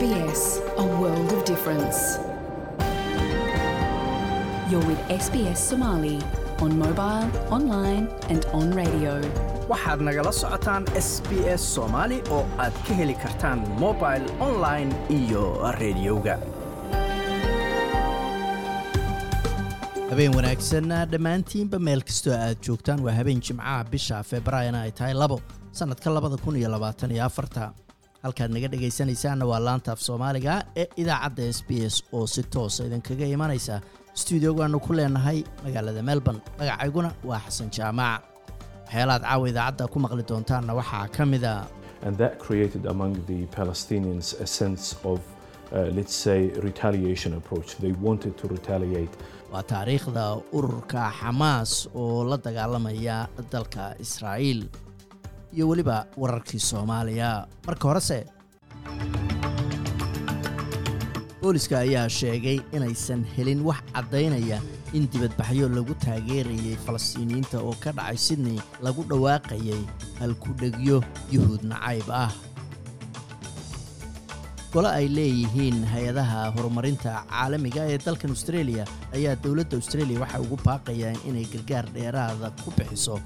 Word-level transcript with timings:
SBS, 0.00 0.42
a 0.82 0.84
world 1.00 1.30
of 1.36 1.40
difference. 1.50 1.98
You're 4.70 4.84
with 4.90 5.00
SBS 5.24 5.56
Somali 5.70 6.18
on 6.64 6.72
mobile, 6.84 7.28
online, 7.56 8.04
and 8.32 8.42
on 8.58 8.66
radio. 8.82 9.12
waxaad 9.72 10.00
nagala 10.08 10.32
socotaan 10.40 10.82
s 11.06 11.08
b 11.28 11.30
s 11.60 11.62
soomaali 11.76 12.18
oo 12.36 12.42
aad 12.64 12.74
ka 12.86 12.92
heli 13.00 13.14
kartaan 13.24 13.58
mobil 13.84 14.22
online 14.48 14.90
iyo 15.18 15.42
rediyoga 15.80 16.36
habeen 20.10 20.32
wanaagsan 20.38 20.86
dhammaantiinba 21.12 21.78
meel 21.88 22.02
kastoo 22.10 22.34
aad 22.44 22.58
joogtaan 22.68 23.00
waa 23.06 23.14
habeen 23.20 23.40
jimcaha 23.48 23.80
bisha 23.94 24.16
februaarina 24.30 24.78
ay 24.86 24.92
tahay 25.00 25.14
labo 25.22 25.38
sannadka 25.78 26.08
labada 26.18 26.36
kun 26.44 26.54
iyo 26.60 26.68
labaatan 26.76 27.10
iyo 27.16 27.24
afarta 27.30 27.64
halkaad 28.26 28.50
naga 28.56 28.68
dhegaysanaysaanna 28.72 29.44
waa 29.50 29.60
laanta 29.66 29.90
af 29.94 30.00
soomaaliga 30.08 30.54
ee 30.80 30.86
idaacadda 31.02 31.42
s 31.56 31.60
b 31.68 31.70
s 31.92 31.96
oo 32.16 32.26
si 32.34 32.42
toosa 32.54 32.80
idinkaga 32.88 33.26
imanaysa 33.36 33.74
stuudiogaannu 34.20 34.78
ku 34.86 34.92
leenahay 34.98 35.38
magaalada 35.64 36.02
melbourne 36.10 36.40
magacayguna 36.58 37.10
waa 37.30 37.40
xasan 37.46 37.68
jaamac 37.76 38.20
waxyaalaad 38.84 39.22
caawa 39.28 39.46
idaacadda 39.52 39.84
ku 39.92 39.98
maqli 40.04 40.22
doontaanna 40.30 40.72
waxaa 40.80 41.06
ka 41.16 41.24
mid 41.32 41.44
a 41.44 41.56
And 42.06 42.16
that 42.22 42.34
created 42.46 42.82
among 42.94 43.12
the 43.30 43.38
Palestinians 43.58 44.26
a 44.40 44.46
sense 44.60 44.84
of, 45.10 45.18
uh, 45.72 45.88
let's 45.98 46.14
say, 46.26 46.40
retaliation 46.68 47.30
approach. 47.40 47.68
They 47.84 47.92
wanted 48.06 48.34
to 48.40 48.44
retaliate. 48.56 49.14
waa 49.52 49.62
taariikhda 49.72 50.24
ururka 50.58 51.02
xamaas 51.20 51.72
oo 52.02 52.24
la 52.30 52.36
dagaalamaya 52.46 53.16
dalka 53.54 53.84
israa'iil 54.04 54.60
iyo 55.54 55.68
weliba 55.68 56.06
wararkii 56.16 56.60
soomaaliya. 56.60 57.46
Marka 57.66 57.88
horese 57.88 58.26
booliska 61.42 61.78
ayaa 61.78 62.08
sheegay 62.08 62.58
inaysan 62.72 63.22
helin 63.36 63.60
wax 63.62 63.78
caddaynaya 63.94 64.58
in 64.92 65.06
dibadbaxyo 65.12 65.68
lagu 65.70 65.94
taageerayay 66.04 66.74
falastiiniyiinta 66.86 67.60
oo 67.62 67.74
ka 67.82 67.92
dhacay 67.92 68.16
sydney 68.18 68.58
lagu 68.82 69.02
dhawaaqayay 69.10 69.82
halkudhegyo 70.18 70.98
yuhuud 71.30 71.62
nacayb 71.62 72.10
ah. 72.10 72.32
Gole 74.74 74.90
ay 74.90 75.06
leeyihiin 75.08 75.86
hay'adaha 75.92 76.50
horumarinta 76.56 77.22
caalamiga 77.30 77.86
ee 77.92 77.98
dalkan 78.06 78.30
australia 78.34 78.84
ayaa 79.14 79.36
dowladda 79.44 79.76
australia 79.78 80.18
waxay 80.22 80.40
ugu 80.44 80.56
baaqayaan 80.66 81.16
inay 81.30 81.46
gargaar 81.52 81.86
dheeraada 81.94 82.50
ku 82.64 82.74
bixiso 82.78 83.16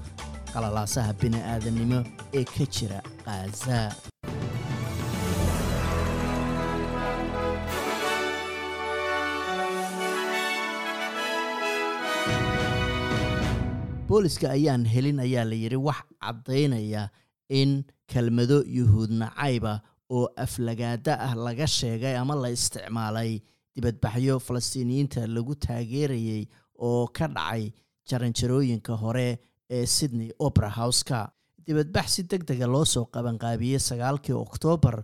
qalalaasaha 0.53 1.11
bini'aadamnimo 1.21 1.99
ee 2.39 2.45
ka 2.55 2.65
jira 2.75 2.99
khaza 3.25 3.79
booliska 14.09 14.47
ayaan 14.57 14.85
helin 14.93 15.19
ayaa 15.25 15.45
la 15.49 15.55
yidhi 15.63 15.75
wax 15.87 16.01
caddaynaya 16.23 17.03
in 17.59 17.71
kelmado 18.11 18.57
yuhuud 18.77 19.11
nacayba 19.21 19.73
oo 20.15 20.25
aflagaada 20.45 21.13
ah 21.27 21.33
laga 21.45 21.67
sheegay 21.77 22.15
ama 22.21 22.35
la 22.43 22.49
isticmaalay 22.57 23.31
dibadbaxyo 23.75 24.35
falastiiniyiinta 24.47 25.21
lagu 25.35 25.53
taageerayay 25.65 26.43
oo 26.87 27.07
ka 27.17 27.25
dhacay 27.37 27.63
jaranjarooyinka 28.09 28.93
hore 29.03 29.29
ee 29.75 29.85
sydney 29.95 30.29
opera 30.47 30.69
house-ka. 30.79 31.19
Dibadbax 31.65 32.07
si 32.15 32.23
deg 32.31 32.43
dega 32.49 32.67
loo 32.73 32.85
soo 32.93 33.05
qabanqaabiyey 33.13 33.79
sagaalkii 33.89 34.35
oktoobar 34.45 34.97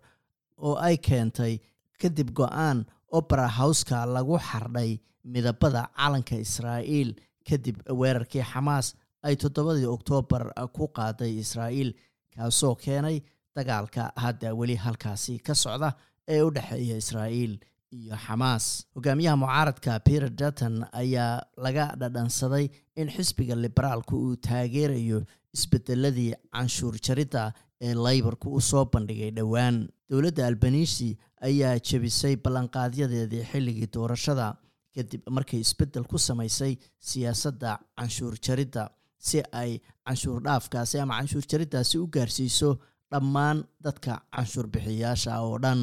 oo 0.68 0.76
ay 0.88 0.98
keentay 1.08 1.54
kadib 2.02 2.30
go'aan 2.40 2.86
opera 3.20 3.48
house-ka 3.60 4.06
lagu 4.16 4.38
xardhay 4.50 4.92
midabada 5.34 5.84
calanka 5.98 6.36
israa'iil 6.46 7.12
kadib 7.50 7.78
weerarkii 8.00 8.44
xamaas 8.52 8.88
ay 9.28 9.36
toddobadii 9.42 9.88
oktoobar 9.96 10.44
ku 10.76 10.88
qaaday 10.98 11.32
israa'iil 11.44 11.92
kaasoo 12.36 12.76
keenay 12.84 13.18
dagaalka 13.56 14.04
hadda 14.24 14.50
weli 14.60 14.76
halkaasi 14.86 15.40
ka 15.46 15.54
socda 15.64 15.90
ee 16.34 16.42
u 16.42 16.50
dhexeeya 16.56 16.96
israa'iil 17.04 17.54
iyo 17.92 18.16
xamaas 18.26 18.66
hogaamiyaha 18.96 19.38
mucaaradka 19.44 20.00
peter 20.08 20.30
dutton 20.40 20.76
ayaa 21.02 21.42
laga 21.66 21.86
dhadhansaday 22.02 22.66
in 22.96 23.08
xisbiga 23.16 23.56
liberaalku 23.66 24.16
uu 24.26 24.36
taageerayo 24.48 25.20
isbedeladii 25.58 26.32
canshuur 26.56 26.96
jaridda 27.08 27.44
ee 27.88 27.94
laybarku 28.06 28.48
u 28.58 28.62
soo 28.62 28.86
bandhigay 28.94 29.32
dhowaan. 29.38 29.76
Dowladda 30.10 30.48
albanisi 30.50 31.10
ayaa 31.48 31.74
jebisay 31.88 32.36
ballanqaadyadeedii 32.46 33.44
xilligii 33.52 33.90
doorashada 33.96 34.48
kadib 34.96 35.22
markay 35.38 35.60
isbeddel 35.66 36.06
ku 36.12 36.18
samaysay 36.28 36.74
siyaasadda 37.10 37.72
canshuur 37.98 38.34
jaridda 38.48 38.84
si 39.28 39.40
ay 39.62 39.72
canshuur 40.08 40.40
dhaafkaasi 40.48 41.00
ama 41.04 41.18
canshuur 41.20 41.46
jariddaasi 41.52 41.96
u 42.04 42.08
gaarsiiso 42.18 42.70
dhammaan 43.12 43.64
dadka 43.86 44.14
canshuur 44.36 44.68
bixiyayaasha 44.74 45.34
oo 45.48 45.58
dhan. 45.66 45.82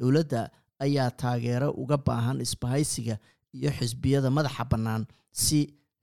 Dowladda 0.00 0.42
ayaa 0.84 1.10
taageero 1.20 1.68
uga 1.82 1.96
baahan 2.06 2.40
isbahaysiga 2.46 3.18
iyo 3.56 3.70
xisbiyada 3.78 4.30
madaxa 4.36 4.64
bannaan 4.72 5.02
si 5.32 5.58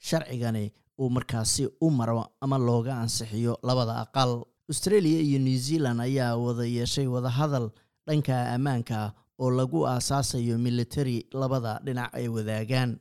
sharcigani 0.08 0.66
uu 1.02 1.10
markaasi 1.10 1.64
u 1.82 1.88
maro 2.00 2.22
ama 2.42 2.58
looga 2.58 2.94
ansixiyo 3.04 3.54
labada 3.64 3.96
aqal. 4.04 4.32
Australia 4.70 5.20
iyo 5.28 5.40
new 5.40 5.58
zealand 5.68 6.00
ayaa 6.02 6.36
wada 6.44 6.66
yeeshay 6.66 7.08
wadahadal 7.08 7.66
dhanka 8.08 8.36
ammaanka 8.56 9.00
oo 9.44 9.50
lagu 9.52 9.80
aasaasayo 9.88 10.56
military 10.68 11.18
labada 11.42 11.80
dhinac 11.86 12.10
ay 12.20 12.28
wadaagaan. 12.36 12.92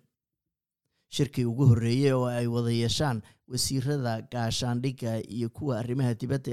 Shirkii 1.14 1.44
ugu 1.50 1.64
horreeyey 1.70 2.12
oo 2.12 2.26
ay 2.26 2.46
wada 2.46 2.70
yeeshaan 2.82 3.18
wasiirada 3.48 4.14
gaashaandhigga 4.32 5.12
iyo 5.36 5.48
kuwa 5.56 5.78
arrimaha 5.80 6.14
dibadda 6.14 6.50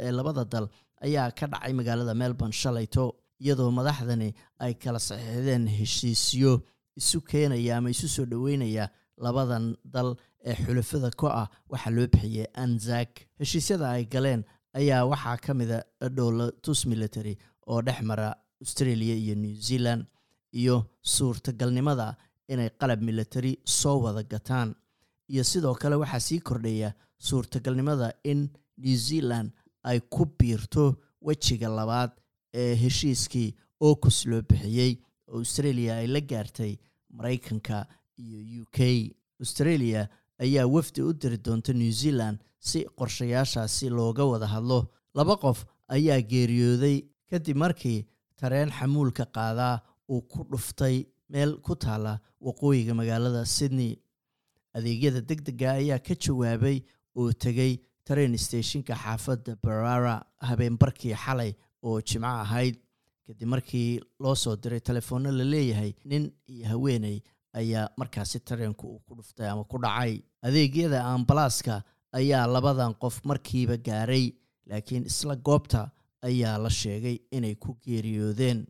ee 0.00 0.10
labada 0.18 0.44
dal 0.44 0.66
ayaa 1.06 1.30
ka 1.38 1.46
dhacay 1.52 1.72
magaalada 1.72 2.14
melbourne 2.22 2.52
shalayto 2.62 3.04
iyadoo 3.42 3.70
madaxdani 3.78 4.28
ay 4.64 4.72
kala 4.82 4.98
saxiixdeen 5.08 5.64
heshiisyo 5.78 6.52
isu 7.00 7.18
keenaya 7.30 7.76
ama 7.78 7.88
isu 7.94 8.08
soo 8.14 8.26
dhoweynaya 8.32 8.84
labadan 9.24 9.64
dal 9.94 10.10
ee 10.50 10.54
xulafada 10.64 11.10
ko 11.20 11.26
ah. 11.40 11.48
Waxaa 11.72 11.90
loo 11.96 12.06
bixiyey 12.12 12.46
anzak 12.64 13.10
heshiisyada 13.40 13.86
ay 13.96 14.04
galeen 14.14 14.42
ayaa 14.78 15.04
waxaa 15.12 15.36
ka 15.44 15.52
mida 15.60 15.78
dhowlatus 16.16 16.80
military 16.92 17.34
oo 17.70 17.80
dhex 17.86 18.00
mara 18.10 18.28
australia 18.62 19.14
iyo 19.22 19.34
new 19.34 19.54
zealand 19.68 20.02
iyo 20.60 20.76
suurtagalnimada 21.14 22.06
inay 22.52 22.70
qalab 22.80 23.00
military 23.08 23.52
soo 23.64 23.96
wada 24.04 24.22
gataan. 24.22 24.74
Iyo 25.32 25.44
sidoo 25.50 25.74
kale 25.74 25.96
waxaa 26.02 26.20
sii 26.28 26.40
kordhaya 26.48 26.90
suurtagalnimada 27.18 28.08
in 28.24 28.40
new 28.78 28.96
zealand 28.96 29.48
ay 29.88 29.98
ku 30.14 30.22
biirto 30.38 30.84
wejiga 31.26 31.68
labaad 31.78 32.10
heshiiskii 32.54 33.54
ocus 33.80 34.26
loo 34.26 34.42
bixiyey 34.42 34.92
oo 35.28 35.38
australia 35.38 35.96
ay 35.96 36.06
la 36.06 36.20
gaartay 36.20 36.76
maraykanka 37.10 37.86
iyo 38.18 38.62
u 38.62 38.64
k. 38.70 38.78
Australia 39.40 40.08
ayaa 40.38 40.66
wafdi 40.66 41.02
u 41.02 41.12
diri 41.12 41.38
doonta 41.38 41.72
new 41.72 41.90
zealand 41.90 42.38
si 42.58 42.84
qorshayaashaasi 42.96 43.90
looga 43.90 44.24
wada 44.24 44.46
hadlo. 44.46 44.88
Laba 45.14 45.36
qof 45.36 45.64
ayaa 45.88 46.20
geeriyooday 46.22 47.02
kadib 47.30 47.56
markii 47.56 48.06
tareen 48.36 48.70
xamuulka 48.70 49.24
qaadaa 49.26 49.80
uu 50.08 50.22
ku 50.22 50.44
dhuftay 50.50 51.04
meel 51.28 51.56
ku 51.60 51.74
taala 51.76 52.20
waqooyiga 52.40 52.94
magaalada 52.94 53.44
sydney. 53.46 53.96
Adeegyada 54.74 55.20
deg 55.20 55.40
dega 55.44 55.72
ayaa 55.80 55.98
ka 55.98 56.14
jawaabay 56.14 56.82
oo 57.16 57.32
tegey 57.32 57.80
tareen 58.04 58.36
steshinka 58.38 58.94
xaafadda 58.94 59.56
barara 59.62 60.22
habeenbarkii 60.48 61.14
xalay 61.24 61.52
oo 61.82 62.00
jimco 62.08 62.26
ahayd 62.44 62.76
kadib 63.26 63.48
markii 63.54 64.00
loo 64.22 64.34
soo 64.34 64.56
diray 64.62 64.80
telefoonno 64.80 65.30
la 65.38 65.44
leeyahay 65.52 65.92
nin 66.10 66.24
iyo 66.52 66.66
haweeney 66.72 67.16
ayaa 67.60 67.88
markaasi 68.00 68.38
tareenku 68.48 68.86
uu 68.92 69.00
ku 69.06 69.14
dhuftay 69.18 69.48
ama 69.48 69.64
ku 69.64 69.78
dhacay. 69.84 70.12
Adeegyada 70.46 71.04
ambalaaska 71.14 71.74
ayaa 72.18 72.46
labadan 72.54 72.94
qof 73.02 73.16
markiiba 73.30 73.76
gaaray 73.88 74.24
laakiin 74.70 75.04
isla 75.10 75.36
goobta 75.36 75.90
ayaa 76.28 76.58
la 76.64 76.70
sheegay 76.70 77.16
inay 77.36 77.54
ku 77.54 77.76
geeriyoodeen. 77.84 78.66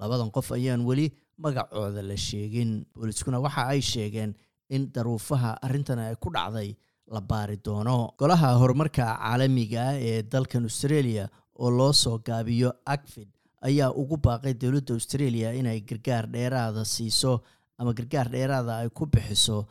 Labadan 0.00 0.30
qof 0.36 0.52
ayaan 0.52 0.84
weli 0.88 1.06
magacooda 1.44 2.02
la 2.10 2.16
sheegin. 2.16 2.70
Booliskuna 2.94 3.40
waxa 3.40 3.66
ay 3.72 3.80
sheegeen 3.92 4.34
in 4.70 4.82
daruufaha 4.94 5.50
arrintan 5.66 5.98
ay 5.98 6.14
ku 6.20 6.28
dhacday 6.36 6.70
la 7.14 7.20
baari 7.20 7.56
doono. 7.64 8.12
Golaha 8.20 8.48
horumarka 8.60 9.04
caalamiga 9.18 9.84
ee 10.08 10.22
dalkan 10.22 10.64
australia 10.68 11.24
oo 11.58 11.70
loo 11.70 11.92
soo 11.92 12.18
gaabiyo 12.18 12.72
acfid 12.84 13.28
ayaa 13.60 13.90
ugu 13.92 14.16
baaqay 14.16 14.54
dowladda 14.54 14.94
australia 14.94 15.52
inay 15.54 15.80
gargaar 15.80 16.26
dheeraada 16.34 16.84
siiso 16.84 17.42
ama 17.78 17.92
gargaar 17.92 18.28
dheeraada 18.30 18.76
ay 18.78 18.88
ku 18.88 19.06
bixiso 19.06 19.66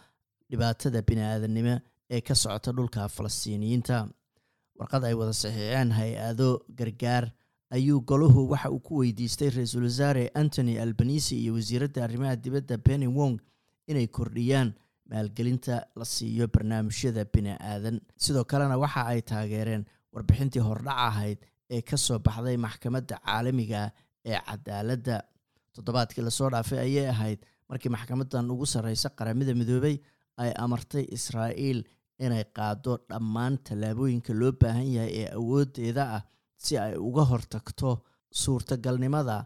dhibaatada 0.49 1.01
bini-aadanimo 1.01 1.79
ee 2.09 2.21
ka 2.21 2.35
socota 2.35 2.71
dhulka 2.71 3.07
falastiiniyiinta. 3.09 4.07
Warqad 4.79 5.03
ay 5.03 5.13
wada 5.13 5.33
saxiixeen 5.33 5.91
hay'ado 5.91 6.63
gargaar. 6.79 7.31
Ayuu 7.69 7.99
golahu 8.01 8.49
waxa 8.51 8.69
uu 8.71 8.79
ku 8.79 8.93
weydiistay 9.01 9.49
ra'iisul 9.49 9.83
wasaare 9.83 10.31
antony 10.41 10.79
albanisi 10.79 11.35
iyo 11.43 11.53
wasiiradda 11.53 12.03
arrimaha 12.03 12.35
dibadda 12.35 12.77
benny 12.77 13.07
wong 13.07 13.39
inay 13.87 14.07
kordhiyaan 14.07 14.71
maalgelinta 15.11 15.83
la 15.95 16.05
siiyo 16.05 16.47
barnaamijyada 16.47 17.25
bini 17.33 17.51
aadan 17.59 17.99
sidoo 18.15 18.43
kalena 18.43 18.77
waxa 18.77 19.05
ay 19.11 19.21
taageereen 19.21 19.83
warbixintii 20.13 20.59
hordhac 20.63 20.97
ahayd 21.09 21.37
ee 21.75 21.81
ka 21.89 21.97
soo 22.05 22.19
baxday 22.27 22.57
maxkamadda 22.65 23.15
caalamiga 23.25 23.81
ee 24.31 24.39
cadaaladda 24.49 25.15
toddobaadkii 25.75 26.23
la 26.27 26.31
soo 26.39 26.49
dhaafay 26.53 26.79
ayay 26.87 27.07
ahayd 27.13 27.39
markii 27.69 27.91
maxkamadan 27.95 28.51
ugu 28.53 28.65
sarreysa 28.73 29.09
qaramada 29.17 29.53
midoobay 29.61 29.95
ay 30.43 30.51
amartay 30.63 31.03
israa'iil 31.17 31.79
inay 32.25 32.43
qaado 32.57 32.93
dhammaan 33.09 33.53
tallaabooyinka 33.67 34.31
loo 34.41 34.51
baahan 34.61 34.87
yahay 34.95 35.11
ee 35.21 35.27
awooddeeda 35.39 36.03
ah 36.17 36.21
si 36.63 36.73
ay 36.85 36.93
uga 37.07 37.23
hortagto 37.31 37.89
suurtagalnimada 38.41 39.37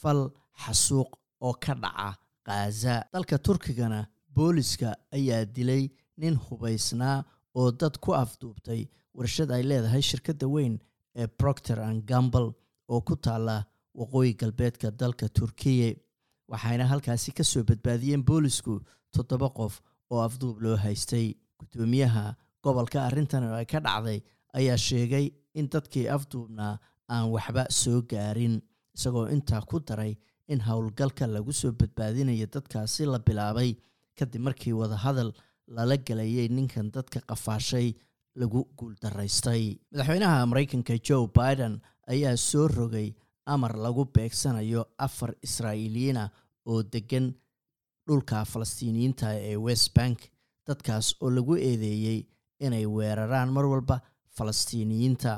fal 0.00 0.22
xasuuq 0.64 1.10
oo 1.46 1.54
ka 1.64 1.74
dhaca 1.82 2.08
khaza 2.46 2.94
dalka 3.12 3.36
turkigana 3.46 4.00
booliska 4.36 4.88
ayaa 5.16 5.44
dilay 5.56 5.82
nin 6.22 6.34
hubaysnaa 6.46 7.18
oo 7.60 7.68
dad 7.80 7.94
ku 8.04 8.10
afduubtay 8.22 8.80
warshad 9.18 9.50
ay 9.56 9.62
leedahay 9.70 10.02
shirkadda 10.10 10.46
weyn 10.54 10.74
ee 11.20 11.26
proctor 11.26 11.78
and 11.88 12.02
gambal 12.10 12.46
oo 12.92 13.00
ku 13.00 13.14
taalla 13.16 13.56
waqooyi 14.00 14.32
galbeedka 14.40 14.90
dalka 15.00 15.26
turkiya 15.28 15.94
waxayna 16.52 16.84
halkaasi 16.92 17.30
ka 17.38 17.44
soo 17.44 17.62
badbaadiyeen 17.68 18.24
boolisku 18.28 18.74
toddoba 19.14 19.48
qof 19.58 19.74
oo 20.10 20.20
afduub 20.26 20.56
loo 20.64 20.76
haystay. 20.84 21.26
Guddoomiyaha 21.58 22.24
gobolka 22.62 22.98
arrintan 23.08 23.44
ay 23.58 23.66
ka 23.72 23.78
dhacday 23.86 24.18
ayaa 24.58 24.76
sheegay 24.86 25.26
in 25.54 25.68
dadkii 25.72 26.06
afduubnaa 26.16 26.74
aan 27.14 27.26
waxba 27.34 27.64
soo 27.70 28.02
gaarin 28.10 28.56
isagoo 28.96 29.26
intaa 29.34 29.62
ku 29.70 29.78
daray 29.88 30.12
in 30.52 30.60
howlgalka 30.66 31.26
lagu 31.26 31.52
soo 31.52 31.72
badbaadinayo 31.72 32.46
dadkaasi 32.54 33.06
la 33.06 33.18
bilaabay. 33.18 33.70
Kadib 34.18 34.42
markii 34.46 34.72
wadahadal 34.80 35.30
lala 35.76 35.96
gelayay 36.06 36.48
ninkan 36.56 36.90
dadka 36.94 37.20
qafaashay 37.30 37.88
lagu 38.40 38.60
guuldaraystay 38.78 39.64
madaxweynaha 39.92 40.46
maraykanka 40.50 40.94
joe 41.08 41.26
biden 41.38 41.74
ayaa 42.12 42.36
soo 42.36 42.68
rogay 42.68 43.08
amar 43.46 43.72
lagu 43.84 44.04
beegsanayo 44.14 44.82
afar 45.06 45.30
israa'iiliyiina 45.46 46.24
oo 46.72 46.82
deggan 46.92 47.26
dhulka 48.08 48.44
falastiiniyiinta 48.52 49.26
ee 49.50 49.56
west 49.66 49.88
bank 49.98 50.18
dadkaas 50.68 51.06
oo 51.20 51.30
lagu 51.36 51.54
eedeeyey 51.68 52.20
inay 52.66 52.86
weeraraan 52.96 53.50
mar 53.56 53.66
walba 53.72 53.96
falastiiniyiinta 54.36 55.32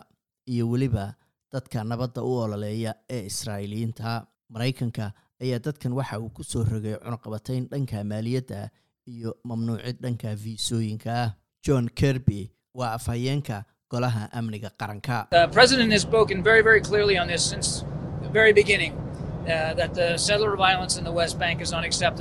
iyo 0.53 0.65
weliba 0.71 1.15
dadka 1.53 1.85
nabadda 1.85 2.23
u 2.23 2.33
ololeeya 2.45 2.95
ee 3.11 3.23
israa'iiliyiinta. 3.31 4.27
Maraykanka 4.49 5.13
ayaa 5.43 5.59
dadkan 5.67 5.93
waxa 5.93 6.19
uu 6.21 6.31
ku 6.31 6.43
soo 6.45 6.65
rogay 6.65 6.95
cunuqabatayn 7.05 7.69
dhanka 7.71 8.05
maaliyadda 8.05 8.71
iyo 9.07 9.31
mamnuucid 9.45 9.97
dhanka 10.03 10.37
fiisooyinka. 10.43 11.11
Ah 11.23 11.31
john 11.67 11.89
kerby 12.01 12.51
waa 12.79 12.93
afhayeenka 12.99 13.57
golaha 13.93 14.23
amniga 14.39 14.71
qaranka. 14.81 15.17
Uh, 15.33 15.47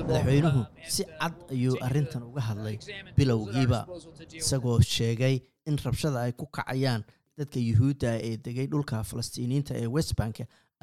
madaxweynuhu 0.08 0.60
Uh, 0.60 0.66
si 0.88 1.04
uh, 1.04 1.10
cad 1.20 1.34
ayuu 1.52 1.76
arrintan 1.88 2.24
uga 2.30 2.42
hadlay 2.42 2.78
bilowgiiba 3.18 3.80
isagoo 4.42 4.80
sheegay 4.82 5.36
in 5.66 5.78
rabshada 5.86 6.20
ay 6.26 6.32
ku 6.32 6.46
kacayaan 6.58 7.04
dadka 7.38 7.60
yuhuudda 7.60 8.10
ee 8.28 8.38
degay 8.46 8.68
dhulka 8.68 9.04
falastiiniyiinta 9.10 9.74
ee 9.82 9.88
west 9.96 10.14
bank 10.20 10.36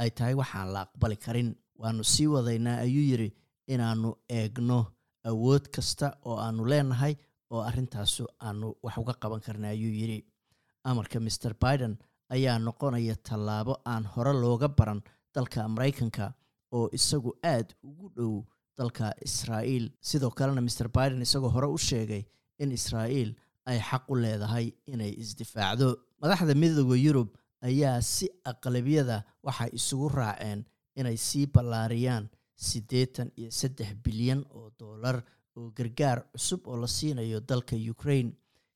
ay 0.03 0.11
tahay 0.11 0.35
waxaan 0.35 0.69
la 0.75 0.81
aqbali 0.87 1.17
karin. 1.17 1.55
Waanu 1.83 2.05
sii 2.05 2.27
wadaynaa 2.35 2.77
ayuu 2.87 3.05
yidhi 3.11 3.29
inaannu 3.75 4.11
eegno 4.39 4.81
awood 5.31 5.65
kasta 5.75 6.09
oo 6.25 6.37
aanu 6.45 6.65
leenahay 6.73 7.15
oo 7.53 7.61
arrintaasu 7.69 8.25
aanu 8.47 8.69
wax 8.85 8.97
uga 9.03 9.15
qaban 9.23 9.41
karna 9.47 9.69
ayuu 9.75 9.93
yidhi. 10.01 10.19
Amarka 10.85 11.19
master 11.27 11.53
biden 11.65 11.95
ayaa 12.35 12.59
noqonaya 12.67 13.15
tallaabo 13.29 13.75
aan 13.93 14.05
hore 14.13 14.33
looga 14.43 14.69
baran 14.79 15.01
dalka 15.35 15.69
maraykanka 15.75 16.27
oo 16.77 16.87
isagu 16.99 17.31
aad 17.53 17.69
ugu 17.89 18.07
dhow 18.17 18.33
dalka 18.79 19.07
israa'iil. 19.27 19.87
Sidoo 20.09 20.31
kalena 20.39 20.61
master 20.67 20.89
biden 20.97 21.23
isagoo 21.27 21.51
hore 21.57 21.69
u 21.69 21.79
sheegay 21.89 22.23
in 22.63 22.71
israa'iil 22.79 23.31
ay 23.71 23.79
xaq 23.89 24.05
u 24.09 24.15
leedahay 24.23 24.67
inay 24.93 25.13
isdifaacdo. 25.23 25.89
Madaxda 26.23 26.55
midooda 26.63 26.97
yurub 27.07 27.29
ayaa 27.69 28.01
si 28.13 28.27
aqlabiyada 28.51 29.17
waxay 29.47 29.71
isugu 29.79 30.09
raaceen 30.19 30.61
inay 31.01 31.17
sii 31.27 31.47
ballaariyaan 31.55 32.25
siddeetan 32.69 33.29
iyo 33.39 33.51
saddex 33.61 33.91
bilyan 34.05 34.41
oo 34.57 34.71
dollar 34.81 35.17
oo 35.57 35.71
gargaar 35.79 36.19
cusub 36.33 36.67
oo 36.67 36.77
la 36.83 36.87
siinayo 36.97 37.41
dalka 37.41 37.77
ukraine 37.95 38.33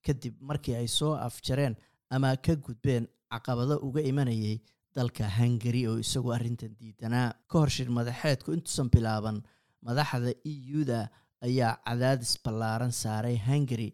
kadib 0.07 0.35
markii 0.49 0.75
ay 0.81 0.89
soo 0.99 1.15
afjareen 1.27 1.75
ama 2.11 2.37
ka 2.37 2.55
gudbeen 2.67 3.05
caqabado 3.33 3.77
uga 3.87 4.01
imanayay 4.11 4.57
dalka 4.97 5.25
hungari 5.39 5.83
oo 5.89 5.99
isagoo 6.05 6.33
arrintan 6.33 6.73
diidanaa. 6.81 7.29
Ka 7.51 7.59
hor 7.59 7.71
shir 7.77 7.89
madaxeedku 7.99 8.53
intuusan 8.57 8.89
bilaaban 8.95 9.43
madaxda 9.87 10.31
e 10.51 10.53
u-da 10.81 11.01
ayaa 11.47 11.73
cadaadis 11.87 12.33
ballaaran 12.45 12.93
saaray 13.03 13.37
hungari 13.49 13.89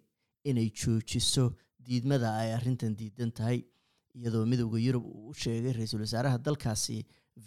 inay 0.50 0.68
joojiso 0.80 1.44
diidmada 1.86 2.28
ay 2.42 2.50
arrintan 2.58 2.94
diidan 3.00 3.32
tahay 3.38 3.58
iyadoo 4.18 4.44
midowda 4.50 4.78
yurub 4.86 5.04
uu 5.06 5.28
u 5.30 5.34
sheegay 5.42 5.72
ra'iisul 5.78 6.02
wasaaraha 6.06 6.38
dalkaasi 6.46 6.98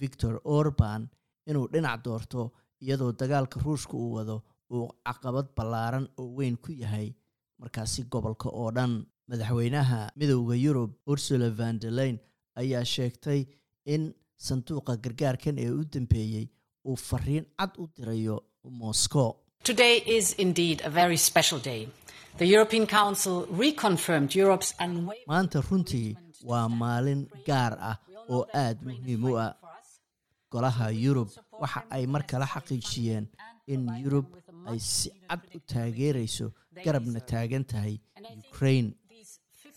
victor 0.01 0.33
orban 0.57 1.01
inuu 1.49 1.67
dhinac 1.73 2.03
doorto 2.05 2.41
iyadoo 2.83 3.11
dagaalka 3.21 3.59
ruushka 3.65 3.93
uu 4.03 4.11
wado 4.17 4.37
uu 4.73 4.87
caqabad 5.07 5.47
ballaaran 5.57 6.07
oo 6.19 6.27
weyn 6.37 6.55
ku 6.57 6.71
yahay 6.71 7.07
markaasi 7.59 8.03
gobolka 8.11 8.49
oo 8.49 8.71
dhan. 8.71 8.93
Madaxweynaha 9.29 9.99
midowda 10.19 10.55
yurub 10.65 10.91
ursula 11.11 11.49
van 11.59 11.79
leyn 11.99 12.17
ayaa 12.61 12.83
sheegtay 12.93 13.39
in 13.93 14.03
sanduuqa 14.47 14.93
gargaarkan 15.03 15.57
ee 15.63 15.69
u 15.79 15.83
dambeeyey 15.93 16.45
uu 16.87 16.95
fariin 17.07 17.45
cad 17.59 17.71
u 17.81 17.87
dirayo 17.95 18.37
moscow. 18.81 19.29
Today 19.63 19.95
is 20.17 20.33
indeed 20.45 20.81
a 20.85 20.89
very 20.89 21.17
special 21.17 21.59
day. 21.59 21.81
The 22.37 22.45
European 22.55 22.85
Council 22.87 23.35
reconfirmed 23.63 24.31
Europe's 24.43 24.71
unwavering 24.85 25.27
maanta 25.31 25.61
runtii 25.69 26.17
waa 26.49 26.67
maalin 26.69 27.21
gaar 27.47 27.73
ah 27.91 27.97
oo 28.29 28.43
aad 28.63 28.77
muhiim 28.85 29.23
u 29.29 29.37
ah. 29.45 29.53
Golaha 30.51 30.87
yurub 31.03 31.29
waxa 31.61 31.81
ay 31.95 32.03
mar 32.13 32.23
kale 32.29 32.45
xaqiijiyeen 32.53 33.25
in 33.73 33.81
yurub 34.03 34.25
ay 34.69 34.79
si 34.79 35.09
cad 35.29 35.41
u 35.55 35.59
taageerayso 35.71 36.45
garabna 36.85 37.19
taagan 37.31 37.65
tahay 37.71 37.95
ukraine. 38.49 38.91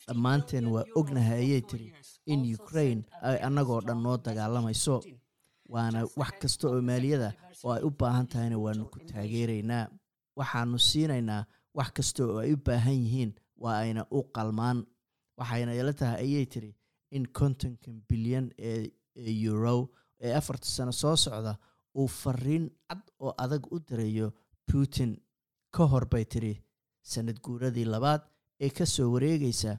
Dhammaanteen 0.08 0.66
waa 0.74 0.84
ognahay 0.98 1.40
ayay 1.44 1.62
tiri 1.70 1.88
in 2.32 2.40
ukraine 2.60 3.02
ay 3.28 3.36
annagoo 3.46 3.80
dhan 3.86 4.00
noo 4.04 4.16
dagaalamayso. 4.26 4.96
Waana 5.72 6.00
wax 6.20 6.32
kasta 6.42 6.64
oo 6.68 6.80
maaliyada 6.88 7.30
oo 7.64 7.72
ay 7.76 7.82
u 7.88 7.90
baahan 8.00 8.26
tahayna 8.32 8.56
waanu 8.64 8.84
ku 8.92 8.98
taageeraynaa. 9.10 9.84
Waxaanu 10.38 10.78
siinaynaa 10.88 11.42
wax 11.78 11.88
kasta 11.96 12.20
oo 12.24 12.38
ay 12.44 12.52
u 12.56 12.58
baahan 12.66 12.96
yihiin 13.04 13.32
waa 13.62 13.78
ayna 13.84 14.02
u 14.10 14.22
qalmaan. 14.36 14.78
Waxayna 15.38 15.72
ila 15.80 15.92
tahay 15.92 16.18
ayay 16.24 16.46
tiri 16.52 16.70
in 17.16 17.24
kontonkan 17.38 17.96
bilyan 18.08 18.46
ee 18.58 18.88
euro 19.48 19.90
ee 20.20 20.32
afarta 20.40 20.66
sano 20.76 20.92
soo 20.92 21.16
socda 21.16 21.52
uu 21.98 22.08
fariin 22.20 22.64
cad 22.88 23.02
oo 23.20 23.32
adag 23.44 23.62
u 23.74 23.78
dirayo 23.88 24.32
putin 24.72 25.10
ka 25.76 25.84
hor 25.92 26.04
bay 26.12 26.24
tiri 26.32 26.54
sanad 27.12 27.38
guuradii 27.46 27.84
labaad 27.94 28.22
ee 28.64 28.70
ka 28.78 28.84
soo 28.86 29.08
wareegaysa 29.14 29.72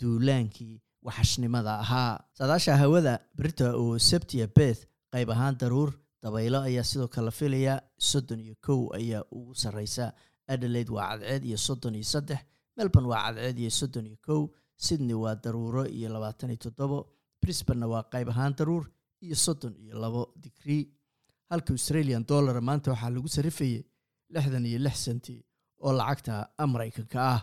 duulaankii 0.00 0.80
waxashnimada 1.02 1.72
ahaa. 1.84 2.18
Saadaasha 2.38 2.76
hawada 2.76 3.18
berita 3.36 3.74
oo 3.76 3.98
sebtia 3.98 4.46
beth 4.56 4.80
qayb 5.12 5.30
ahaan 5.30 5.56
daruur 5.60 5.90
dabaylo 6.22 6.58
ayaa 6.68 6.84
sidoo 6.84 7.08
kale 7.08 7.30
filaya 7.30 7.74
soddon 7.98 8.40
iyo 8.40 8.54
kow 8.66 8.80
ayaa 8.98 9.22
ugu 9.36 9.54
sarreysa 9.54 10.12
adelaide 10.52 10.90
waa 10.92 11.08
cadceed 11.18 11.44
iyo 11.44 11.56
soddon 11.66 11.94
iyo 11.94 12.04
saddex 12.04 12.40
melbourne 12.76 13.08
waa 13.12 13.22
cadceed 13.32 13.58
iyo 13.58 13.70
soddon 13.70 14.06
iyo 14.06 14.16
kow 14.26 14.42
sydney 14.76 15.14
waa 15.24 15.34
daruuro 15.44 15.82
iyo 15.86 16.08
labaatan 16.14 16.50
iyo 16.50 16.56
toddobo 16.66 16.98
brisbanna 17.42 17.86
waa 17.92 18.02
qayb 18.12 18.28
ahaan 18.28 18.54
daruur 18.58 18.84
iyo 19.24 19.36
soddon 19.36 19.74
iyo 19.84 19.94
labo 20.02 20.22
digrii 20.42 20.84
halka 21.50 21.72
australian 21.72 22.24
dollar 22.28 22.60
maanta 22.68 22.90
waxaa 22.92 23.10
lagu 23.16 23.28
sarifayay 23.28 23.82
lixdan 24.34 24.64
iyo 24.70 24.78
lix 24.86 24.96
senti 25.06 25.34
oo 25.84 25.92
lacagta 25.98 26.34
maraykanka 26.72 27.18
ah. 27.34 27.40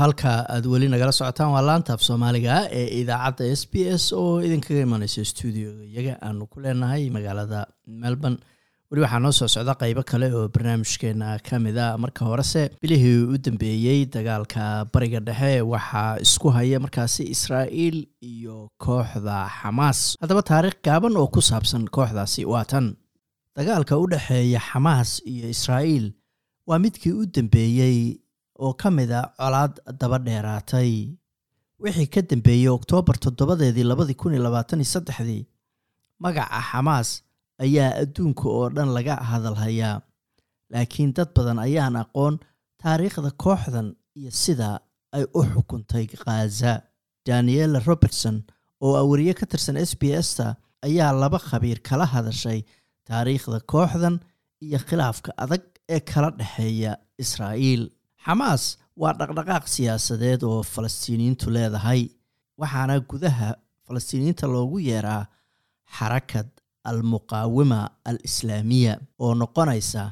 Halka 0.00 0.32
aad 0.54 0.64
weli 0.72 0.86
nagala 0.92 1.12
socotaan 1.18 1.50
waa 1.54 1.62
laanta 1.68 1.92
af 1.96 2.02
soomaaliga 2.08 2.54
ee 2.80 2.86
idaacadda 3.00 3.44
s 3.60 3.62
b 3.72 3.74
s 4.02 4.04
oo 4.20 4.34
idinkaga 4.46 4.80
imaneysa 4.86 5.22
stuudioga 5.30 5.82
iyaga 5.92 6.14
aanu 6.26 6.42
ku 6.52 6.56
leenahay 6.64 7.02
magaalada 7.16 7.60
melbourne 8.02 8.38
weli 8.90 9.02
waxaa 9.04 9.20
noo 9.24 9.32
soo 9.38 9.48
socda 9.54 9.74
qeybo 9.80 10.02
kale 10.10 10.26
oo 10.34 10.48
barnaamijkeena 10.54 11.38
ka 11.48 11.58
mid 11.64 11.76
a 11.78 11.96
marka 12.02 12.24
horese 12.24 12.62
bilihii 12.82 13.18
u 13.34 13.38
dambeeyey 13.38 14.06
dagaalka 14.14 14.62
bariga 14.92 15.20
dhexe 15.20 15.60
waxaa 15.72 16.16
isku 16.24 16.48
haya 16.56 16.80
markaasi 16.84 17.22
israa'iil 17.34 17.98
iyo 18.22 18.56
kooxda 18.84 19.36
xamaas. 19.60 19.98
Haddaba 20.20 20.42
taariikh 20.50 20.80
gaaban 20.86 21.16
oo 21.20 21.26
ku 21.34 21.40
saabsan 21.50 21.84
kooxdaasi 21.96 22.44
waa 22.52 22.64
tan. 22.64 22.96
Dagaalka 23.56 23.98
u 24.02 24.06
dhexeeya 24.12 24.60
xamaas 24.70 25.10
iyo 25.32 25.48
israa'iil 25.56 26.06
waa 26.66 26.78
midkii 26.78 27.12
u 27.12 27.26
dambeeyey 27.26 27.98
oo 28.58 28.72
ka 28.80 28.90
mid 28.90 29.10
a 29.12 29.22
colaad 29.38 29.74
daba 30.00 30.18
dheeraatay 30.18 30.92
wixii 31.82 32.06
ka 32.14 32.20
dambeeyey 32.30 32.68
oktoobar 32.78 33.16
toddobadeedii 33.24 33.84
labadii 33.84 34.14
kun 34.20 34.32
iyo 34.34 34.42
labaatan 34.48 34.80
iyo 34.80 34.90
saddexdii 34.94 35.44
magaca 36.24 36.60
xamaas 36.72 37.08
ayaa 37.64 37.90
adduunka 38.02 38.44
oo 38.58 38.66
dhan 38.76 38.90
laga 38.96 39.14
hadalhayaa 39.30 39.96
laakiin 40.72 41.10
dad 41.16 41.30
badan 41.36 41.58
ayaan 41.66 41.96
aqoon 42.02 42.34
taariikhda 42.82 43.30
kooxdan 43.44 43.88
iyo 44.20 44.30
sida 44.42 44.70
ay 45.16 45.24
u 45.38 45.40
xukuntay 45.52 46.04
khaza 46.22 46.72
daniela 47.26 47.78
robertson 47.88 48.36
oo 48.84 48.94
awariye 49.02 49.34
ka 49.40 49.46
tirsan 49.50 49.76
s 49.90 49.92
b 50.00 50.02
s 50.26 50.28
ta 50.38 50.46
ayaa 50.86 51.12
laba 51.22 51.38
khabiir 51.48 51.78
kala 51.88 52.06
hadashay 52.14 52.60
taariikhda 53.08 53.58
kooxdan 53.72 54.16
iyo 54.66 54.78
khilaafka 54.88 55.30
adag 55.44 55.62
ee 55.94 56.00
kala 56.10 56.28
dhexeeya 56.38 56.92
israa'iil. 57.22 57.82
Xamaas 58.24 58.64
waa 59.02 59.12
dhaqdhaqaaq 59.20 59.64
siyaasadeed 59.74 60.40
oo 60.50 60.60
falastiiniyiintu 60.72 61.46
leedahay 61.56 62.02
waxaana 62.60 62.94
gudaha 63.10 63.48
falastiiniyiinta 63.86 64.44
loogu 64.54 64.78
yeeraa 64.88 65.22
xarakad 65.96 66.48
almuqaawima 66.90 67.80
al 68.10 68.18
islaamiya 68.28 68.94
oo 69.24 69.32
noqonaysa 69.40 70.02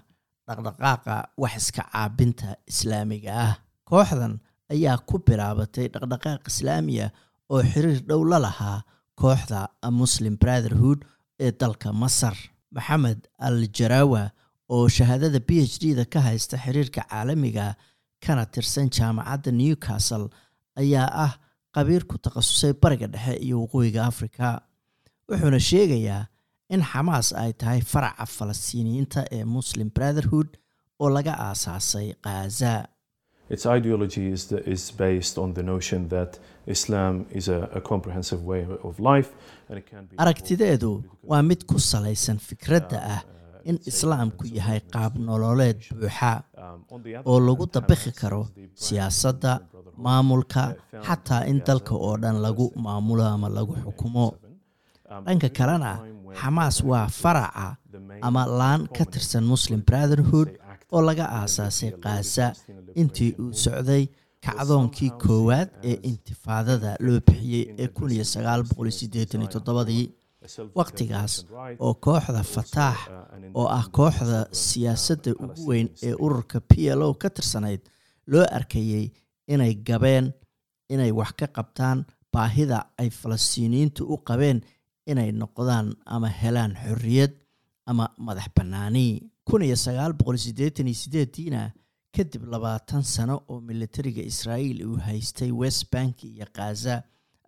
dhaqdhaqaaqa 0.49 1.15
wax 1.43 1.55
iska 1.61 1.83
caabinta 1.93 2.49
islaamiga 2.73 3.31
ah. 3.47 3.55
Kooxdan 3.91 4.35
ayaa 4.75 4.99
ku 5.09 5.17
bilaabatay 5.27 5.87
dhaqdhaqaaq 5.95 6.43
islaamiya 6.53 7.07
oo 7.53 7.63
xiriir 7.73 8.01
dhow 8.09 8.23
la 8.31 8.39
lahaa 8.47 8.79
kooxda 9.21 9.61
muslim 10.01 10.35
brotherhood 10.43 11.01
ee 11.45 11.53
dalka 11.61 11.93
masar. 12.03 12.37
Maxamed 12.77 13.21
al 13.39 13.59
jarawa 13.79 14.23
oo 14.75 14.89
shahaadada 14.97 15.41
b 15.49 15.63
h 15.63 15.79
d 15.83 15.95
da 15.99 16.05
ka 16.13 16.21
haysta 16.27 16.57
xiriirka 16.65 17.03
caalamiga 17.11 17.67
kana 18.25 18.45
tirsan 18.53 18.87
jaamacadda 18.97 19.51
newcastle 19.61 20.27
ayaa 20.83 21.09
ah 21.27 21.33
qabiir 21.75 22.03
ku 22.11 22.17
takhasusay 22.25 22.73
bariga 22.83 23.07
dhexe 23.15 23.35
iyo 23.47 23.57
waqooyiga 23.63 24.01
africa 24.11 24.47
wuxuuna 25.29 25.61
sheegayaa 25.71 26.23
in 26.75 26.83
xamaas 26.93 27.29
ay 27.43 27.53
tahay 27.61 27.81
faraca 27.93 28.25
falastiiniyiinta 28.37 29.21
ee 29.37 29.45
muslim 29.57 29.89
brotherhood 29.99 30.49
oo 31.03 31.09
laga 31.17 31.33
aasaasay 31.49 32.09
khaza 32.27 32.75
Its 33.55 33.65
ideology 33.79 34.23
is, 34.37 34.43
the, 34.51 34.59
is 34.75 34.83
based 35.05 35.35
on 35.43 35.55
the 35.59 35.63
notion 35.63 36.01
that 36.15 36.31
Islam 36.75 37.15
is 37.39 37.47
a, 37.49 37.59
a 37.79 37.81
comprehensive 37.91 38.41
way 38.51 38.63
of 38.89 38.95
life 39.11 39.29
and 39.69 39.79
it 39.81 39.87
can 39.91 40.03
be 40.11 40.17
aragtideedu 40.23 40.91
waa 41.31 41.43
mid 41.51 41.61
ku 41.71 41.79
salaysan 41.91 42.39
fikradda 42.49 42.99
ah 43.15 43.21
in 43.71 43.77
islaamku 43.91 44.45
yahay 44.59 44.81
qaab 44.95 45.13
nololeed 45.29 45.79
buuxa 46.01 46.33
oo 47.31 47.39
lagu 47.49 47.65
dabaqi 47.77 48.13
karo 48.21 48.43
siyaasadda 48.87 49.53
maamulka 50.07 50.63
xataa 51.07 51.43
in 51.53 51.59
dalka 51.69 51.95
oo 52.07 52.15
dhan 52.23 52.37
lagu 52.47 52.67
maamulo 52.87 53.25
ama 53.35 53.49
lagu 53.59 53.75
xukumo. 53.85 54.27
dhanka 55.27 55.49
kalena 55.59 55.93
xamaas 56.41 56.77
waa 56.91 57.07
faraca 57.21 57.69
ama 58.27 58.43
laan 58.61 58.83
ka 58.97 59.05
tirsan 59.13 59.45
muslim 59.53 59.81
brotherhood 59.89 60.49
oo 60.95 61.03
laga 61.09 61.27
aasaasay 61.39 61.91
khaza 62.03 62.47
intii 63.01 63.33
uu 63.43 63.53
socday 63.65 64.05
kacdoonkii 64.45 65.11
koowaad 65.23 65.69
ee 65.91 65.99
intifaadada 66.11 66.91
loo 67.07 67.21
bixiyey 67.27 67.65
ee 67.83 67.89
kun 67.97 68.11
iyo 68.17 68.25
sagaal 68.35 68.63
boqol 68.69 68.87
iyo 68.89 68.99
siddeetan 69.01 69.41
iyo 69.43 69.51
toddobadii 69.55 70.07
wakhtigaas 70.79 71.35
oo 71.85 71.95
kooxda 72.05 72.43
fataax 72.55 72.99
oo 73.59 73.67
ah 73.79 73.87
kooxda 73.97 74.41
siyaasadda 74.65 75.31
ugu 75.45 75.63
weyn 75.69 75.89
ee 76.07 76.15
ururka 76.25 76.59
p 76.61 76.73
l 76.99 77.03
o 77.03 77.15
ka 77.15 77.29
tirsanayd 77.37 77.81
loo 78.33 78.45
arkayey 78.59 79.07
inay 79.53 79.75
gabeen 79.89 80.27
inay 80.93 81.11
wax 81.19 81.31
ka 81.41 81.47
qabtaan 81.57 81.99
baahida 82.33 82.79
ay 83.01 83.11
falastiiniyiintu 83.21 84.03
u 84.13 84.17
qabeen 84.29 84.59
inay 85.07 85.31
noqdaan 85.33 85.95
ama 86.15 86.29
helaan 86.41 86.73
xorriyad 86.85 87.33
ama 87.87 88.09
madax 88.19 88.49
bannaani. 88.57 89.07
Kun 89.47 89.63
iyo 89.63 89.77
sagaal 89.77 90.13
boqol 90.19 90.39
siddeetan 90.39 90.87
iyo 90.91 90.99
sideediina 91.03 91.63
kadib 92.17 92.43
labaatan 92.53 93.03
sano 93.03 93.37
oo 93.49 93.61
militariga 93.61 94.23
israa'iil 94.33 94.79
uu 94.89 94.97
haystay 95.07 95.51
west 95.53 95.91
bank 95.93 96.25
iyo 96.25 96.47
khaza 96.57 97.03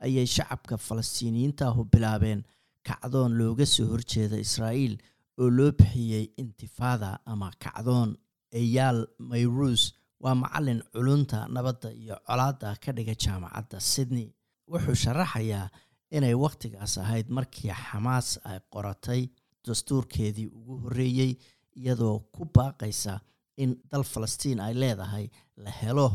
ayay 0.05 0.27
shacabka 0.27 0.77
falastiiniyiintaahu 0.87 1.85
bilaabeen 1.93 2.45
kacdoon 2.87 3.33
looga 3.38 3.67
soo 3.67 3.87
horjeeda 3.93 4.37
israa'iil 4.47 4.95
oo 5.41 5.50
loo 5.50 5.73
bixiyey 5.79 6.25
intifaada 6.43 7.19
ama 7.27 7.50
kacdoon. 7.65 8.17
Eyaal 8.53 9.07
mayruus 9.19 9.83
waa 10.21 10.35
macalin 10.35 10.81
culunta 10.93 11.49
nabadda 11.55 11.88
iyo 11.93 12.17
colaadda 12.27 12.77
ka 12.85 12.93
dhiga 12.93 13.15
jaamacadda 13.25 13.81
sydney. 13.81 14.29
Wuxuu 14.71 14.95
sharaxayaa 15.05 15.71
inay 16.17 16.35
wakhtigaas 16.45 16.99
ahayd 17.05 17.27
markii 17.38 17.73
xamaas 17.85 18.29
ay 18.50 18.59
qoratay 18.75 19.23
dastuurkeedii 19.69 20.47
ugu 20.59 20.77
horreeyey 20.85 21.33
iyadoo 21.81 22.19
ku 22.37 22.45
baaqaysa 22.59 23.21
in 23.57 23.77
dal 23.93 24.05
falastiin 24.12 24.61
ay 24.61 24.75
leedahay 24.75 25.27
la 25.65 25.71
helo 25.83 26.09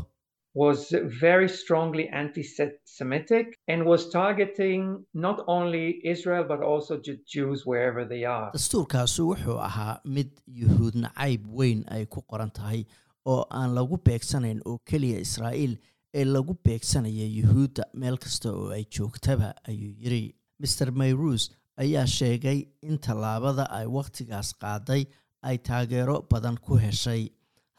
was 0.62 0.80
very 1.20 1.48
strongly 1.48 2.04
anti-Semitic 2.22 3.46
and 3.68 3.84
was 3.86 4.08
targeting 4.10 5.04
not 5.14 5.38
only 5.46 6.00
Israel 6.04 6.44
but 6.44 6.60
also 6.62 7.00
Jews 7.34 7.66
wherever 7.66 8.04
they 8.12 8.24
are. 8.24 8.50
dastuurkaasu 8.52 9.28
wuxuu 9.30 9.58
ahaa 9.68 10.00
mid 10.04 10.30
yuhuud 10.46 10.94
nacayb 11.04 11.46
weyn 11.60 11.84
ay 11.96 12.06
ku 12.06 12.22
qoran 12.22 12.50
tahay 12.50 12.84
oo 13.26 13.46
aan 13.50 13.74
lagu 13.74 13.96
beegsanayn 14.08 14.60
oo 14.64 14.78
keliya 14.90 15.18
israa'iil 15.26 15.74
ee 16.18 16.24
lagu 16.34 16.54
beegsanaya 16.64 17.26
yuhuudda 17.38 17.82
meel 18.00 18.16
kasta 18.24 18.48
oo 18.58 18.68
ay 18.76 18.84
joogtaba 18.96 19.48
ayuu 19.68 19.92
yidri 20.00 20.22
maer 20.62 20.90
mayruus 21.00 21.44
ayaa 21.82 22.06
sheegay 22.16 22.58
in 22.88 22.96
tallaabada 23.06 23.64
ay 23.78 23.86
wakhtigaas 23.96 24.50
qaaday 24.62 25.02
ay 25.48 25.56
taageero 25.68 26.16
badan 26.30 26.56
ku 26.66 26.74
heshay. 26.84 27.22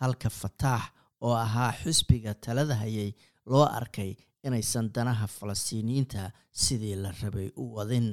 Halka 0.02 0.30
fataax 0.42 0.84
oo 1.26 1.34
ahaa 1.46 1.72
xisbiga 1.82 2.34
talada 2.46 2.76
hayay 2.82 3.10
loo 3.52 3.66
arkay 3.80 4.12
inaysan 4.48 4.88
danaha 4.96 5.28
falastiiniyiinta 5.38 6.24
sidii 6.64 6.96
la 7.04 7.12
rabay 7.22 7.48
u 7.62 7.64
wadin 7.78 8.08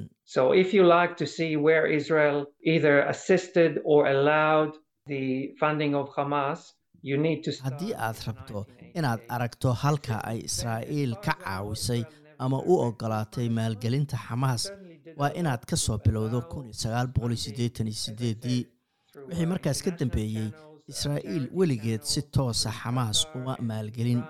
Haddii 7.03 7.93
aad 8.05 8.17
rabto 8.27 8.65
1988. 8.65 8.97
inaad 8.99 9.21
aragto 9.35 9.69
halka 9.83 10.15
ay 10.29 10.39
israa'iil 10.49 11.13
ka 11.25 11.33
caawisay 11.43 12.01
ama 12.43 12.57
u 12.71 12.73
ogolaatay 12.87 13.47
maalgelinta 13.57 14.17
xamaas 14.25 14.63
waa 15.19 15.31
inaad 15.39 15.63
ka 15.69 15.75
soo 15.83 15.97
bilowdo 16.05 16.39
wixii 19.29 19.45
markaas 19.51 19.79
ka 19.85 19.91
dambeeyey 19.99 20.49
israa'iil 20.91 21.45
weligeed 21.57 22.03
si 22.11 22.21
toosa 22.35 22.69
xamaas 22.79 23.19
uma 23.35 23.53
maalgelin. 23.69 24.21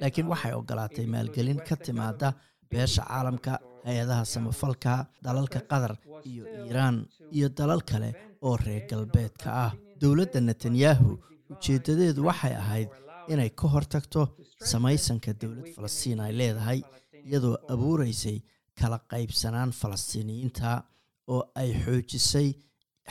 Laakiin 0.00 0.28
waxay 0.32 0.52
ogolaatay 0.60 1.06
maalgelin 1.14 1.60
ka 1.68 1.76
timaada 1.84 2.28
beesha 2.70 3.02
caalamka 3.08 3.52
hay'adaha 3.86 4.24
samafalka 4.32 4.92
dalalka 5.24 5.60
qatar 5.70 5.92
iyo 6.30 6.44
iiraan 6.64 6.96
iyo 7.36 7.48
dalal 7.58 7.82
kale 7.90 8.10
oo 8.46 8.56
reer 8.64 8.84
galbeedka 8.90 9.48
ah. 9.64 9.72
dowladda 10.00 10.40
netanyahu 10.40 11.10
ujeeddadeedu 11.52 12.20
waxay 12.28 12.54
ahayd 12.62 12.88
inay 13.32 13.50
ka 13.60 13.66
hortagto 13.74 14.22
samaysanka 14.70 15.32
dowlad 15.40 15.68
falastiin 15.76 16.20
ay 16.26 16.32
leedahay 16.40 16.80
iyadoo 17.28 17.56
abuureysay 17.74 18.38
kala 18.80 18.98
qaybsanaan 19.12 19.70
falastiiniyiinta 19.80 20.70
oo 21.34 21.42
ay 21.60 21.70
xoojisay 21.84 22.48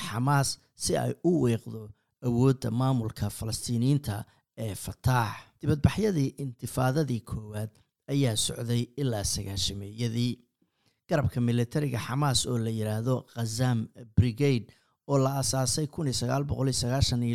xamaas 0.08 0.50
si 0.84 0.98
ay 1.04 1.12
u 1.30 1.32
weeqdo 1.44 1.82
awoodda 2.28 2.70
maamulka 2.82 3.30
falastiiniyiinta 3.40 4.16
ee 4.66 4.76
fataax 4.86 5.36
dibadbaxyadii 5.62 6.30
intifaadadii 6.44 7.22
koowaad 7.30 7.72
ayaa 8.14 8.36
socday 8.46 8.84
ilaa 9.02 9.24
sagaashameeyadii. 9.34 10.34
Garabka 11.10 11.40
militariga 11.42 12.00
xamaas 12.08 12.40
oo 12.52 12.58
la 12.66 12.70
yidhaahdo 12.80 13.16
khazam 13.34 13.80
brigade 14.18 14.68
oo 15.08 15.18
la 15.24 15.32
asaasay 15.42 15.88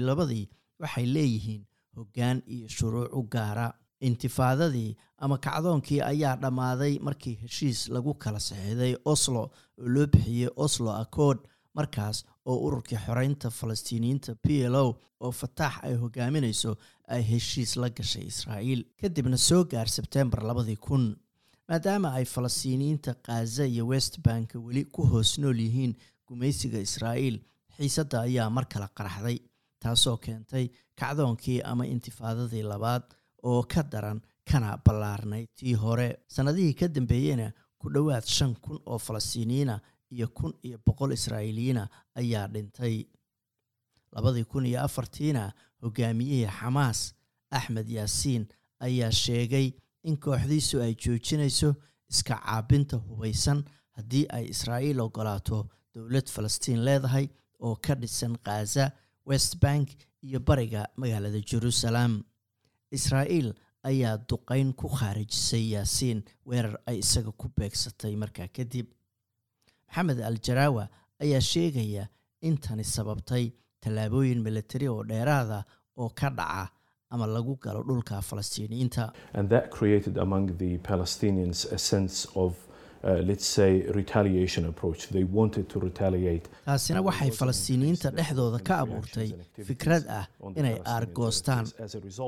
labadii 0.08 0.44
waxay 0.82 1.06
leeyihiin 1.14 1.62
hoggaan 1.96 2.42
iyo 2.54 2.68
shuruuc 2.76 3.12
u 3.18 3.22
gaara. 3.34 3.68
Intifaadadii 4.08 4.96
ama 5.24 5.36
kacdoonkii 5.38 6.00
ayaa 6.02 6.36
dhammaaday 6.42 6.98
markii 7.06 7.34
heshiis 7.42 7.88
lagu 7.94 8.14
kala 8.14 8.40
saxiiday 8.40 8.94
oslo 9.12 9.42
oo 9.42 9.52
loo 9.94 10.06
bixiyey 10.12 10.50
oslo 10.56 10.90
accord 11.02 11.38
markaas 11.74 12.24
oo 12.50 12.56
ururkii 12.66 12.98
xoreynta 13.06 13.50
falastiiniyiinta 13.58 14.34
p 14.42 14.46
l 14.72 14.74
o 14.74 14.86
oo 15.20 15.30
fataax 15.40 15.74
ay 15.86 15.94
hogaaminayso 16.02 16.72
ay 17.14 17.22
heshiis 17.30 17.76
la 17.76 17.88
gashay 17.98 18.26
israa'iil 18.32 18.82
kadibna 19.00 19.36
soo 19.48 19.62
gaar 19.72 19.88
sebtembar 19.96 20.42
labadii 20.50 20.76
kun. 20.86 21.04
Maadaama 21.68 22.08
ay 22.18 22.24
falastiiniyiinta 22.24 23.14
khaza 23.26 23.64
iyo 23.66 23.86
west 23.92 24.14
bank 24.26 24.48
weli 24.66 24.84
ku 24.84 25.02
hoos 25.06 25.38
nool 25.38 25.58
yihiin 25.66 25.94
gumaysiga 26.26 26.78
israa'iil 26.88 27.38
xiisadda 27.76 28.20
ayaa 28.26 28.50
mar 28.50 28.66
kale 28.72 28.88
qaraxday 28.98 29.38
taasoo 29.82 30.16
keentay 30.24 30.66
kacdoonkii 31.00 31.60
ama 31.70 31.84
intifaadadii 31.94 32.62
labaad 32.72 33.02
oo 33.50 33.62
ka 33.72 33.82
daran 33.92 34.20
kana 34.50 34.76
ballaarnay 34.84 35.44
tii 35.58 35.74
hore. 35.74 36.08
Sannadihii 36.34 36.74
ka 36.80 36.88
dambeeyeyna 36.88 37.46
ku 37.78 37.90
dhowaad 37.94 38.24
shan 38.36 38.54
kun 38.64 38.78
oo 38.86 38.98
falastiiniyiina 38.98 39.80
iyo 40.10 40.28
kun 40.28 40.52
iyo 40.62 40.78
boqol 40.86 41.12
israa'iiliyiina 41.12 41.88
ayaa 42.20 42.46
dhintay. 42.54 42.96
Labadii 44.14 44.44
kun 44.44 44.66
iyo 44.66 44.80
afartiina 44.84 45.52
hogaamiyihii 45.82 46.46
xamaas 46.58 47.00
axmed 47.50 47.88
yaasiin 47.88 48.44
ayaa 48.80 49.10
sheegay 49.12 49.72
in 50.04 50.16
kooxdiisu 50.18 50.80
ay 50.82 50.94
joojinayso 51.04 51.74
iska 52.10 52.36
caabinta 52.44 52.96
hubaysan 52.96 53.64
haddii 53.96 54.26
ay 54.36 54.44
israa'iil 54.54 55.00
ogolaato 55.00 55.58
dowlad 55.94 56.28
falastiin 56.34 56.84
leedahay 56.84 57.26
oo 57.60 57.74
ka 57.86 57.94
dhisan 57.94 58.34
khaza 58.44 58.90
west 59.26 59.60
bank 59.60 59.88
iyo 60.22 60.40
bariga 60.40 60.86
magaalada 60.96 61.40
jerusalem. 61.40 62.22
Israa'iil 62.90 63.54
ayaa 63.84 64.18
duqayn 64.30 64.72
ku 64.74 64.88
khaarijisay 64.88 65.64
yaasiin 65.74 66.22
weerar 66.46 66.76
ay 66.86 66.98
isaga 66.98 67.32
ku 67.32 67.48
beegsatay 67.56 68.14
markaa 68.16 68.48
kadib 68.56 68.86
maxamed 69.88 70.20
al 70.20 70.36
jaraawa 70.46 70.88
ayaa 71.24 71.40
sheegaya 71.40 72.04
in 72.42 72.56
tani 72.58 72.84
sababtay 72.84 73.50
tallaabooyin 73.80 74.40
militari 74.42 74.88
oo 74.88 75.02
dheeraada 75.04 75.64
oo 75.96 76.08
ka 76.20 76.30
dhaca 76.30 76.70
ama 77.10 77.26
lagu 77.26 77.56
galo 77.64 77.82
dhulka 77.82 78.22
falastiiniyiinta 78.22 79.12
Uh, 83.02 83.18
taasina 86.66 87.00
waxay 87.08 87.30
falastiiniyiinta 87.40 88.10
dhexdooda 88.18 88.58
ka 88.68 88.74
abuurtay 88.84 89.28
fikrad 89.68 90.04
ah 90.18 90.24
inay 90.60 90.76
aargoostaan. 90.94 91.64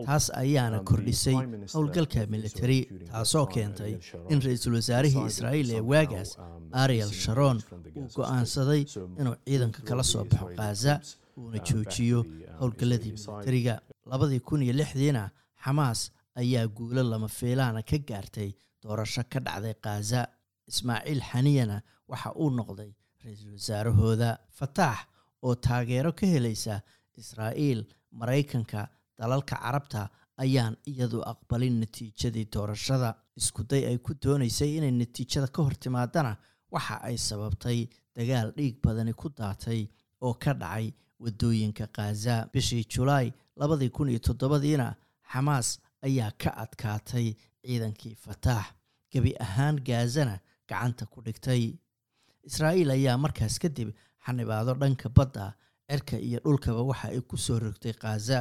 Taas 0.08 0.26
ayaana 0.42 0.78
kordhisay 0.90 1.36
howlgalka 1.74 2.26
militari 2.34 2.78
taasoo 3.12 3.46
keentay 3.54 3.92
in 4.32 4.40
ra'iisul 4.46 4.74
wasaarihii 4.80 5.24
israa'iil 5.32 5.70
ee 5.78 5.80
waagaas 5.92 6.30
ariel 6.84 7.12
sharon 7.22 7.58
uu 7.96 8.08
go'aansaday 8.16 8.82
inuu 9.20 9.36
ciidanka 9.46 9.80
kala 9.88 10.02
soo 10.12 10.24
baxo 10.24 10.46
khaza 10.58 10.94
uuna 11.38 11.58
joojiyo 11.68 12.20
howlgalladii 12.60 13.14
militariga. 13.18 13.74
Labadii 14.12 14.40
kun 14.48 14.62
iyo 14.62 14.72
lixdiina 14.80 15.22
xamaas 15.64 16.00
ayaa 16.42 16.66
guulo 16.78 17.02
lama 17.12 17.28
fiilaana 17.38 17.82
ka 17.90 17.98
gaartay 18.08 18.50
doorasho 18.82 19.22
ka 19.32 19.38
dhacday 19.46 19.74
khaza 19.84 20.20
ismaaciil 20.70 21.20
xaniyana 21.30 21.76
waxa 22.08 22.30
uu 22.42 22.50
noqday 22.58 22.90
ra'iisul 23.24 23.52
wasaarahooda 23.58 24.28
fataax 24.58 24.98
oo 25.46 25.54
taageero 25.66 26.12
ka 26.12 26.26
helaysa 26.26 26.80
israa'iil 27.20 27.80
maraykanka 28.20 28.88
dalalka 29.18 29.56
carabta 29.64 30.08
ayaan 30.44 30.76
iyadu 30.90 31.18
aqbalin 31.32 31.76
natiijadii 31.80 32.46
doorashada. 32.54 33.10
Iskuday 33.36 33.82
ay 33.90 33.98
ku 33.98 34.12
doonaysay 34.22 34.76
inay 34.78 34.90
natiijada 34.90 35.48
ka 35.54 35.62
hor 35.62 35.74
timaadana 35.84 36.32
waxa 36.74 36.96
ay 37.08 37.16
sababtay 37.28 37.78
dagaal 38.16 38.48
dhiig 38.56 38.76
badani 38.84 39.12
ku 39.20 39.28
daatay 39.38 39.80
oo 40.20 40.34
ka 40.34 40.52
dhacay 40.54 40.86
waddooyinka 41.22 41.86
khaza 41.96 42.48
bishii 42.52 42.84
julaay 42.92 43.28
labadii 43.56 43.90
kun 43.96 44.08
iyo 44.08 44.18
toddobadiina 44.26 44.86
xamaas 45.32 45.68
ayaa 46.06 46.30
ka 46.42 46.50
adkaatay 46.64 47.26
ciidankii 47.62 48.14
fataax 48.24 48.66
gebi 49.12 49.32
ahaan 49.44 49.76
gaazana 49.86 50.38
gacanta 50.68 51.06
ku 51.06 51.20
dhigtay. 51.22 51.76
Israa'iil 52.48 52.90
ayaa 52.90 53.16
markaas 53.18 53.58
kadib 53.58 53.88
xanibaado 54.26 54.74
dhanka 54.80 55.08
badda 55.08 55.54
cirka 55.88 56.16
iyo 56.18 56.40
dhulkaba 56.44 56.82
waxa 56.90 57.08
ay 57.08 57.20
ku 57.20 57.36
soo 57.36 57.58
rogtay 57.58 57.92
khaza 57.92 58.38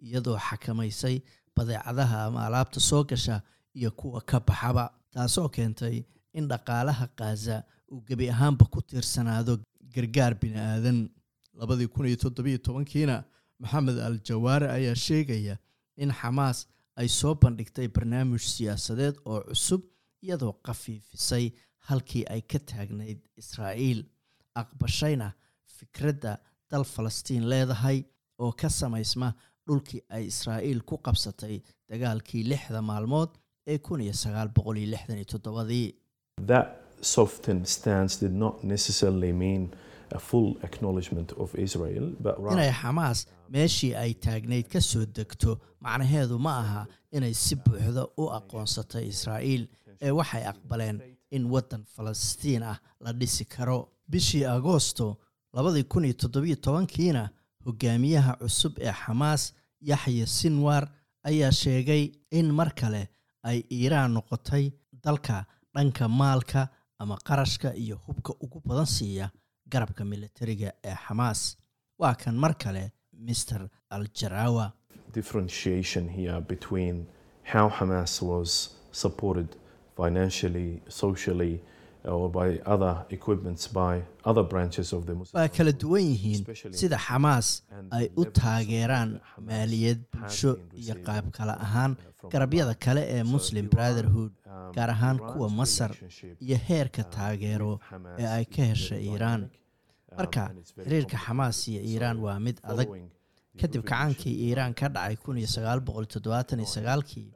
iyadoo 0.00 0.38
xakamaysay 0.38 1.22
badeecadaha 1.56 2.18
ama 2.26 2.46
alaabta 2.46 2.80
soo 2.80 3.04
gasha 3.04 3.42
iyo 3.74 3.90
kuwa 3.90 4.20
ka 4.20 4.40
baxaba 4.40 4.84
taasoo 5.12 5.48
keentay 5.48 6.04
in 6.32 6.48
dhaqaalaha 6.48 7.06
khaza 7.18 7.64
uu 7.92 8.00
gebi 8.08 8.30
ahaanba 8.30 8.64
ku 8.72 8.80
tiirsanaado 8.82 9.58
gargaar 9.94 10.34
bini 10.40 10.56
aadan 10.58 11.08
labadii 11.54 11.88
kun 11.88 12.06
iyo 12.06 12.16
toddobiyo 12.16 12.58
tobankiina 12.58 13.24
maxamed 13.60 13.98
al 13.98 14.16
jawaare 14.28 14.68
ayaa 14.76 14.94
sheegaya 14.94 15.56
in 15.96 16.10
xamaas 16.12 16.66
ay 16.96 17.08
soo 17.08 17.34
bandhigtay 17.34 17.88
barnaamij 17.88 18.40
siyaasadeed 18.54 19.16
oo 19.24 19.40
cusub 19.48 19.82
iyadoo 20.26 20.52
khafiifisay 20.66 21.44
halkii 21.88 22.24
ay 22.34 22.40
ka 22.52 22.58
taagnayd 22.72 23.20
israa'iil 23.42 24.00
aqbashayna 24.62 25.28
fikradda 25.78 26.32
dal 26.70 26.84
falastiin 26.94 27.48
leedahay 27.52 27.98
oo 28.38 28.52
ka 28.60 28.68
samaysma 28.80 29.32
dhulkii 29.66 30.02
ay 30.16 30.24
israa'iil 30.32 30.80
ku 30.88 30.96
qabsatay 31.06 31.56
dagaalkii 31.90 32.42
lixda 32.52 32.80
maalmood 32.90 33.30
ee 33.72 33.78
kun 33.78 34.00
iyo 34.00 34.12
sagaal 34.22 34.48
boqol 34.56 34.78
lixdan 34.92 35.24
toddobadii. 35.32 35.88
Inay 42.52 42.72
xamaas 42.80 43.26
meeshii 43.54 43.94
ay 44.02 44.14
taagnayd 44.14 44.66
ka 44.72 44.80
soo 44.80 45.04
degto 45.16 45.58
macnaheedu 45.80 46.38
ma 46.38 46.52
aha 46.62 46.82
inay 47.16 47.34
si 47.34 47.54
buuxda 47.64 48.02
u 48.22 48.24
aqoonsatay 48.38 49.04
israa'iil 49.14 49.64
ee 50.00 50.10
waxay 50.10 50.44
aqbaleen 50.52 51.00
in 51.30 51.44
waddan 51.52 51.84
falastiin 51.94 52.62
ah 52.62 52.78
la 53.00 53.12
dhisi 53.12 53.44
karo. 53.44 53.88
Bishii 54.10 54.44
agoosto 54.44 55.18
labadii 55.52 55.84
kun 55.84 56.04
iyo 56.04 56.14
toddobiyo 56.14 56.56
tobankiina 56.56 57.28
hogaamiyaha 57.64 58.32
cusub 58.40 58.72
ee 58.78 58.92
xamaas 58.92 59.54
yaxya 59.80 60.26
sinwar 60.26 60.84
ayaa 61.24 61.52
sheegay 61.52 62.12
in 62.30 62.52
mar 62.54 62.70
kale 62.74 63.08
ay 63.42 63.58
iiraan 63.70 64.12
noqotay 64.14 64.70
dalka 65.04 65.44
dhanka 65.74 66.08
maalka 66.08 66.68
ama 66.98 67.16
qarashka 67.28 67.74
iyo 67.74 67.96
hubka 68.06 68.32
ugu 68.40 68.60
badan 68.64 68.86
siiya 68.86 69.30
garabka 69.72 70.04
militariga 70.04 70.72
ee 70.84 70.94
xamaas. 71.06 71.56
Waa 71.98 72.14
kan 72.14 72.34
mar 72.36 72.54
kale 72.58 72.92
mr 73.12 73.68
al 73.90 74.06
jarawa 79.98 80.28
differentiation 80.28 80.54
here 80.54 80.80
between 80.80 80.80
how 80.82 80.82
Hamas 80.82 80.82
was 80.82 80.82
supported 80.82 80.82
financially, 80.82 80.82
socially, 80.88 81.60
or 82.04 82.28
by 82.30 82.58
other 82.66 83.06
equipments 83.10 83.68
by 83.68 84.02
other 84.24 84.42
branches 84.42 84.92
of 84.92 85.06
the 85.06 85.14
Muslim 85.14 85.40
waa 85.42 85.48
kala 85.48 85.72
duwan 85.72 86.02
yihiin 86.02 86.44
sida 86.80 86.98
xamaas 86.98 87.62
ay 87.98 88.08
u 88.16 88.24
taageeraan 88.24 89.20
maaliyad 89.48 90.00
bulsho 90.12 90.58
iyo 90.82 90.94
qaab 91.06 91.30
kale 91.36 91.52
ahaan 91.66 91.96
garabyada 92.32 92.74
kale 92.74 93.02
ee 93.16 93.22
muslim 93.22 93.68
brotherhood 93.74 94.32
gaar 94.76 94.90
ahaan 94.90 95.18
kuwa 95.18 95.48
masar 95.60 95.90
iyo 96.40 96.56
heerka 96.68 97.02
taageero 97.04 97.80
ee 98.18 98.26
ay 98.36 98.44
ka 98.44 98.62
hesha 98.72 98.96
iiraan 99.08 99.48
marka 100.18 100.50
xiriirka 100.84 101.16
xamaas 101.26 101.68
iyo 101.68 101.80
iiraan 101.90 102.18
waa 102.26 102.38
mid 102.46 102.56
adag. 102.62 102.88
kadib 103.60 103.82
kacaankii 103.90 104.34
iiraan 104.48 104.74
ka 104.80 104.88
dhacay 104.88 105.16
kun 105.24 105.36
iyo 105.38 105.46
sagaal 105.56 105.80
boqol 105.86 106.06
toddobaatan 106.14 106.58
iyo 106.64 106.70
sagaalkii 106.76 107.26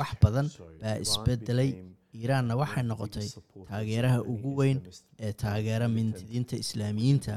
wax 0.00 0.10
badan 0.22 0.46
baa 0.82 0.96
isbedelay 1.04 1.70
iiraanna 2.18 2.54
waxay 2.62 2.82
noqotay 2.90 3.28
taageeraha 3.70 4.18
ugu 4.32 4.50
weyn 4.60 4.78
ee 5.26 5.32
taageera 5.42 5.86
mintidiinta 5.96 6.56
islaamiyiinta 6.64 7.32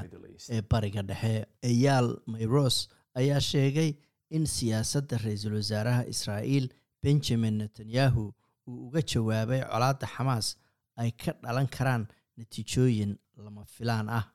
ee 0.56 0.62
bariga 0.72 1.02
dhexe. 1.10 1.34
Eyaal 1.72 2.08
mayros 2.34 2.78
ayaa 3.22 3.40
sheegay 3.52 3.90
in 4.38 4.46
siyaasadda 4.56 5.18
ra'iisul 5.26 5.56
wasaaraha 5.60 6.02
israa'iil 6.14 6.66
benjamin 7.04 7.56
netanyahu 7.62 8.24
uu 8.68 8.88
uga 8.88 9.02
jawaabay 9.12 9.62
colaadda 9.72 10.08
xamaas 10.16 10.48
ay 11.02 11.12
ka 11.22 11.32
dhalan 11.44 11.68
karaan 11.78 12.04
natiijooyin 12.38 13.12
lama 13.46 13.64
filaan 13.76 14.10
ah. 14.10 14.26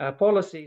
Uh, 0.00 0.12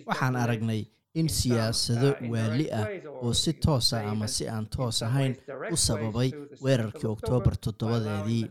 waxaan 0.08 0.36
aragnay 0.36 0.82
in 1.20 1.28
siyaasado 1.38 2.10
waali 2.34 2.66
ah 2.80 2.88
oo 3.24 3.34
si 3.34 3.54
toosa 3.54 3.98
ama 4.12 4.28
si 4.36 4.44
aan 4.50 4.66
toos 4.76 5.02
ahayn 5.08 5.34
u 5.74 5.78
sababay 5.88 6.30
weerarkii 6.64 7.10
oktoobar 7.16 7.56
toddobadeedii 7.66 8.44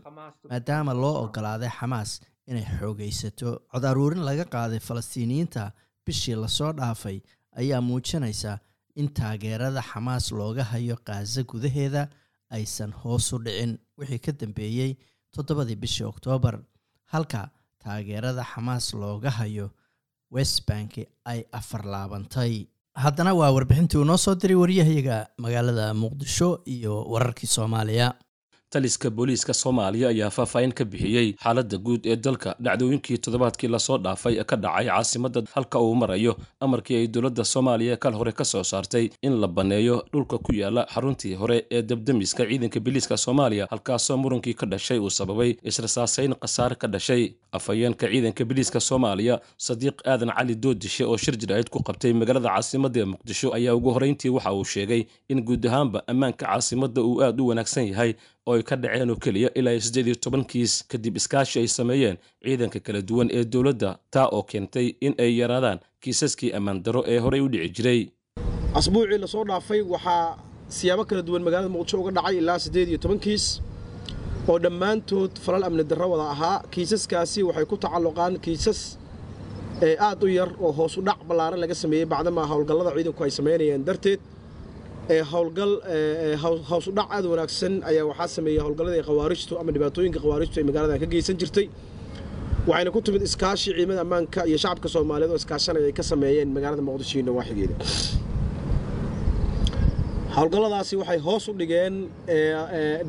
maadaama 0.49 0.93
loo 1.03 1.15
ogolaaday 1.23 1.69
xamaas 1.79 2.11
inay 2.49 2.65
xoogaysato. 2.79 3.49
Cod 3.71 3.83
aruurin 3.91 4.23
laga 4.29 4.45
qaaday 4.53 4.79
falastiiniyiinta 4.87 5.71
bishii 6.05 6.35
la 6.43 6.47
soo 6.57 6.71
dhaafay 6.79 7.17
ayaa 7.61 7.81
muujinaysa 7.81 8.51
in 8.95 9.07
taageerada 9.17 9.81
xamaas 9.91 10.25
looga 10.39 10.63
hayo 10.71 10.97
kaaza 11.07 11.43
gudaheeda 11.51 12.01
aysan 12.57 12.91
hoos 13.01 13.33
u 13.33 13.37
dhicin 13.45 13.77
wixii 13.99 14.19
ka 14.25 14.31
dambeeyey 14.39 14.91
toddobadii 15.35 15.75
bishii 15.83 16.05
oktoobar 16.13 16.55
halka 17.13 17.41
taageerada 17.83 18.43
xamaas 18.53 18.93
looga 19.01 19.29
hayo 19.39 19.67
west 20.31 20.57
bank 20.69 20.91
ay 21.31 21.39
afar 21.59 21.81
laabantay 21.93 22.53
haddana 23.03 23.33
waa 23.39 23.51
warbixintii 23.55 23.97
uu 24.01 24.05
noo 24.09 24.17
soo 24.17 24.35
diray 24.41 24.55
waryahayaga 24.63 25.17
magaalada 25.43 25.93
muqdisho 25.93 26.49
iyo 26.75 26.93
wararkii 27.13 27.47
soomaaliya 27.55 28.07
taliska 28.73 29.09
booliiska 29.09 29.53
soomaaliya 29.53 30.09
ayaa 30.09 30.29
faahfaahin 30.29 30.71
ka 30.79 30.85
bixiyey 30.85 31.27
xaaladda 31.43 31.77
guud 31.77 32.05
ee 32.05 32.15
dalka. 32.15 32.55
Dhacdooyinkii 32.65 33.17
toddobaadkii 33.17 33.67
la 33.69 33.79
soo 33.79 33.97
dhaafay 33.97 34.35
ka 34.43 34.55
dhacay 34.55 34.85
caasimadda 34.87 35.41
halka 35.55 35.79
uu 35.79 35.95
marayo 35.95 36.35
amarkii 36.59 36.95
ay 37.01 37.07
dowladda 37.07 37.43
soomaaliya 37.43 37.97
kal 37.97 38.13
hore 38.13 38.31
ka 38.31 38.43
soo 38.45 38.63
saartay 38.63 39.09
in 39.21 39.33
la 39.41 39.47
banneeyo 39.47 40.03
dhulka 40.13 40.37
ku 40.37 40.53
yaalla 40.55 40.85
xaruntii 40.93 41.33
hore 41.35 41.65
ee 41.71 41.81
debdemiska 41.81 42.45
ciidanka 42.49 42.79
biliiska 42.79 43.17
soomaaliya 43.17 43.67
halkaasoo 43.71 44.17
murankii 44.17 44.53
ka 44.53 44.65
dhashay 44.65 44.99
uu 44.99 45.09
sababay 45.09 45.55
israsaasayn 45.63 46.33
khasaare 46.41 46.75
ka 46.75 46.87
dhashay 46.87 47.23
afhayeenka 47.51 48.07
ciidanka 48.07 48.45
biliiska 48.45 48.79
soomaaliya 48.79 49.41
sadiiq 49.57 49.97
aadan 50.07 50.31
cali 50.37 50.55
doodishe 50.55 51.03
oo 51.05 51.17
shir 51.17 51.35
jiraahid 51.37 51.69
ku 51.69 51.83
qabtay 51.83 52.13
magaalada 52.13 52.49
caasimadda 52.49 52.99
ee 53.01 53.05
muqdisho 53.13 53.53
ayaa 53.57 53.75
ugu 53.75 53.89
horrayntii 53.95 54.29
waxa 54.37 54.53
uu 54.53 54.63
sheegay 54.65 55.03
in 55.29 55.41
guud 55.43 55.65
ahaanba 55.67 56.03
ammaanka 56.07 56.45
caasimadda 56.45 57.01
uu 57.01 57.21
aad 57.23 57.39
u 57.41 57.47
wanaagsan 57.47 57.87
yahay 57.91 58.13
oo 58.47 58.53
ay 58.57 58.63
ka 58.69 58.75
dhaceen 58.83 59.09
oo 59.13 59.17
keliya 59.23 59.49
ilaa 59.59 59.79
siddeed 59.85 60.07
iyo 60.07 60.15
toban 60.25 60.43
kiis 60.51 60.73
kadib 60.91 61.15
iskaashi 61.21 61.59
ay 61.61 61.67
sameeyeen 61.77 62.17
ciidanka 62.43 62.79
kala 62.85 63.01
duwan 63.09 63.27
ee 63.37 63.43
dowladda 63.53 63.89
taa 64.13 64.27
oo 64.35 64.43
keentay 64.51 64.87
in 65.05 65.13
ay 65.25 65.31
yaraadaan 65.41 65.79
kiisaskii 66.03 66.51
ammaan 66.57 66.79
daro 66.85 67.01
ee 67.13 67.19
horey 67.25 67.41
u 67.41 67.49
dhici 67.53 67.69
jiray. 67.77 68.01
Asbuucii 68.79 69.17
la 69.23 69.27
soo 69.33 69.43
dhaafay 69.49 69.81
waxaa 69.93 70.37
siyaabo 70.77 71.03
kala 71.09 71.21
duwan 71.27 71.43
magaalada 71.45 71.69
muqdisho 71.75 71.97
uga 72.01 72.11
dhacay 72.17 72.35
ilaa 72.41 72.59
siddeed 72.65 72.87
iyo 72.89 72.97
toban 73.03 73.19
kiis 73.25 73.45
oo 74.49 74.57
dhammaantood 74.63 75.31
falal 75.45 75.63
amni 75.67 75.83
darro 75.91 76.07
wada 76.13 76.25
ahaa. 76.35 76.57
Kiisaskaasi 76.73 77.39
waxay 77.47 77.65
ku 77.71 77.75
tacalluqaan 77.83 78.39
kiisas 78.45 78.79
ee 79.87 79.95
aad 80.07 80.23
u 80.23 80.27
yar 80.37 80.49
oo 80.65 80.71
hoos 80.77 80.97
u 80.97 81.01
dhac 81.07 81.19
ballaaran 81.29 81.59
laga 81.63 81.75
sameeyey 81.83 82.05
bacdamaa 82.13 82.45
howlgallada 82.51 82.91
ciidanku 82.97 83.21
ay 83.27 83.31
samaynayeen 83.37 83.83
darteed 83.87 84.19
howlgal 85.31 85.73
hoos 86.69 86.85
u 86.87 86.91
dhac 86.97 87.07
aad 87.15 87.25
wanaagsan 87.31 87.73
ayaa 87.89 88.05
waxaa 88.11 88.27
sameeyey 88.37 88.61
howlgalladii 88.65 89.03
khawaarijtu 89.09 89.53
ama 89.61 89.71
dhibaatooyinka 89.75 90.19
khawaarijtu 90.23 90.55
ay 90.59 90.65
magaaladan 90.69 90.99
ka 91.03 91.07
geysan 91.13 91.37
jirtay. 91.41 91.67
Waxayna 92.69 92.91
ku 92.95 92.99
timid 93.05 93.21
iskaashi 93.27 93.69
ciidamada 93.75 94.01
ammaanka 94.05 94.39
iyo 94.49 94.57
shacabka 94.63 94.87
soomaaliyeed 94.95 95.31
oo 95.35 95.39
iskaashanaya 95.43 95.85
ay 95.89 95.95
ka 95.99 96.03
sameeyeen 96.11 96.49
magaalada 96.55 96.81
muqdisho 96.87 97.15
iyo 97.19 97.25
nawaaxigeeda. 97.29 97.75
Howlgalladaasi 100.35 100.95
waxay 101.01 101.19
hoos 101.27 101.43
u 101.51 101.53
dhigeen 101.59 101.95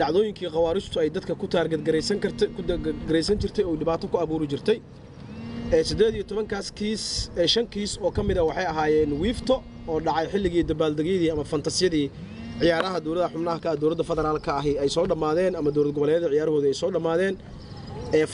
dhacdooyinkii 0.01 0.49
khawaarijtu 0.55 0.97
ay 1.03 1.09
dadka 1.17 1.35
ku 1.41 1.47
taargadgaraysan 1.55 3.37
jirtay 3.43 3.65
oo 3.69 3.75
dhibaato 3.81 4.07
ku 4.12 4.17
abuuri 4.25 4.47
jirtay 4.53 4.79
siddeed 5.89 6.15
iyo 6.15 6.25
tobankaas 6.31 6.69
shan 7.53 7.67
kiis 7.73 7.93
oo 8.05 8.11
ka 8.17 8.23
mid 8.23 8.37
a 8.39 8.45
waxay 8.49 8.67
ahaayeen 8.73 9.13
wiifto 9.23 9.55
oo 9.89 9.99
dhacay 10.07 10.27
xilligii 10.33 10.63
dabaaldegyadii 10.71 11.31
ama 11.35 11.45
fantasiyadii 11.53 12.07
ciyaaraha 12.61 12.99
dowladda 13.05 13.29
xubnaha 13.35 13.77
dowladda 13.83 14.05
federaalka 14.11 14.51
ahi 14.61 14.73
ay 14.83 14.89
soo 14.97 15.07
dhammaadeen 15.11 15.53
ama 15.61 15.71
dowlad 15.77 15.93
goboleedyada 15.97 16.29
ciyaarahooda 16.35 16.67
ay 16.71 16.75
soo 16.83 16.91
dhammaadeen 16.97 17.35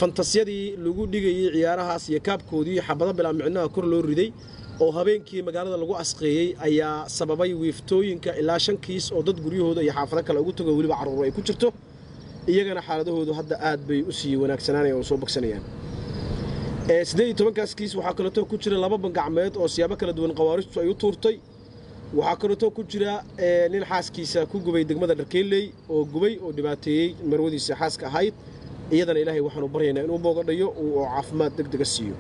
fantasiyadii 0.01 0.65
lagu 0.85 1.03
dhigayey 1.13 1.47
ciyaarahaas 1.57 2.05
iyo 2.11 2.21
kaabkoodii 2.29 2.79
xabado 2.87 3.13
bilaa 3.19 3.33
micnaha 3.39 3.69
kor 3.75 3.85
loo 3.93 4.03
riday 4.11 4.29
oo 4.85 4.91
habeenkii 4.99 5.43
magaalada 5.47 5.77
lagu 5.83 5.95
asqeeyey 6.03 6.47
ayaa 6.67 6.95
sababay 7.19 7.51
wiiftooyinka 7.63 8.31
ilaa 8.41 8.59
shan 8.65 8.77
kiis 8.85 9.05
oo 9.17 9.23
dad 9.29 9.39
guryahooda 9.45 9.81
iyo 9.87 9.93
xaafado 9.97 10.23
kale 10.27 10.39
ugu 10.43 10.53
tago 10.59 10.71
weliba 10.79 10.97
carruur 11.01 11.25
ay 11.27 11.31
ku 11.37 11.41
jirto 11.49 11.69
iyagana 12.53 12.81
xaaladahoodu 12.89 13.33
hadda 13.39 13.55
aad 13.69 13.81
bay 13.89 14.01
u 14.03 14.13
sii 14.19 14.35
wanaagsanaanayaan 14.43 14.99
oo 14.99 15.07
soo 15.11 15.17
bogsanayaan 15.23 15.63
siddeed 16.89 17.29
iyo 17.29 17.37
tobankaas 17.41 17.73
kiis 17.77 17.95
waxaa 17.99 18.15
kaleeto 18.19 18.45
ku 18.49 18.57
jira 18.63 18.77
laba 18.85 18.97
bangacmeed 19.05 19.57
oo 19.61 19.69
siyaabo 19.69 19.97
kala 20.01 20.13
duwan 20.13 20.33
khawaarijtu 20.39 20.81
ay 20.81 20.89
u 20.89 20.95
tuurtay. 20.95 21.37
Waxaa 22.15 22.37
kaleeto 22.43 22.67
ku 22.77 22.83
jira 22.91 23.23
nin 23.73 23.85
xaaskiisa 23.85 24.47
ku 24.51 24.57
gubay 24.61 24.85
degmada 24.85 25.15
dharkeelley 25.15 25.65
oo 25.91 26.05
gubay 26.05 26.39
oo 26.45 26.51
dhibaateeyey 26.57 27.09
marwadiisa 27.31 27.75
xaaska 27.81 28.07
ahayd 28.09 28.35
iyadana 28.95 29.21
ilaahay 29.23 29.41
waxaanu 29.47 29.69
baryaynaa 29.75 30.05
inuu 30.07 30.19
boogadhayo 30.25 30.69
oo 30.83 31.05
caafimaad 31.13 31.53
deg 31.59 31.69
dega 31.73 31.85
siiyo 31.95 32.15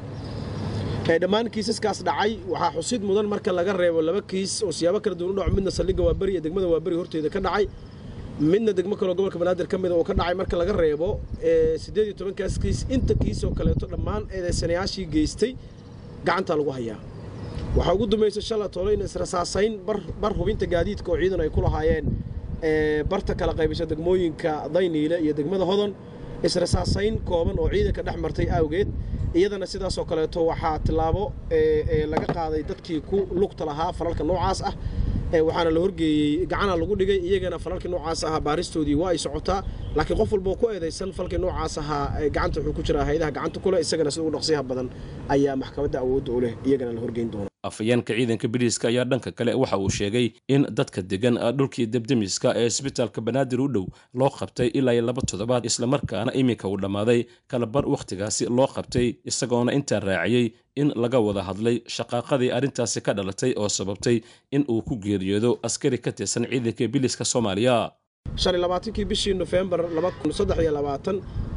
dhammaan 1.22 1.46
kiisaskaas 1.54 1.98
dhacay 2.08 2.32
waxaa 2.52 2.70
xusid 2.76 3.00
mudan 3.08 3.26
marka 3.32 3.50
laga 3.58 3.72
reebo 3.80 4.00
laba 4.08 4.20
kiis 4.30 4.52
oo 4.66 4.72
siyaabo 4.78 4.98
kala 5.04 5.14
duwan 5.20 5.32
u 5.32 5.36
dhaco. 5.40 5.50
Midna 5.56 5.70
saldhigga 5.78 6.02
waaberi 6.08 6.32
iyo 6.36 6.40
degmada 6.46 6.68
waaberi 6.74 6.96
horteeda 7.00 7.28
ka 7.34 7.40
dhacay 7.46 7.64
midna 8.40 8.72
degmo 8.72 8.96
kaleo 8.96 9.14
gobolka 9.14 9.38
banaadir 9.38 9.66
ka 9.66 9.78
mida 9.78 9.94
oo 9.94 10.04
ka 10.04 10.14
dhacay 10.14 10.34
marka 10.34 10.56
laga 10.56 10.72
reebo 10.72 11.08
siddeed 11.82 12.06
iyo 12.08 12.14
tobankaas 12.14 12.58
kiis 12.62 12.86
inta 12.94 13.14
kiis 13.14 13.42
oo 13.44 13.50
kaleeto 13.58 13.86
dhammaan 13.92 14.22
eedeysanayaashii 14.30 15.06
geystay 15.14 15.52
gacantaa 16.26 16.56
lagu 16.56 16.70
hayaa. 16.76 16.98
Waxaa 17.76 17.94
ugu 17.94 18.06
dambaysa 18.06 18.40
shala 18.40 18.68
toole 18.68 18.94
in 18.94 19.00
israsaasayn 19.02 19.72
bar 20.22 20.32
hubinta 20.38 20.66
gaadiidka 20.66 21.10
oo 21.12 21.18
ciidan 21.18 21.40
ay 21.44 21.50
ku 21.50 21.60
lahaayeen 21.66 22.06
barta 23.10 23.34
kala 23.34 23.52
qaybisa 23.58 23.84
degmooyinka 23.90 24.52
dayniile 24.74 25.16
iyo 25.24 25.32
degmada 25.38 25.64
hodon 25.70 25.90
israsaasayn 26.46 27.18
kooban 27.28 27.58
oo 27.58 27.68
ciidanka 27.74 28.02
dhex 28.06 28.16
martay 28.24 28.46
awgeed. 28.58 28.88
Iyadana 29.34 29.66
sidaasoo 29.66 30.04
kaleeto 30.10 30.46
waxaa 30.50 30.78
tillaabo 30.86 31.24
laga 32.12 32.26
qaaday 32.36 32.62
dadkii 32.70 33.00
ku 33.08 33.16
lugta 33.40 33.64
lahaa 33.70 33.92
falalka 33.98 34.22
noocaas 34.24 34.60
ah 34.68 34.74
waxaana 35.32 35.70
la 35.76 35.80
horgeeyey 35.84 36.46
gacana 36.52 36.74
lagu 36.80 36.94
dhigay 37.00 37.18
iyagana 37.28 37.56
falalkii 37.64 37.90
noocaas 37.94 38.20
ahaa 38.28 38.40
baaristoodii 38.46 38.94
waa 39.02 39.10
ay 39.14 39.18
socotaa. 39.26 39.60
Laakiin 39.96 40.18
qof 40.20 40.30
walboo 40.34 40.54
ku 40.60 40.66
eedaysan 40.74 41.10
falkii 41.18 41.38
noocaas 41.44 41.74
ahaa 41.82 42.04
gacanta 42.36 42.58
wuxuu 42.60 42.72
ku 42.78 42.82
jiraa 42.86 43.04
hayadaha 43.08 43.30
gacanta 43.36 43.58
kuleh 43.64 43.80
isagana 43.84 44.10
sida 44.14 44.24
u 44.24 44.30
dhaqsiyaha 44.34 44.62
badan 44.70 44.88
ayaa 45.34 45.54
maxkamadda 45.62 45.98
awoodda 46.04 46.30
u 46.32 46.40
leh 46.44 46.52
iyagana 46.68 46.92
la 46.96 47.00
horgeyn 47.04 47.30
doona 47.32 47.47
afhayeenka 47.70 48.12
ciidanka 48.18 48.48
biliiska 48.54 48.84
ayaa 48.92 49.04
dhanka 49.10 49.30
kale 49.38 49.52
waxa 49.62 49.76
uu 49.84 49.90
sheegay 49.98 50.26
in 50.54 50.62
dadka 50.78 51.00
degan 51.12 51.34
dhulkii 51.58 51.86
debdemiska 51.94 52.48
ee 52.60 52.66
isbitaalka 52.72 53.20
banaadir 53.26 53.60
u 53.60 53.68
dhow 53.74 53.86
loo 54.20 54.30
qabtay 54.38 54.68
ilaa 54.78 54.92
iyo 54.96 55.02
laba 55.08 55.22
toddobaad 55.30 55.64
islamarkaana 55.70 56.32
iminka 56.40 56.66
uu 56.72 56.76
dhammaaday 56.84 57.20
kalabar 57.52 57.84
wakhtigaasi 57.94 58.44
loo 58.58 58.66
qabtay 58.76 59.06
isagoona 59.30 59.70
intaa 59.78 60.00
raaciyey 60.08 60.46
in 60.80 60.88
laga 61.02 61.18
wada 61.26 61.42
hadlay 61.48 61.76
shaqaaqadii 61.96 62.50
arrintaasi 62.56 63.00
ka 63.06 63.12
dhalatay 63.18 63.52
oo 63.62 63.68
sababtay 63.78 64.16
in 64.56 64.62
uu 64.72 64.82
ku 64.88 64.94
geeriyoodo 65.06 65.50
askari 65.68 65.98
ka 66.04 66.10
tirsan 66.18 66.44
ciidanka 66.50 66.84
biliiska 66.94 67.24
soomaaliya. 67.32 67.76
Shan 68.42 68.54
iyo 68.54 68.62
labaatankii 68.64 69.04
bishii 69.10 69.34
nofembar 69.42 69.80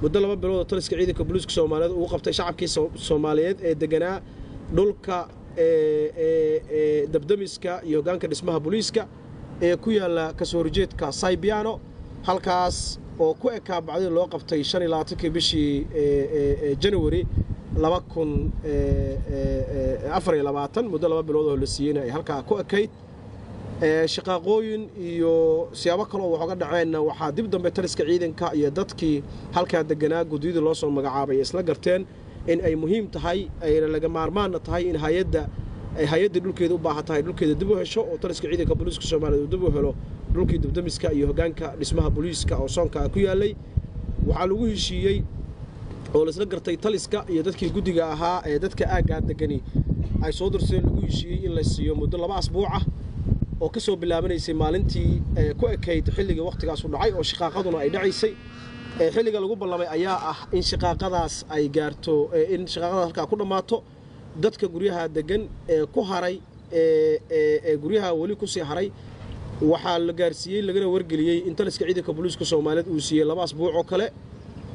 muddo 0.01 0.19
laba 0.19 0.35
bilood 0.35 0.57
oo 0.59 0.63
taliska 0.71 0.95
ciidanka 0.97 1.23
booliiska 1.27 1.51
soomaaliyeed 1.57 1.93
uu 2.01 2.07
qabtay 2.13 2.33
shacabkii 2.39 2.67
soomaaliyeed 3.07 3.57
ee 3.69 3.75
deganaa 3.75 4.17
dhulka 4.75 5.17
debdemiska 7.13 7.81
iyo 7.87 7.97
hoggaanka 7.99 8.27
dhismaha 8.27 8.59
booliiska 8.59 9.03
ee 9.61 9.75
ku 9.75 9.89
yaalla 9.91 10.33
ka 10.33 10.45
soo 10.45 10.57
horjeedka 10.63 11.11
saybiano 11.11 11.73
halkaas 12.27 12.99
oo 13.19 13.33
ku 13.33 13.47
ekaa 13.57 13.81
bacdii 13.81 14.09
loo 14.17 14.27
qabtay 14.33 14.63
shan 14.63 14.81
iyo 14.81 14.89
labaatankii 14.91 15.29
bishii 15.29 15.87
janawari 16.81 17.21
laba 17.83 17.99
kun 18.13 18.51
afar 20.17 20.33
iyo 20.35 20.43
labaatan 20.43 20.85
muddo 20.91 21.07
laba 21.09 21.23
bilood 21.23 21.47
oo 21.51 21.57
la 21.57 21.67
siiyeyna 21.67 22.01
ay 22.05 22.09
halkaa 22.15 22.41
ku 22.49 22.53
ekayd 22.63 22.89
shaqaaqooyin 24.13 24.83
iyo 25.11 25.33
siyaabo 25.73 26.05
kale 26.05 26.23
oo 26.23 26.31
waxooga 26.33 26.55
dhaceenna 26.61 26.99
waxaa 27.09 27.31
dib 27.31 27.47
dambe 27.53 27.69
taliska 27.71 28.03
ciidanka 28.09 28.45
iyo 28.57 28.69
dadkii 28.77 29.17
halkaa 29.55 29.83
deganaa 29.83 30.23
guddiyadii 30.31 30.61
loo 30.67 30.73
soo 30.81 30.89
magacaabay 30.97 31.37
ay 31.37 31.41
isla 31.45 31.61
garteen 31.69 32.01
in 32.47 32.59
ay 32.67 32.75
muhiim 32.75 33.05
tahay 33.15 33.39
ayna 33.61 33.87
laga 33.87 34.09
maarmaanna 34.17 34.59
tahay 34.59 34.83
in 34.89 34.97
hayadda 35.03 35.43
ay 35.99 36.05
hay'addii 36.11 36.39
dhulkeeda 36.45 36.73
u 36.73 36.77
baahan 36.77 37.05
tahay 37.07 37.21
dhulkeeda 37.25 37.53
dib 37.61 37.69
u 37.71 37.75
hesho 37.81 38.01
oo 38.11 38.17
taliska 38.17 38.47
ciidanka 38.51 38.75
booliiska 38.79 39.05
soomaaliyeed 39.11 39.43
uu 39.45 39.51
dib 39.53 39.63
u 39.63 39.71
helo 39.75 39.91
dhulkii 40.33 40.57
debdemiska 40.63 41.07
iyo 41.17 41.25
hoggaanka 41.29 41.67
dhismaha 41.79 42.09
booliiska 42.15 42.53
oo 42.63 42.67
soonkaa 42.75 43.09
ku 43.13 43.19
yaallay 43.19 43.51
waxaa 44.27 44.45
lagu 44.49 44.65
heshiiyey 44.71 45.17
oo 46.15 46.21
laisla 46.25 46.45
gartay 46.45 46.77
taliska 46.85 47.19
iyo 47.33 47.41
dadkii 47.47 47.69
guddiga 47.75 48.03
ahaa 48.15 48.37
ee 48.49 48.59
dadka 48.63 48.83
aaggaa 48.95 49.21
degani. 49.29 49.59
Ay 50.25 50.31
soo 50.39 50.49
dirsadeen 50.53 50.83
lagu 50.87 51.01
heshiiyey 51.07 51.39
in 51.45 51.51
la 51.57 51.63
siiyo 51.63 51.93
muddo 51.99 52.17
laba 52.23 52.35
asbuuc 52.41 52.65
ah 52.77 52.83
oo 53.63 53.69
ka 53.75 53.79
soo 53.85 53.95
bilaabanaysay 54.01 54.53
maalintii 54.63 55.11
ku 55.59 55.65
ekayd 55.75 56.05
xilligii 56.15 56.41
wakhtigaasu 56.49 56.85
dhacay 56.93 57.11
oo 57.17 57.23
shaqaaqaduna 57.31 57.77
ay 57.83 57.89
dhacaysay 57.95 58.31
xilliga 59.15 59.39
lagu 59.43 59.55
ballamay 59.61 59.87
ayaa 59.95 60.17
ah 60.31 60.39
in 60.57 60.61
shaqaaqadaas 60.71 61.33
ay 61.55 61.63
gaarto 61.77 62.15
in 62.55 62.61
shaqaaqadaas 62.73 63.05
halkaa 63.07 63.25
ku 63.31 63.35
dhammaato 63.41 63.77
dadka 64.43 64.65
guryaha 64.73 65.03
degan 65.17 65.41
ee 65.73 65.85
ku 65.95 66.01
haray 66.09 66.35
ee 66.81 67.75
guryaha 67.83 68.09
weli 68.21 68.35
ku 68.41 68.47
sii 68.53 68.63
haray. 68.69 68.87
Waxaa 69.71 69.97
la 70.07 70.13
gaarsiiyey 70.19 70.61
lagana 70.67 70.87
wargeliyey 70.93 71.37
in 71.47 71.53
taliska 71.59 71.83
ciidanka 71.87 72.11
booliiska 72.17 72.45
soomaaliyeed 72.51 72.87
uu 72.95 72.99
siiyey 73.07 73.25
laba 73.29 73.41
asbuuc 73.47 73.73
oo 73.79 73.83
kale 73.91 74.07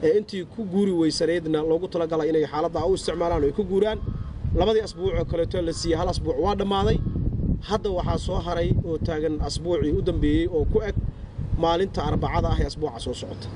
ee 0.06 0.12
intii 0.18 0.42
ku 0.52 0.60
guuri 0.72 0.92
weysaneedna 1.00 1.58
loogu 1.70 1.86
talagalay 1.94 2.28
inay 2.32 2.44
xaaladda 2.52 2.80
u 2.86 2.92
isticmaalaan 2.98 3.42
oo 3.42 3.46
ay 3.48 3.52
ku 3.58 3.64
guuraan. 3.72 3.98
Labadii 4.60 4.82
asbuuc 4.88 5.12
oo 5.20 5.24
kaleeto 5.30 5.56
la 5.68 5.72
siiyey 5.80 5.96
hal 6.00 6.08
asbuuc 6.12 6.36
waa 6.44 6.54
dhammaaday. 6.60 6.98
Hadda 7.68 7.90
waxaa 7.98 8.18
soo 8.26 8.38
haray 8.46 8.68
oo 8.88 8.96
taagan 9.06 9.34
asbuucii 9.48 9.92
u 9.98 10.02
dambeeyey 10.08 10.44
oo 10.56 10.64
ku 10.72 10.78
eg 10.88 10.94
maalinta 11.64 12.00
arbacada 12.08 12.48
ah 12.52 12.58
ee 12.62 12.66
asbuuca 12.70 12.98
soo 13.06 13.14
socota. 13.22 13.46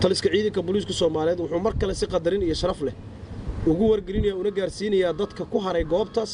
Taliska 0.00 0.28
ciidanka 0.34 0.60
booliiska 0.66 0.92
soomaaliyeed 1.00 1.40
wuxuu 1.42 1.60
mar 1.66 1.74
kale 1.80 1.94
si 2.00 2.06
qadarin 2.14 2.42
iyo 2.46 2.54
sharaf 2.62 2.80
leh 2.86 2.94
ugu 3.70 3.84
wargelinaya 3.92 4.34
una 4.40 4.50
gaarsiinayaa 4.58 5.12
dadka 5.20 5.42
ku 5.52 5.58
haray 5.64 5.84
goobtaas 5.92 6.32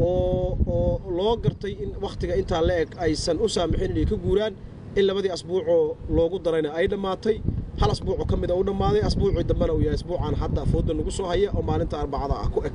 oo 0.00 0.58
oo 0.76 0.92
loo 1.18 1.34
gartay 1.44 1.72
in 1.84 1.90
wakhtiga 2.04 2.34
intaa 2.40 2.62
la 2.68 2.74
eg 2.82 2.88
aysan 3.04 3.36
u 3.44 3.46
saamixin 3.54 3.90
inay 3.94 4.06
ka 4.12 4.16
guuraan 4.24 4.54
in 4.98 5.04
labadii 5.08 5.30
asbuucoo 5.36 5.82
loogu 6.16 6.36
darayna. 6.44 6.70
Ay 6.78 6.86
dhammaatay 6.92 7.36
hal 7.80 7.90
asbuucoo 7.94 8.24
ka 8.30 8.36
mid 8.42 8.50
a 8.50 8.54
u 8.54 8.62
dhammaaday 8.68 9.02
asbuucii 9.08 9.44
dambena 9.50 9.72
uu 9.76 9.80
yahay 9.86 9.94
asbuucan 10.00 10.34
hadda 10.42 10.62
fooda 10.72 10.92
nagu 10.98 11.10
soo 11.18 11.26
haya 11.30 11.48
oo 11.56 11.62
maalinta 11.68 11.94
arbacada 12.02 12.34
ah 12.44 12.48
ku 12.54 12.60
eg 12.68 12.72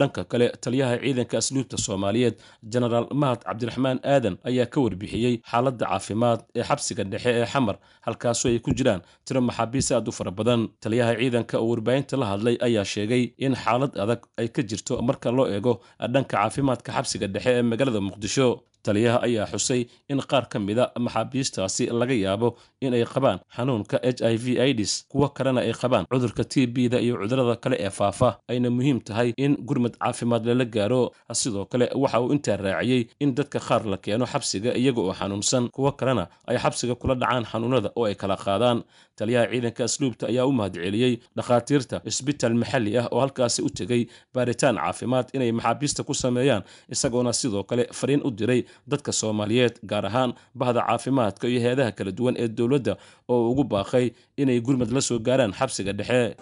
dhanka 0.00 0.22
kale 0.32 0.46
taliyaha 0.64 0.94
ciidanka 1.04 1.36
asluubta 1.42 1.76
soomaaliyeed 1.86 2.34
jenaraal 2.72 3.06
mahad 3.22 3.40
cabdiraxmaan 3.48 3.98
aadan 4.14 4.36
ayaa 4.50 4.66
ka 4.74 4.78
warbixiyey 4.84 5.34
xaaladda 5.50 5.84
caafimaad 5.92 6.40
ee 6.58 6.64
xabsiga 6.70 7.04
dhexe 7.12 7.30
ee 7.40 7.46
xamar 7.52 7.76
halkaasoo 8.06 8.48
ay 8.52 8.58
ku 8.66 8.70
jiraan 8.78 9.00
tiro 9.26 9.40
maxaabiis 9.48 9.88
aad 9.96 10.08
u 10.08 10.12
fara 10.18 10.30
badan. 10.38 10.60
Taliyaha 10.84 11.12
ciidanka 11.20 11.54
oo 11.62 11.68
warbaahinta 11.72 12.16
la 12.22 12.26
hadlay 12.32 12.56
ayaa 12.66 12.84
sheegay 12.94 13.22
in 13.46 13.54
xaalad 13.64 13.92
adag 14.04 14.20
ay 14.40 14.48
ka 14.56 14.62
jirto 14.70 14.92
marka 15.08 15.28
loo 15.38 15.46
eego 15.56 15.72
dhanka 16.14 16.32
caafimaadka 16.36 16.90
xabsiga 16.96 17.26
dhexe 17.34 17.50
ee 17.58 17.62
magaalada 17.70 18.00
muqdisho 18.08 18.48
taliyaha 18.86 19.18
ayaa 19.26 19.46
xusay 19.52 19.86
in 20.12 20.20
qaar 20.30 20.44
ka 20.52 20.58
mida 20.58 20.84
maxaabiistaasi 20.98 21.86
laga 22.00 22.14
yaabo 22.14 22.48
in 22.80 22.94
ay 22.94 23.04
qabaan 23.14 23.38
xanuunka 23.56 23.96
h 24.02 24.20
i 24.32 24.36
v 24.36 24.46
idis 24.70 24.92
kuwo 25.08 25.28
kalena 25.36 25.60
ay 25.60 25.72
qabaan 25.72 26.04
cudurka 26.10 26.44
t 26.44 26.66
b 26.66 26.88
da 26.92 26.98
iyo 27.00 27.14
cudurrada 27.20 27.56
kale 27.56 27.76
ee 27.80 27.90
faafa. 27.90 28.38
Ayna 28.48 28.70
muhiim 28.70 29.00
tahay 29.00 29.32
in 29.36 29.56
gurmad 29.68 29.94
caafimaad 30.02 30.44
lala 30.46 30.64
gaaro 30.64 31.12
sidoo 31.32 31.64
kale 31.66 31.86
waxa 31.94 32.20
uu 32.20 32.32
intaa 32.34 32.56
raaciyey 32.56 33.02
in 33.20 33.34
dadka 33.34 33.58
qaar 33.60 33.82
la 33.86 33.96
keeno 33.96 34.26
xabsiga 34.26 34.74
iyaga 34.74 35.00
oo 35.00 35.14
xanuunsan 35.14 35.68
kuwo 35.70 35.92
kalena 35.92 36.24
ay 36.46 36.56
xabsiga 36.58 36.94
kula 36.94 37.14
dhacaan 37.14 37.44
xanuunada 37.44 37.88
oo 37.96 38.04
ay 38.06 38.14
kala 38.14 38.36
qaadaan. 38.36 38.82
Taliyaha 39.16 39.46
ciidanka 39.52 39.84
asluubta 39.84 40.24
ayaa 40.32 40.46
u 40.46 40.52
mahadceliyey 40.52 41.14
dhakhaatiirta 41.36 41.96
isbitaal 42.10 42.54
maxalli 42.54 42.98
ah 42.98 43.06
oo 43.12 43.20
halkaasi 43.20 43.62
u 43.62 43.70
tegey 43.70 44.02
baaritaan 44.34 44.76
caafimaad 44.76 45.26
inay 45.36 45.52
maxaabiista 45.52 46.02
ku 46.08 46.14
sameeyaan 46.14 46.62
isagoona 46.94 47.32
sidoo 47.32 47.62
kale 47.70 47.84
fariin 47.92 48.22
u 48.26 48.30
diray 48.30 48.64
dadka 48.90 49.12
soomaaliyeed 49.20 49.74
gaar 49.90 50.04
ahaan 50.10 50.30
bahda 50.54 50.80
caafimaadka 50.88 51.44
iyo 51.52 51.60
heedaha 51.66 51.90
kala 51.98 52.10
duwan 52.18 52.34
ee 52.42 52.48
dowladda 52.48 52.94
oo 53.28 53.50
ugu 53.50 53.64
baaqay 53.64 54.06
inay 54.36 54.58
gurmad 54.66 54.90
la 54.96 55.00
soo 55.00 55.18
gaaraan 55.18 55.52
xabsiga 55.58 55.92
dhexe. 55.98 56.36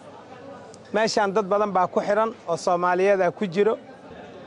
Meeshaan 0.95 1.31
dad 1.35 1.47
badan 1.53 1.71
baa 1.77 1.87
ku 1.87 2.01
xidhan 2.01 2.31
oo 2.51 2.57
soomaaliyeeda 2.57 3.31
ku 3.39 3.45
jiro. 3.47 3.75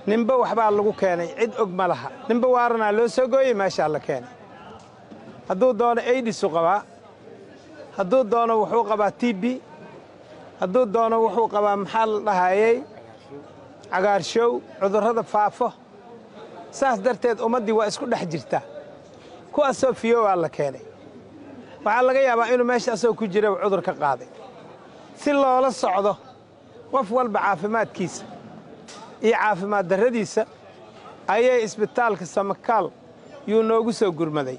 Ninba 0.08 0.34
waxbaa 0.42 0.72
lagu 0.78 0.94
keenay 1.02 1.30
cid 1.40 1.52
og 1.62 1.70
ma 1.80 1.86
laha. 1.92 2.10
Ninba 2.30 2.48
waaranaa 2.56 2.92
loo 2.98 3.08
soo 3.08 3.28
gooyey 3.34 3.54
meeshaa 3.62 3.88
la 3.88 4.00
keenay. 4.00 4.30
Hadduu 5.48 5.72
doono 5.80 6.02
aidisu 6.12 6.48
qabaa 6.56 6.80
hadduu 7.98 8.24
doono 8.32 8.54
wuxuu 8.62 8.84
qabaa 8.90 9.12
t 9.12 9.34
b 9.34 9.44
hadduu 10.60 10.86
doono 10.94 11.16
wuxuu 11.24 11.48
qabaa 11.54 11.76
maxaa 11.82 12.06
la 12.12 12.20
dhahayey 12.28 12.76
cagaarshow 13.92 14.50
cudurrada 14.82 15.24
faafo 15.34 15.68
saas 16.78 16.98
darteed 17.06 17.38
ummaddii 17.46 17.76
waa 17.80 17.88
isku 17.92 18.06
dhex 18.12 18.26
jirtaa 18.34 18.62
kuwaasoo 19.54 19.94
fiyowaa 20.02 20.36
la 20.44 20.50
keenay. 20.56 20.82
Waxaa 21.86 22.02
laga 22.08 22.20
yaabaa 22.28 22.48
inuu 22.54 22.66
meesha 22.72 22.92
asagoo 22.96 23.14
ku 23.20 23.26
jira 23.34 23.50
cudur 23.64 23.82
ka 23.88 23.94
qaaday. 24.02 24.28
Si 25.22 25.32
loola 25.34 25.72
socdo 25.72 26.14
qof 26.92 27.08
walba 27.18 27.40
caafimaadkiisa 27.46 28.24
iyo 29.26 29.36
caafimaad 29.42 29.86
darradiisa 29.92 30.42
ayay 31.34 31.64
isbitaalka 31.68 32.26
samakaal 32.36 32.86
yuu 33.48 33.64
noogu 33.70 33.92
soo 34.00 34.12
gurmaday. 34.12 34.58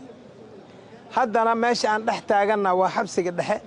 Haddana 1.15 1.55
meesha 1.55 1.89
aan 1.93 2.03
dhex 2.07 2.21
taaganna 2.29 2.71
waa 2.81 2.89
xabsiga 2.97 3.31
dhexe. 3.39 3.59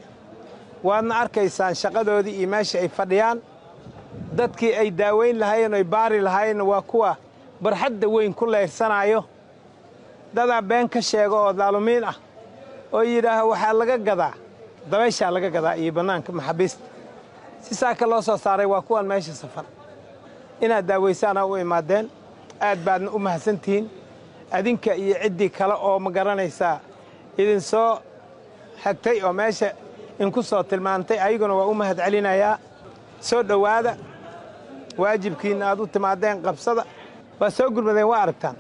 Waadna 0.87 1.13
arkaysaan 1.21 1.75
shaqadoodii 1.81 2.35
iyo 2.39 2.47
meesha 2.53 2.79
ay 2.79 2.87
fadhiyaan. 2.97 3.37
Dadkii 4.37 4.73
ay 4.81 4.89
daawayn 4.99 5.35
lahaayeen 5.39 5.73
oy 5.73 5.83
baari 5.83 6.19
lahaayeenna 6.21 6.63
waa 6.71 6.81
kuwa 6.81 7.11
barxadda 7.61 8.07
weyn 8.13 8.33
ku 8.33 8.45
leyrsanaayo 8.45 9.21
dadaa 10.33 10.61
been 10.61 10.87
ka 10.89 11.01
sheega 11.01 11.35
oo 11.35 11.53
daalumiin 11.53 12.03
ah 12.03 12.15
oo 12.93 13.01
yidhaaha 13.03 13.43
waxaa 13.51 13.73
laga 13.79 13.97
gadaa 13.97 14.33
dabayshaa 14.91 15.31
laga 15.35 15.49
gadaa 15.55 15.75
iyo 15.81 15.91
bannaanka 15.97 16.31
maxaabiista 16.31 16.83
si 17.61 17.75
saaka 17.75 18.05
loo 18.11 18.21
soo 18.21 18.37
saaray 18.37 18.65
waa 18.65 18.81
kuwan 18.81 19.05
meesha 19.07 19.33
safar. 19.33 19.65
Inaad 20.61 20.85
daawaysaana 20.87 21.45
u 21.45 21.57
imaadeen 21.57 22.05
aad 22.61 22.79
baadna 22.85 23.11
u 23.11 23.19
mahadsantihiin 23.19 23.85
adinka 24.51 24.95
iyo 24.95 25.15
ciddii 25.23 25.49
kale 25.49 25.73
oo 25.73 25.99
ma 25.99 26.09
garanaysaa. 26.11 26.79
Idinsoo 27.37 27.99
xagtay 28.83 29.21
oo 29.25 29.33
meesha 29.33 29.69
inku 30.19 30.43
soo 30.43 30.63
tilmaantay 30.63 31.19
ayaguna 31.19 31.53
waa 31.53 31.65
u 31.65 31.73
mahad 31.73 31.97
celinayaa 31.97 32.57
soo 33.19 33.43
dhowaada 33.43 33.97
waajibkiinna 34.97 35.65
aad 35.71 35.79
u 35.79 35.87
timaadeen 35.87 36.41
qabsada 36.45 36.83
waa 37.39 37.49
soo 37.57 37.69
gurmadeen 37.75 38.07
waa 38.11 38.21
aragtaan 38.23 38.55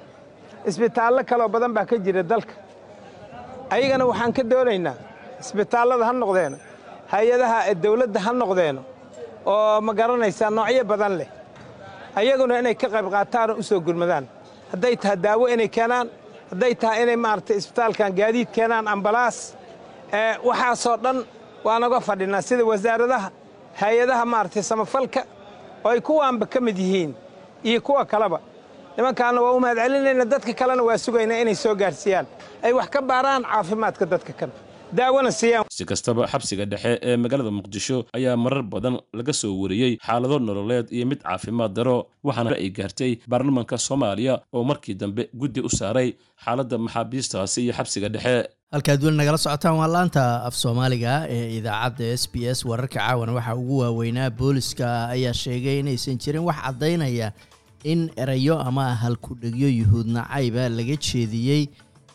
isbitaallo 0.69 1.21
kaloo 1.29 1.49
badan 1.49 1.73
baa 1.75 1.85
ka 1.89 1.95
jira 2.05 2.23
dalka. 2.31 2.53
Ayagana 3.73 4.05
waxaan 4.09 4.33
ka 4.37 4.43
doonaynaa 4.51 4.95
isbitaallada 5.41 6.05
ha 6.07 6.13
noqdeeno 6.21 6.57
hay'adaha 7.13 7.59
dawladda 7.83 8.19
ha 8.25 8.31
noqdeeno 8.41 8.81
oo 9.45 9.81
ma 9.85 9.91
garanaysaa 9.99 10.49
noocyo 10.57 10.83
badan 10.91 11.13
leh. 11.19 11.29
Ayaguna 12.19 12.59
inay 12.59 12.75
ka 12.81 12.87
qayb 12.93 13.07
qaataanoo 13.15 13.57
u 13.59 13.63
soo 13.69 13.79
gurmadaan. 13.85 14.25
Hadday 14.71 14.95
tahay 15.01 15.17
daawo 15.25 15.45
inay 15.53 15.67
keenaan 15.75 16.07
hadday 16.51 16.73
tahay 16.81 17.03
inay 17.03 17.15
maaragtay 17.25 17.55
isbitaalkan 17.61 18.11
gaadiid 18.19 18.49
keenaan 18.55 18.87
ambalaas 18.87 19.37
waxaasoo 20.47 20.97
dhan 21.03 21.17
waa 21.65 21.79
naga 21.79 21.99
fadhinaa 22.07 22.41
sida 22.47 22.63
wasaaradaha 22.71 23.29
hay'adaha 23.81 24.23
maaragtay 24.33 24.63
samafalka 24.69 25.21
oo 25.85 25.89
ay 25.93 26.01
kuwaanba 26.07 26.45
ka 26.53 26.59
mid 26.61 26.77
yihiin 26.77 27.11
iyo 27.63 27.79
kuwa 27.81 28.05
kaleba 28.05 28.39
nimankaana 28.97 29.39
waa 29.45 29.53
u 29.57 29.59
mahad 29.63 29.77
celinayna 29.83 30.25
dadka 30.33 30.53
kalena 30.59 30.83
waa 30.87 30.97
sugaynaa 31.05 31.41
inay 31.43 31.55
soo 31.63 31.75
gaarsiiyaan. 31.81 32.25
Ay 32.65 32.73
wax 32.73 32.89
ka 32.93 33.01
baaraan 33.09 33.43
caafimaadka 33.51 34.05
dadka 34.13 34.33
kan. 34.39 34.51
Si 35.75 35.83
kastaba 35.85 36.23
xabsiga 36.31 36.65
dhexe 36.71 36.91
ee 37.07 37.17
magaalada 37.23 37.51
muqdisho 37.57 37.97
ayaa 38.17 38.35
marar 38.43 38.63
badan 38.73 38.95
laga 39.17 39.33
soo 39.41 39.51
wariyey 39.61 39.97
xaalado 40.07 40.39
nololeed 40.39 40.87
iyo 40.95 41.05
mid 41.11 41.19
caafimaad 41.27 41.71
daro 41.77 41.97
waxaana 42.27 42.51
ay 42.55 42.69
gaartay 42.77 43.11
baarlamanka 43.31 43.75
soomaaliya 43.87 44.33
oo 44.55 44.63
markii 44.69 44.95
dambe 45.01 45.23
guddi 45.41 45.59
u 45.59 45.69
saaray 45.79 46.09
xaaladda 46.43 46.77
maxaabiistaasi 46.85 47.59
iyo 47.65 47.73
xabsiga 47.77 48.09
dhexe. 48.15 48.35
Halkaad 48.73 49.03
weli 49.03 49.17
nagala 49.19 49.37
socotaan 49.37 49.75
waa 49.81 49.87
laanta 49.95 50.23
af 50.47 50.55
soomaaliga 50.63 51.13
ee 51.35 51.57
idaacadda 51.59 52.07
s 52.17 52.23
b 52.31 52.47
s 52.55 52.59
wararka 52.69 52.99
caawana 52.99 53.31
waxaa 53.37 53.55
ugu 53.61 53.75
waaweynaa 53.83 54.29
booliska 54.39 54.87
ayaa 55.15 55.33
sheegay 55.43 55.77
inaysan 55.83 56.17
jirin 56.23 56.43
wax 56.47 56.55
caddaynaya 56.65 57.27
in 57.93 58.01
erayo 58.23 58.55
ama 58.69 58.85
halkudhegyo 59.01 59.69
yuhuud 59.79 60.07
nacayba 60.17 60.63
laga 60.77 60.95
jeediyey 61.07 61.63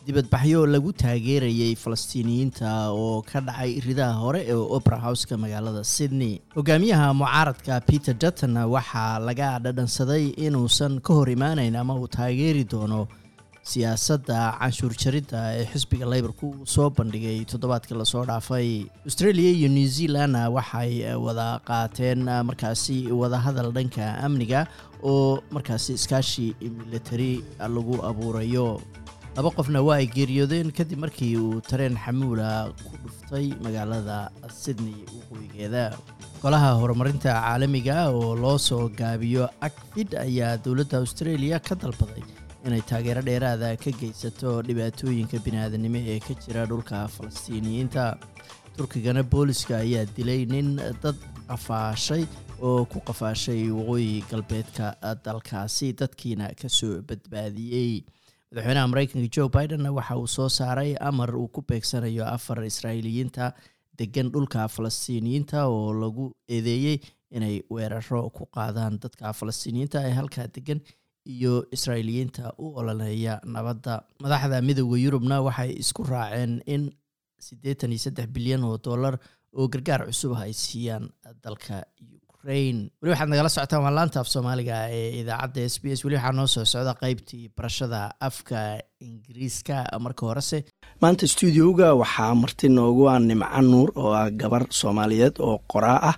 dibadbaxyo 0.07 0.61
lagu 0.73 0.91
taageerayay 1.01 1.73
falastiiniyiinta 1.83 2.69
oo 3.01 3.21
ka 3.29 3.39
dhacay 3.47 3.71
ridaha 3.87 4.13
hore 4.23 4.41
ee 4.51 4.53
opera 4.77 4.97
houseka 5.05 5.35
magaalada 5.43 5.83
sydney. 5.95 6.33
Hogaamiyaha 6.55 7.07
mucaaradka 7.19 7.73
peter 7.89 8.13
dutton 8.23 8.57
waxaa 8.75 9.19
laga 9.27 9.49
dhadhansaday 9.65 10.25
inuusan 10.45 10.99
ka 11.05 11.11
hor 11.17 11.29
imaanayn 11.35 11.75
ama 11.81 11.93
uu 12.01 12.07
taageeri 12.17 12.63
doono 12.73 13.01
siyaasadda 13.71 14.39
canshuur 14.59 14.93
jaridda 15.03 15.39
ee 15.59 15.65
xisbiga 15.73 16.05
leybarku 16.13 16.47
uu 16.59 16.65
soo 16.75 16.87
bandhigay 16.97 17.37
toddobaadkii 17.51 17.97
la 18.01 18.05
soo 18.13 18.23
dhaafay. 18.29 18.67
Australia 19.07 19.49
iyo 19.57 19.69
new 19.77 19.87
zealandna 19.97 20.41
waxay 20.57 20.93
wada 21.25 21.47
qaateen 21.69 22.23
markaasi 22.49 22.97
wadahadal 23.21 23.69
dhanka 23.77 24.05
amniga 24.27 24.61
oo 25.11 25.39
markaasi 25.55 25.91
iskaashi 25.99 26.47
militari 26.79 27.31
lagu 27.75 27.95
abuurayo. 28.09 28.67
Laba 29.35 29.49
qofna 29.57 29.79
waa 29.87 29.97
ay 30.03 30.07
geeriyoodeen 30.15 30.69
kadib 30.79 30.99
markii 31.05 31.33
uu 31.45 31.61
tareen 31.69 31.95
xamuula 32.03 32.49
ku 32.83 32.93
dhuftay 33.03 33.47
magaalada 33.65 34.19
sydney 34.61 34.97
waqooyigeeda. 35.15 35.85
Golaha 36.43 36.69
horumarinta 36.81 37.31
caalamiga 37.45 37.97
oo 38.11 38.35
loo 38.43 38.57
soo 38.67 38.83
gaabiyo 38.99 39.47
acfid 39.67 40.09
ayaa 40.25 40.57
dowladda 40.65 40.97
australia 41.03 41.57
ka 41.67 41.73
dalbaday 41.83 42.21
inay 42.67 42.81
taageero 42.89 43.21
dheeraada 43.29 43.69
ka 43.83 43.91
geysato 44.01 44.51
dhibaatooyinka 44.67 45.37
biniaadanimo 45.45 45.99
ee 46.13 46.19
ka 46.27 46.33
jira 46.45 46.63
dhulka 46.71 47.07
falastiiniyiinta 47.15 48.03
turkigana 48.77 49.23
booliska 49.33 49.73
ayaa 49.83 50.05
dilay 50.17 50.41
nin 50.53 50.69
dad 51.03 51.17
qafaashay 51.49 52.23
oo 52.67 52.85
ku 52.91 52.99
qafaashay 53.09 53.61
waqooyi 53.77 54.23
galbeedka 54.31 54.85
dalkaasi 55.25 55.87
dadkiina 56.01 56.45
ka 56.61 56.67
soo 56.77 56.93
badbaadiyey. 57.09 57.91
Madaxweynaha 58.53 58.87
mareykanka 58.91 59.29
joe 59.35 59.49
bidenna 59.55 59.91
waxa 59.97 60.15
uu 60.21 60.27
soo 60.37 60.49
saaray 60.59 60.91
amar 61.09 61.29
uu 61.35 61.47
ku 61.55 61.61
beegsanayo 61.69 62.23
afar 62.35 62.63
israa'iiliyiinta 62.71 63.45
degan 63.99 64.31
dhulka 64.33 64.67
falastiiniyiinta 64.75 65.65
oo 65.75 65.93
lagu 66.03 66.25
eedeeyey 66.55 66.97
inay 67.37 67.55
weeraro 67.75 68.21
ku 68.37 68.45
qaadaan 68.55 68.99
dadka 69.03 69.33
falastiiniyiinta 69.39 69.99
ee 70.09 70.13
halkaa 70.19 70.47
degan 70.57 70.79
iyo 71.25 71.63
israa'iiliyiinta 71.71 72.53
u 72.57 72.73
ololeeya 72.79 73.39
nabadda. 73.45 74.03
Madaxda 74.23 74.61
midooda 74.61 74.97
yurubna 75.03 75.41
waxay 75.41 75.71
isku 75.83 76.03
raaceen 76.03 76.61
in 76.65 76.91
siddeetan 77.39 77.91
iyo 77.91 77.99
saddex 78.05 78.27
bilyan 78.35 78.63
oo 78.63 78.77
dollar 78.77 79.17
oo 79.57 79.67
gargaar 79.67 80.05
cusub 80.07 80.33
ay 80.37 80.53
siiyaan 80.53 81.09
dalka 81.43 81.83
ukraine. 82.29 82.89
Weli 83.01 83.11
waxaad 83.13 83.29
nagala 83.29 83.49
socotaan 83.49 83.83
waa 83.83 83.91
laanta 83.97 84.19
af 84.19 84.27
soomaaliga 84.27 84.75
ee 84.91 85.19
idaacadda 85.21 85.61
s 85.69 85.79
b 85.81 85.85
s. 85.97 86.03
Weli 86.05 86.15
waxaa 86.15 86.31
noo 86.37 86.47
soo 86.47 86.65
socda 86.65 86.93
qeybtii 87.01 87.49
barashada 87.57 88.11
afka 88.19 88.79
ingiriiska 89.01 89.75
marka 89.99 90.25
horese. 90.25 90.63
Maanta 91.01 91.27
stuudioga 91.27 91.93
waxaa 92.01 92.35
marti 92.35 92.67
noogu 92.69 93.07
ah 93.09 93.19
nimco 93.19 93.61
nuur 93.61 93.89
oo 93.95 94.11
ah 94.13 94.29
gabar 94.31 94.63
soomaaliyeed 94.69 95.35
oo 95.39 95.57
qoraa 95.71 95.99
ah 96.09 96.15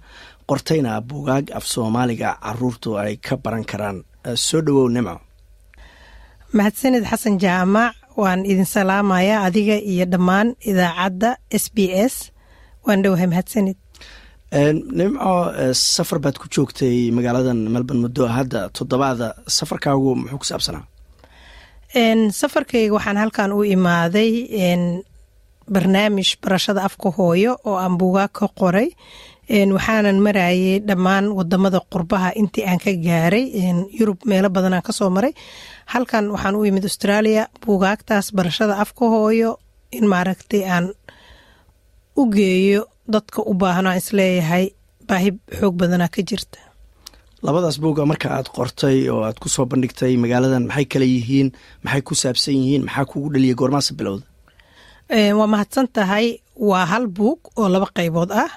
qortayna 0.50 1.02
bugaag 1.02 1.46
af 1.58 1.66
soomaaliga 1.74 2.38
caruurtu 2.42 2.98
ay 2.98 3.18
ka 3.18 3.38
baran 3.38 3.66
karaan 3.72 4.04
soo 4.48 4.62
dhowow 4.66 4.88
nimco 4.96 5.16
mahadsanid 6.58 7.04
xasan 7.12 7.36
jaamac 7.44 7.94
waan 8.22 8.42
idin 8.52 8.66
salaamayaa 8.76 9.40
adiga 9.48 9.76
iyo 9.92 10.06
dhammaan 10.14 10.48
idaacadda 10.70 11.30
s 11.64 11.66
b 11.76 11.78
s. 12.12 12.16
Waan 12.86 13.02
dhowahay 13.04 13.28
mahadsanid. 13.34 13.78
Nimco 15.00 15.34
safar 15.96 16.20
baad 16.24 16.38
ku 16.42 16.48
joogtay 16.54 17.12
magaaladan 17.18 17.60
melbourne 17.74 18.02
muddo 18.06 18.24
hadda 18.38 18.60
toddobaada 18.78 19.28
safarkaagu 19.58 20.10
muxuu 20.22 20.40
ku 20.42 20.46
saabsanaa? 20.52 20.84
Safarkayga 22.40 22.94
waxaan 22.98 23.18
halkan 23.22 23.52
u 23.58 23.64
imaaday 23.76 24.32
barnaamij 25.74 26.30
barashada 26.44 26.82
afka 26.88 27.10
hooyo 27.18 27.52
oo 27.68 27.76
aan 27.84 27.98
buugaag 28.00 28.32
ka 28.38 28.48
qoray 28.60 28.88
waxaanan 29.50 30.20
marayay 30.26 30.80
dhammaan 30.88 31.26
waddamada 31.38 31.80
qurbaha 31.94 32.30
intii 32.36 32.66
aan 32.66 32.80
ka 32.80 32.92
gaaray. 32.92 33.46
Yurub 34.00 34.20
meelo 34.26 34.50
badan 34.50 34.74
aan 34.74 34.82
ka 34.82 34.92
soo 34.94 35.10
maray. 35.10 35.34
Halkan 35.86 36.32
waxaan 36.32 36.56
u 36.56 36.66
imid 36.66 36.84
australia 36.84 37.48
buugaagtaas 37.66 38.32
barashada 38.34 38.76
afka 38.84 39.06
hooyo 39.06 39.60
in 39.92 40.06
maaragtay 40.08 40.64
aan 40.66 40.94
u 42.18 42.24
geeyo 42.32 42.86
dadka 43.08 43.42
u 43.46 43.54
baahan 43.54 43.88
aan 43.88 43.98
is 43.98 44.10
leeyahay 44.14 44.66
baahi 45.08 45.30
xoog 45.60 45.76
badanaa 45.78 46.10
ka 46.10 46.22
jirta. 46.30 46.60
Labadaas 47.46 47.78
buuga 47.80 48.06
marka 48.06 48.30
aad 48.34 48.50
qortay 48.50 49.10
oo 49.10 49.22
aad 49.24 49.38
ku 49.40 49.50
soo 49.50 49.66
bandhigtay 49.70 50.18
magaaladan 50.18 50.66
maxay 50.66 50.86
kala 50.86 51.06
yihiin? 51.06 51.52
Maxay 51.84 52.02
ku 52.02 52.14
saabsan 52.16 52.56
yihiin? 52.58 52.84
Maxaa 52.88 53.06
kugu 53.06 53.30
dhaliyay 53.34 53.56
goormaasa 53.60 53.94
bilowda? 53.94 54.26
Waa 55.38 55.48
mahadsan 55.54 55.88
tahay. 55.94 56.42
Waa 56.58 56.86
hal 56.92 57.06
buug 57.08 57.40
oo 57.60 57.68
laba 57.70 57.86
qaybood 57.98 58.32
ah 58.34 58.50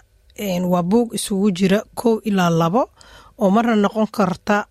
waa 0.73 0.83
buug 0.83 1.15
isugu 1.15 1.51
jira 1.51 1.83
kow 1.95 2.21
ilaa 2.25 2.51
labo 2.51 2.83
oo 3.39 3.51
marna 3.51 3.77
noqon 3.77 4.07
karta 4.17 4.67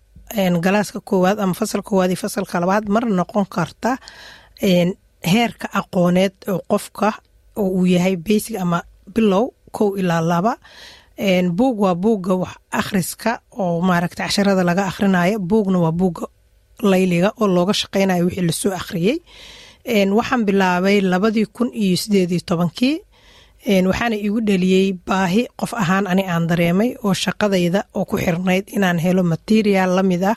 galaaska 0.64 1.00
koowaad 1.00 1.38
ama 1.40 1.54
fasal 1.54 1.82
koowaad 1.82 2.10
iyo 2.10 2.16
fasalka 2.24 2.60
labaad 2.60 2.88
marna 2.88 3.14
noqon 3.20 3.46
karta 3.46 3.90
heerka 5.32 5.68
aqooneed 5.80 6.32
oo 6.48 6.60
qofka 6.70 7.12
oo 7.56 7.68
uu 7.68 7.86
yahay 7.86 8.16
basic 8.16 8.56
ama 8.60 8.82
bilow 9.14 9.50
kow 9.72 9.96
ilaa 9.96 10.20
laba. 10.20 10.56
Buug 11.52 11.80
waa 11.80 11.94
buugga 11.94 12.34
wax 12.34 12.54
akhriska 12.70 13.40
oo 13.58 13.80
maaragta 13.80 14.24
casharada 14.24 14.62
laga 14.64 14.86
akhrinayo 14.86 15.38
buugna 15.38 15.78
waa 15.78 15.92
buugga 15.92 16.26
layliga 16.82 17.32
oo 17.40 17.46
looga 17.46 17.72
shaqeynayo 17.80 18.24
wixii 18.26 18.46
la 18.46 18.52
soo 18.52 18.72
akhriyey 18.80 19.18
waxaan 20.18 20.44
bilaabay 20.46 21.00
labadii 21.00 21.46
kun 21.46 21.70
iyo 21.74 21.96
sideedii 21.96 22.40
tobankii 22.40 22.94
waxaana 23.66 24.16
igu 24.16 24.40
dhaliyey 24.48 24.92
baahi 25.06 25.42
qof 25.60 25.72
ahaan 25.74 26.06
ani 26.06 26.22
aan 26.32 26.46
dareemay 26.48 26.90
oo 27.04 27.14
shaqadayda 27.14 27.80
oo 27.94 28.04
ku 28.04 28.16
xirnayd 28.18 28.64
inaan 28.76 28.98
helo 28.98 29.22
material 29.22 29.90
la 29.96 30.02
mid 30.02 30.22
ah 30.22 30.36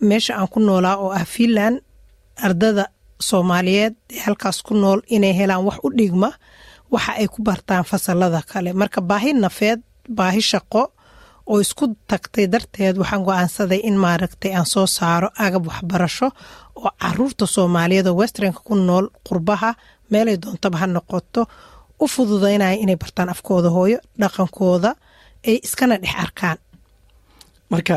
meesha 0.00 0.34
aan 0.38 0.48
ku 0.48 0.58
noolaa 0.60 0.96
oo 0.96 1.10
ah 1.12 1.24
finland 1.24 1.80
ardada 2.46 2.84
soomaaliyeed 3.28 3.94
ee 4.10 4.20
halkaas 4.26 4.62
ku 4.62 4.74
nool 4.74 5.00
inay 5.16 5.32
helaan 5.38 5.64
wax 5.68 5.78
u 5.84 5.88
dhigma 5.98 6.30
waxa 6.92 7.12
ay 7.20 7.28
ku 7.28 7.42
bartaan 7.42 7.84
fasalada 7.84 8.40
kale. 8.50 8.72
Marka 8.72 9.00
baahi 9.00 9.32
nafeed 9.44 9.80
baahi 10.08 10.40
shaqo 10.50 10.82
oo 11.50 11.60
isku 11.60 11.84
tagtay 12.10 12.46
darteed 12.52 12.96
waxaan 12.98 13.22
go'aansaday 13.26 13.80
in 13.88 13.96
maaragtay 14.04 14.52
aan 14.56 14.66
soo 14.72 14.86
saaro 14.86 15.28
agab 15.44 15.66
waxbarasho 15.68 16.28
oo 16.76 16.90
carruurta 17.02 17.44
soomaaliyeed 17.54 18.06
oo 18.10 18.16
westernka 18.20 18.60
ku 18.68 18.74
nool 18.74 19.06
qurbaha 19.28 19.70
meelay 20.10 20.36
doontaba 20.42 20.76
ha 20.80 20.86
noqoto 20.86 21.42
u 22.00 22.06
fududaynaya 22.14 22.76
inay 22.82 22.96
bartaan 23.02 23.28
afkooda 23.34 23.68
hooyo 23.76 23.98
dhaqankooda 24.20 24.90
ay 25.48 25.56
iskana 25.66 25.96
dhex 26.02 26.14
arkaan. 26.24 26.58
Marka 27.72 27.96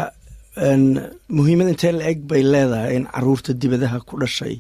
muhiimad 1.37 1.67
intee 1.73 1.91
la 1.97 2.05
eg 2.11 2.19
bay 2.29 2.43
leedahay 2.53 2.95
in 2.97 3.05
carruurta 3.13 3.51
dibadaha 3.61 3.97
ku 4.07 4.13
dhashay 4.21 4.55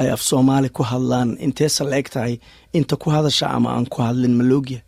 ay 0.00 0.08
af 0.14 0.20
soomaali 0.28 0.68
ku 0.76 0.82
hadlaan? 0.90 1.28
Inteesa 1.46 1.82
la 1.90 1.96
eg 2.00 2.08
tahay? 2.14 2.34
Inta 2.78 2.94
ku 3.02 3.08
hadasha 3.14 3.46
ama 3.56 3.68
aan 3.76 3.86
ku 3.92 3.98
hadlin 4.06 4.34
maloogya 4.40 4.80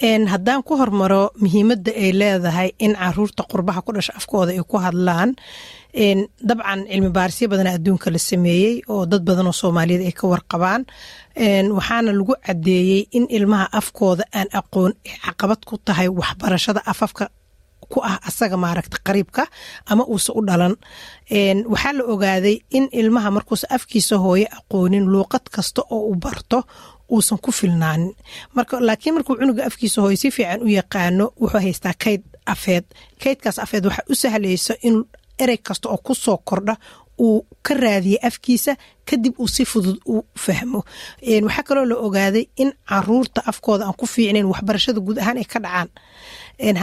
haddaan 0.00 0.62
ku 0.62 0.76
hormaro 0.76 1.30
muhiimadda 1.40 1.90
ay 1.92 2.12
leedahay 2.12 2.70
in 2.78 2.94
carruurta 2.94 3.42
qurbaha 3.48 3.82
ku 3.82 3.92
dhasha 3.92 4.12
afkooda 4.16 4.52
ay 4.52 4.60
ku 4.68 4.76
hadlaan. 4.78 5.34
Dabcan 6.48 6.84
cilmi 6.86 7.08
baarisyo 7.10 7.48
badana 7.48 7.72
adduunka 7.76 8.10
la 8.12 8.18
sameeyey 8.18 8.82
oo 8.88 9.06
dad 9.06 9.24
badan 9.24 9.46
oo 9.46 9.52
soomaaliyeed 9.52 10.04
ay 10.06 10.12
ka 10.12 10.26
warqabaan. 10.28 10.84
Waxaana 11.76 12.12
lagu 12.12 12.34
cadeeyey 12.46 13.08
in 13.16 13.26
ilmaha 13.30 13.68
afkooda 13.72 14.24
aan 14.34 14.48
aqoon 14.52 14.92
caqabad 15.24 15.64
ku 15.64 15.78
tahay 15.78 16.08
waxbarashada 16.08 16.80
afafka 16.84 17.30
ku 17.88 18.00
ah 18.02 18.18
asaga 18.28 18.56
maaragta 18.56 18.98
qariibka 19.06 19.46
ama 19.86 20.04
uusa 20.04 20.32
u 20.36 20.40
dhalan. 20.44 20.74
Waxaa 21.72 21.92
la 21.96 22.04
ogaaday 22.04 22.56
in 22.76 22.88
ilmaha 22.92 23.30
markuusa 23.30 23.66
afkiisa 23.70 24.16
hooye 24.20 24.44
aqoonin 24.58 25.04
luuqad 25.08 25.48
kasta 25.54 25.80
oo 25.90 26.12
u 26.12 26.14
barto 26.14 26.58
uusan 27.14 27.38
ku 27.44 27.50
filnaanin 27.52 28.12
laakiin 28.88 29.14
markuu 29.14 29.36
cunuga 29.40 29.62
afkiisa 29.68 30.02
hooye 30.02 30.16
si 30.16 30.30
fiican 30.30 30.60
u 30.62 30.68
yaqaano 30.78 31.24
wuxuu 31.40 31.60
haystaa 31.64 31.94
kayd 32.04 32.22
afeed. 32.46 32.84
Kaydkaas 33.22 33.58
afeed 33.58 33.84
waxa 33.86 34.02
u 34.10 34.14
sahlaysa 34.14 34.74
in 34.88 34.96
erey 35.42 35.58
kasta 35.66 35.88
oo 35.88 35.98
ku 36.06 36.14
soo 36.14 36.38
kordha 36.48 36.74
uu 37.18 37.46
ka 37.66 37.74
raadiya 37.74 38.18
afkiisa 38.28 38.72
kadib 39.10 39.34
uu 39.40 39.48
si 39.48 39.64
fudud 39.64 39.98
u 40.06 40.22
fahmo. 40.44 40.80
Waxaa 41.46 41.62
kaloo 41.68 41.84
la 41.90 41.96
ogaaday 42.06 42.44
in 42.62 42.70
carruurta 42.88 43.40
afkooda 43.50 43.84
aan 43.86 43.94
ku 44.00 44.06
fiicnayn 44.06 44.46
waxbarashada 44.52 45.00
guud 45.00 45.18
ahaan 45.18 45.38
ay 45.40 45.44
ka 45.52 45.58
dhacaan. 45.64 45.88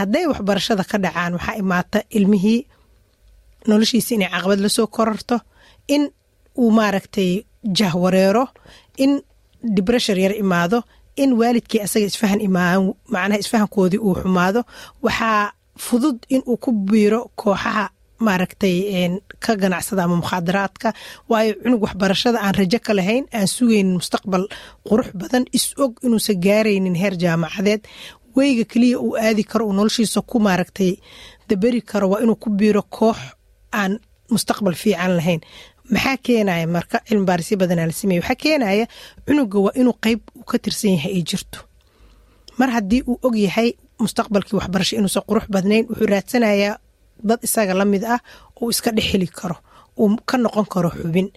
Hadday 0.00 0.24
waxbarashada 0.30 0.84
ka 0.90 0.98
dhacaan 1.04 1.32
waxaa 1.36 1.56
imaata 1.62 1.98
ilmihii 2.16 2.60
noloshiisa 3.68 4.14
inay 4.14 4.30
caqabad 4.34 4.60
la 4.64 4.68
soo 4.76 4.86
korarto 4.96 5.36
in 5.94 6.02
uu 6.62 6.70
maaragtay 6.78 7.30
jahwareero 7.78 8.44
in 9.04 9.12
dibreshar 9.76 10.18
yar 10.24 10.34
imaado 10.44 10.78
in 11.22 11.30
waalidkii 11.40 11.80
asaga 11.86 12.06
isfahan 12.10 12.40
imaan 12.48 12.80
macnaha 13.14 13.38
isfahankoodii 13.44 13.98
uu 14.06 14.14
xumaado 14.22 14.60
waxaa 15.02 15.52
fudud 15.86 16.18
in 16.34 16.42
uu 16.46 16.56
ku 16.64 16.70
biiro 16.72 17.20
kooxaha 17.40 17.84
maaragtay 18.24 18.76
ka 19.44 19.52
ganacsada 19.56 20.02
ama 20.04 20.16
mukhaadaraadka. 20.22 20.88
Waayo 21.28 21.52
cunug 21.62 21.82
waxbarashada 21.82 22.38
aan 22.40 22.54
rajo 22.58 22.78
ka 22.86 22.92
lahayn 22.98 23.24
aan 23.36 23.46
sugaynin 23.56 23.94
mustaqbal 24.00 24.44
qurux 24.88 25.08
badan 25.20 25.44
is 25.52 25.74
og 25.82 25.92
inuusan 26.06 26.38
gaaraynin 26.44 26.94
heer 27.00 27.14
jaamacadeed. 27.22 27.82
Weyga 28.36 28.64
keliya 28.72 28.98
uu 29.04 29.16
aadi 29.26 29.44
karo 29.44 29.66
uu 29.66 29.72
noloshiisa 29.78 30.20
ku 30.30 30.38
maaragtay 30.46 30.92
daberi 31.48 31.80
karo 31.90 32.06
waa 32.12 32.20
inuu 32.24 32.36
ku 32.42 32.48
biiro 32.50 32.82
koox 32.96 33.18
aan 33.80 33.92
mustaqbal 34.32 34.74
fiican 34.82 35.12
lahayn 35.18 35.40
maxaa 35.92 36.16
keenaya 36.26 36.66
marka 36.66 36.98
cilmi 37.06 37.24
baarisyo 37.28 37.56
badanaa 37.60 37.86
la 37.86 37.92
sameeye 38.00 38.20
waxaa 38.20 38.40
keenaya 38.44 38.86
cunuga 39.26 39.58
waa 39.64 39.74
inuu 39.80 39.96
qeyb 40.04 40.20
ka 40.50 40.56
tirsan 40.58 40.90
yahay 40.96 41.12
ay 41.18 41.22
jirto. 41.28 41.58
Mar 42.58 42.70
haddii 42.70 43.02
uu 43.10 43.18
og 43.26 43.36
yahay 43.36 43.68
mustaqbalkii 44.00 44.56
waxbarasho 44.58 44.96
inuusan 44.96 45.22
qurux 45.28 45.46
badnayn 45.54 45.84
wuxuu 45.88 46.06
raadsanayaa 46.12 46.78
dad 47.28 47.40
isaga 47.46 47.74
la 47.74 47.84
mid 47.84 48.04
ah 48.04 48.18
uu 48.60 48.70
iska 48.70 48.90
dhex 48.96 49.06
heli 49.12 49.26
karo 49.38 49.56
uu 49.98 50.16
ka 50.28 50.36
noqon 50.38 50.66
karo 50.72 50.90
xubin. 50.98 51.28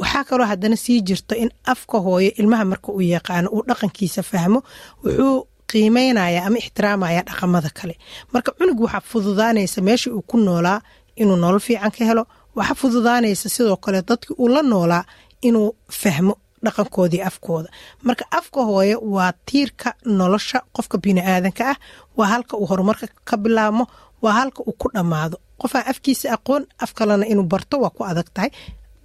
Waxaa 0.00 0.24
kaloo 0.28 0.46
haddana 0.46 0.76
sii 0.76 1.00
jirto 1.06 1.34
in 1.34 1.50
afka 1.72 1.98
hooyo 1.98 2.30
ilmaha 2.40 2.64
marka 2.64 2.88
uu 2.92 3.00
yaqaano 3.00 3.48
uu 3.54 3.62
dhaqankiisa 3.68 4.22
fahmo 4.22 4.62
wuxuu 5.04 5.46
qiimeynaya 5.70 6.40
ama 6.46 6.58
ixtiraamaya 6.58 7.22
dhaqamada 7.28 7.70
kale. 7.78 7.94
Marka 8.32 8.50
cunug 8.58 8.80
waxaa 8.84 9.00
fududaanaysa 9.10 9.80
meeshii 9.86 10.10
uu 10.16 10.22
ku 10.30 10.36
noolaa 10.38 10.80
inuu 11.16 11.36
nolol 11.36 11.60
fiican 11.60 11.90
ka 11.96 12.04
helo 12.04 12.24
waxaa 12.56 12.74
fududaanaysa 12.80 13.48
sidoo 13.54 13.76
kale 13.84 14.00
dadkii 14.08 14.34
uu 14.42 14.48
la 14.54 14.62
noolaa 14.62 15.04
inuu 15.48 15.68
fahmo 16.00 16.34
dhaqankoodii 16.64 17.22
afkooda. 17.28 17.68
Marka 18.06 18.24
afka 18.38 18.60
hooye 18.68 18.94
waa 19.14 19.32
tiirka 19.48 19.88
nolosha 20.18 20.58
qofka 20.76 20.96
biniaadanka 21.04 21.64
ah 21.72 21.76
waa 22.16 22.26
halka 22.32 22.56
uu 22.56 22.66
horumarka 22.70 23.06
ka 23.28 23.36
bilaabmo 23.36 23.84
waa 24.22 24.32
halka 24.38 24.60
uu 24.68 24.72
ku 24.80 24.88
dhammaado. 24.94 25.36
Qofaan 25.60 25.84
afkiisa 25.92 26.26
aqoon 26.36 26.62
af 26.84 26.90
kalena 26.98 27.26
inuu 27.32 27.46
barto 27.52 27.76
waa 27.82 27.90
ku 27.96 28.02
adag 28.10 28.28
tahay. 28.34 28.50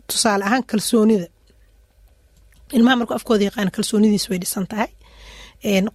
Tusaale 0.08 0.44
ahaan 0.46 0.64
kalsoonida. 0.70 1.28
Ilmaha 2.76 2.96
markuu 2.96 3.16
afkooda 3.16 3.44
yaqaana 3.48 3.72
kalsoonidiisa 3.76 4.28
way 4.32 4.40
dhisan 4.44 4.66
tahay. 4.72 4.90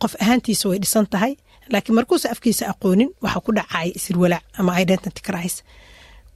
Qof 0.03 0.13
ahaantiisa 0.23 0.69
way 0.69 0.79
dhisan 0.83 1.07
tahay. 1.13 1.33
Laakiin 1.73 1.95
markuusa 1.99 2.27
afkiisa 2.35 2.65
aqoonin 2.73 3.11
waxaa 3.23 3.41
ku 3.47 3.51
dhacaya 3.57 3.93
isirwalaac 3.99 4.45
ama 4.59 4.73
identity 4.83 5.21
crisis. 5.27 5.57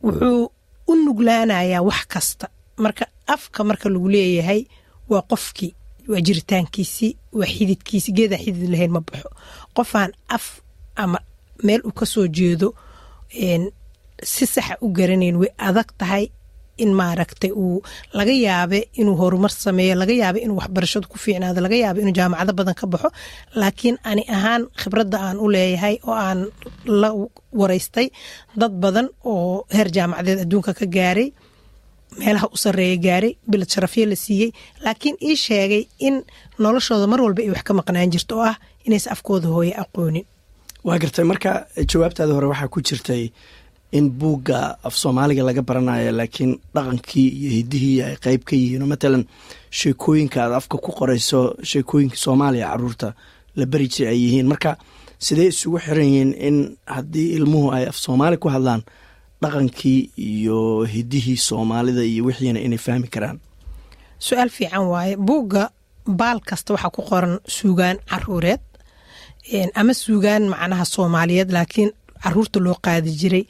Wuxuu 0.05 0.53
u 0.91 0.95
nuglaanayaa 1.05 1.83
wax 1.89 2.03
kasta. 2.13 2.47
Marka 2.85 3.05
afka 3.35 3.61
marka 3.69 3.87
lagu 3.93 4.09
leeyahay 4.15 4.61
waa 5.11 5.23
qofkii 5.31 5.73
waa 6.11 6.21
jiritaankiisii 6.27 7.13
waa 7.39 7.47
xididkiisi 7.55 8.11
geedaan 8.17 8.43
xidid 8.45 8.69
lahayn 8.73 8.93
ma 8.97 9.01
baxo. 9.07 9.29
Qofaan 9.77 10.11
af 10.37 10.47
ama 11.03 11.19
meel 11.67 11.81
uu 11.87 11.93
ka 11.99 12.07
soo 12.13 12.27
jeedo 12.37 12.69
si 14.33 14.45
saxa 14.47 14.75
u 14.85 14.89
garanayn 14.97 15.37
way 15.41 15.51
adag 15.69 15.89
tahay 15.99 16.25
in 16.85 16.91
maaragtay 17.01 17.51
uu 17.65 17.83
laga 18.19 18.33
yaabe 18.47 18.79
inuu 19.01 19.17
horumar 19.21 19.51
sameeyo 19.65 19.95
laga 20.03 20.15
yaabe 20.23 20.39
inuu 20.45 20.57
waxbarashadu 20.61 21.07
ku 21.13 21.17
fiicnaado 21.25 21.61
laga 21.65 21.77
yaabe 21.85 21.99
inuu 22.03 22.15
jaamacado 22.19 22.53
badan 22.59 22.75
ka 22.81 22.87
baxo. 22.93 23.09
Laakiin 23.61 23.97
ani 24.11 24.23
ahaan 24.37 24.63
khibradda 24.81 25.17
aan 25.27 25.37
u 25.45 25.47
leeyahay 25.55 25.95
oo 26.09 26.15
aan 26.27 26.39
la 27.01 27.09
waraystay 27.61 28.07
dad 28.61 28.73
badan 28.85 29.07
oo 29.33 29.65
heer 29.75 29.89
jaamacadeed 29.97 30.39
adduunka 30.45 30.73
ka 30.79 30.87
gaaray 30.97 31.29
meelaha 32.21 32.47
u 32.55 32.57
sareeya 32.65 32.97
gaaray 33.07 33.33
bilad 33.51 33.71
sharafyo 33.75 34.05
la 34.13 34.17
siiyey 34.25 34.51
laakiin 34.85 35.17
ii 35.29 35.37
sheegay 35.47 35.83
in 36.07 36.15
noloshooda 36.65 37.07
mar 37.13 37.21
walba 37.25 37.41
ay 37.45 37.51
wax 37.55 37.63
ka 37.69 37.73
maqnaan 37.79 38.11
jirto 38.15 38.35
oo 38.39 38.47
ah 38.51 38.57
inaysa 38.87 39.09
afkooda 39.15 39.49
hooye 39.55 39.73
aqoonin. 39.83 40.25
Waa 40.87 40.99
gartay. 41.03 41.25
Marka 41.31 41.51
jawaabtaada 41.91 42.33
hore 42.37 42.47
waxaa 42.53 42.69
ku 42.75 42.81
jirtay 42.89 43.23
in 43.93 44.07
buugga 44.11 44.77
af 44.87 44.95
soomaaliga 45.03 45.43
laga 45.49 45.63
baranayo 45.69 46.13
laakiin 46.19 46.53
dhaqankii 46.75 47.29
iyo 47.41 47.51
hidihii 47.59 48.03
ay 48.03 48.17
qeyb 48.25 48.43
ka 48.49 48.55
yihiin. 48.57 48.85
Matalan 48.87 49.25
sheekooyinka 49.79 50.39
aad 50.45 50.53
afka 50.59 50.77
ku 50.79 50.91
qorayso 50.99 51.41
sheekooyinka 51.71 52.17
soomaaliya 52.25 52.67
carruurta 52.71 53.09
la 53.59 53.65
beri 53.67 53.89
jira 53.89 54.11
ay 54.15 54.19
yihiin. 54.25 54.47
Marka 54.53 54.77
sidee 55.19 55.49
isugu 55.53 55.79
xiran 55.85 56.07
yihiin 56.07 56.33
in 56.49 56.57
haddii 56.87 57.29
ilmuhu 57.37 57.73
ay 57.77 57.85
af 57.91 57.97
soomaali 58.05 58.37
ku 58.43 58.49
hadlaan 58.55 58.83
dhaqankii 59.43 60.01
iyo 60.17 60.59
hidihii 60.93 61.37
soomaalida 61.37 62.03
iyo 62.13 62.25
wixiina 62.25 62.61
inay 62.61 62.79
fahmi 62.79 63.09
karaan? 63.15 63.39
Su'aal 64.19 64.51
fiican 64.57 64.87
waaye. 64.93 65.17
Buugga 65.17 65.71
baal 66.07 66.39
kasta 66.49 66.75
waxaa 66.75 66.91
ku 66.97 67.03
qoran 67.03 67.39
suugaan 67.57 67.97
caruureed 68.11 68.61
ama 69.75 69.95
suugaan 69.95 70.45
macnaha 70.53 70.85
soomaaliyeed 70.85 71.51
laakiin 71.57 71.91
carruurta 72.23 72.59
loo 72.65 72.77
qaadi 72.85 73.11
jiray 73.21 73.45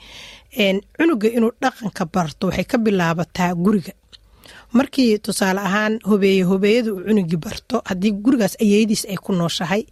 cunuga 0.96 1.28
inuu 1.36 1.52
dhaqanka 1.62 2.04
barto 2.14 2.46
waxay 2.48 2.64
ka 2.70 2.76
bilaabataa 2.78 3.54
guriga. 3.54 3.92
Markii 4.72 5.18
tusaale 5.18 5.60
ahaan 5.60 5.98
hobeeye 6.08 6.42
hobeeyada 6.50 6.92
uu 6.92 7.02
cunugii 7.06 7.36
barto 7.44 7.82
haddii 7.88 8.12
gurigaas 8.24 8.54
ayeyadiis 8.62 9.04
ay 9.10 9.16
ku 9.24 9.32
nooshahay 9.32 9.82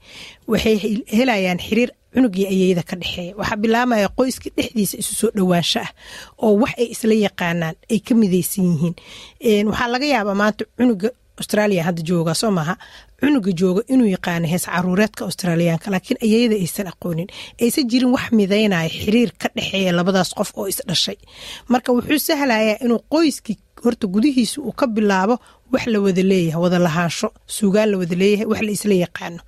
waxay 0.47 0.77
helayaan 1.17 1.59
xiriir 1.67 1.91
cunugii 2.15 2.47
ayeyda 2.47 2.83
ka 2.83 2.97
dhexeeya. 2.97 3.35
Waxaa 3.39 3.57
bilaabmaya 3.63 4.09
qoyska 4.19 4.51
dhexdiisa 4.57 4.97
isu 5.03 5.15
soo 5.21 5.31
dhowaansho 5.37 5.81
ah 5.87 5.91
oo 6.43 6.55
wax 6.63 6.73
ay 6.79 6.87
isla 6.95 7.15
yaqaanaan 7.27 7.75
ay 7.91 7.99
ka 8.07 8.13
midaysan 8.15 8.65
yihiin. 8.71 9.67
Waxaa 9.71 9.89
laga 9.93 10.07
yaabaa 10.15 10.35
maanta 10.41 10.65
cunuga 10.77 11.11
australia 11.41 11.83
hadda 11.87 12.03
jooga 12.09 12.35
soo 12.35 12.51
maaha 12.51 12.75
cunuga 13.21 13.51
jooga 13.61 13.83
inuu 13.93 14.07
yaqaano 14.17 14.47
hees 14.53 14.65
caruureedka 14.67 15.25
australiyaanka 15.25 15.91
laakiin 15.93 16.19
ayayada 16.27 16.55
aysan 16.63 16.87
aqoonin. 16.93 17.29
Aysan 17.63 17.85
jirin 17.91 18.11
wax 18.15 18.27
midaynaya 18.39 18.89
xiriir 18.89 19.31
ka 19.41 19.49
dhexeeya 19.57 19.93
labadaas 19.99 20.31
qof 20.39 20.51
oo 20.59 20.67
isdhashay 20.73 21.17
marka 21.73 21.91
wuxuu 21.93 22.19
sahlayaa 22.29 22.77
inuu 22.85 23.01
qoyskii 23.15 23.57
horta 23.85 24.07
gudihiisa 24.15 24.61
uu 24.61 24.73
ka 24.81 24.87
bilaabo 24.87 25.35
wax 25.73 25.85
la 25.93 25.99
wada 26.01 26.23
leeyahay 26.31 26.63
wada 26.63 26.79
lahaansho 26.87 27.29
suugaan 27.57 27.89
la 27.93 27.97
wada 27.99 28.17
leeyahay 28.23 28.47
wax 28.51 28.61
la 28.67 28.71
isla 28.77 28.95
yaqaano. 29.05 29.41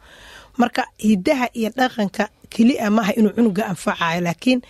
Marka 0.61 0.83
hidaha 0.99 1.47
iyo 1.59 1.71
dhaqanka 1.79 2.25
kelia 2.53 2.91
maaha 2.91 3.13
inuu 3.19 3.33
cunuga 3.37 3.63
anfacayo 3.73 4.21
laakiin 4.27 4.61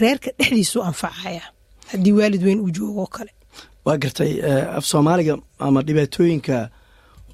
reerka 0.00 0.30
dhexdiisuu 0.38 0.82
anfacaya 0.82 1.42
haddii 1.90 2.12
waalid 2.18 2.42
weyn 2.46 2.60
uu 2.60 2.70
joogo 2.70 3.06
kale. 3.06 3.30
Waa 3.84 3.96
gartay 4.02 4.32
af 4.78 4.84
soomaaliga 4.86 5.38
ama 5.58 5.82
dhibaatooyinka 5.82 6.56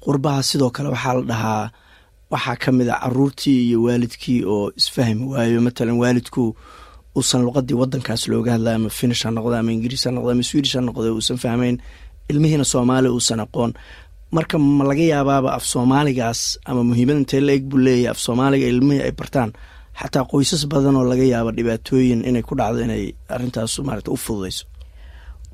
qurbaha 0.05 0.41
sidoo 0.49 0.69
kale 0.75 0.89
waxaa 0.95 1.13
la 1.19 1.23
dhahaa 1.31 1.65
waxaa 2.33 2.55
ka 2.63 2.69
mid 2.77 2.87
a 2.89 2.95
caruurtii 3.03 3.57
iyo 3.67 3.77
waalidkii 3.85 4.39
oo 4.53 4.71
isfahmi 4.79 5.23
waayo. 5.33 5.61
Matalan 5.65 5.97
waalidku 6.03 6.43
uusan 7.17 7.41
luqadii 7.45 7.77
wadankaas 7.81 8.23
looga 8.31 8.51
hadla 8.55 8.71
ama 8.77 8.89
finish 8.99 9.21
ha 9.25 9.29
noqdo 9.35 9.55
ama 9.59 9.71
ingiriis 9.75 10.03
ha 10.07 10.11
noqdo 10.15 10.29
ama 10.33 10.43
swedish 10.49 10.73
ha 10.77 10.81
noqdo 10.87 11.07
uusan 11.17 11.37
fahmayn 11.43 11.75
ilmihiina 12.31 12.63
soomaali 12.73 13.07
uusan 13.15 13.39
aqoon. 13.45 13.71
Marka 14.35 14.55
ma 14.77 14.83
laga 14.89 15.03
yaabaaba 15.13 15.49
af 15.57 15.63
soomaaligaas 15.73 16.41
ama 16.69 16.81
muhiimad 16.89 17.17
intee 17.21 17.41
la 17.47 17.51
eg 17.57 17.63
buu 17.69 17.77
leeyahay 17.85 18.11
af 18.13 18.19
soomaaliga 18.25 18.67
ilmihii 18.73 19.03
ay 19.07 19.11
bartaan 19.19 19.51
xataa 19.99 20.23
qoysas 20.31 20.63
badan 20.71 20.95
oo 20.99 21.03
laga 21.11 21.23
yaabo 21.33 21.51
dhibaatooyin 21.57 22.19
inay 22.29 22.41
ku 22.47 22.53
dhacdo 22.59 22.79
inay 22.87 23.03
arintaas 23.33 23.73
maarata 23.87 24.09
u 24.11 24.17
fududayso 24.25 24.63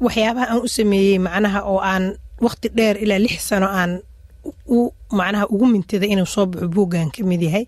waxyaabaha 0.06 0.45
aan 0.52 0.60
u 0.62 0.68
sameeyey 0.78 1.18
macnaha 1.26 1.60
oo 1.72 1.80
aan 1.91 2.06
waqti 2.45 2.68
dheer 2.78 2.95
ilaa 3.04 3.20
lix 3.26 3.36
sano 3.50 3.66
aan 3.80 3.91
u 4.68 4.91
macnaha 5.20 5.45
ugu 5.54 5.66
mintiday 5.74 6.10
inuu 6.14 6.26
soo 6.34 6.45
baxo 6.52 6.68
buuggan 6.76 7.10
ka 7.14 7.20
yahay. 7.24 7.66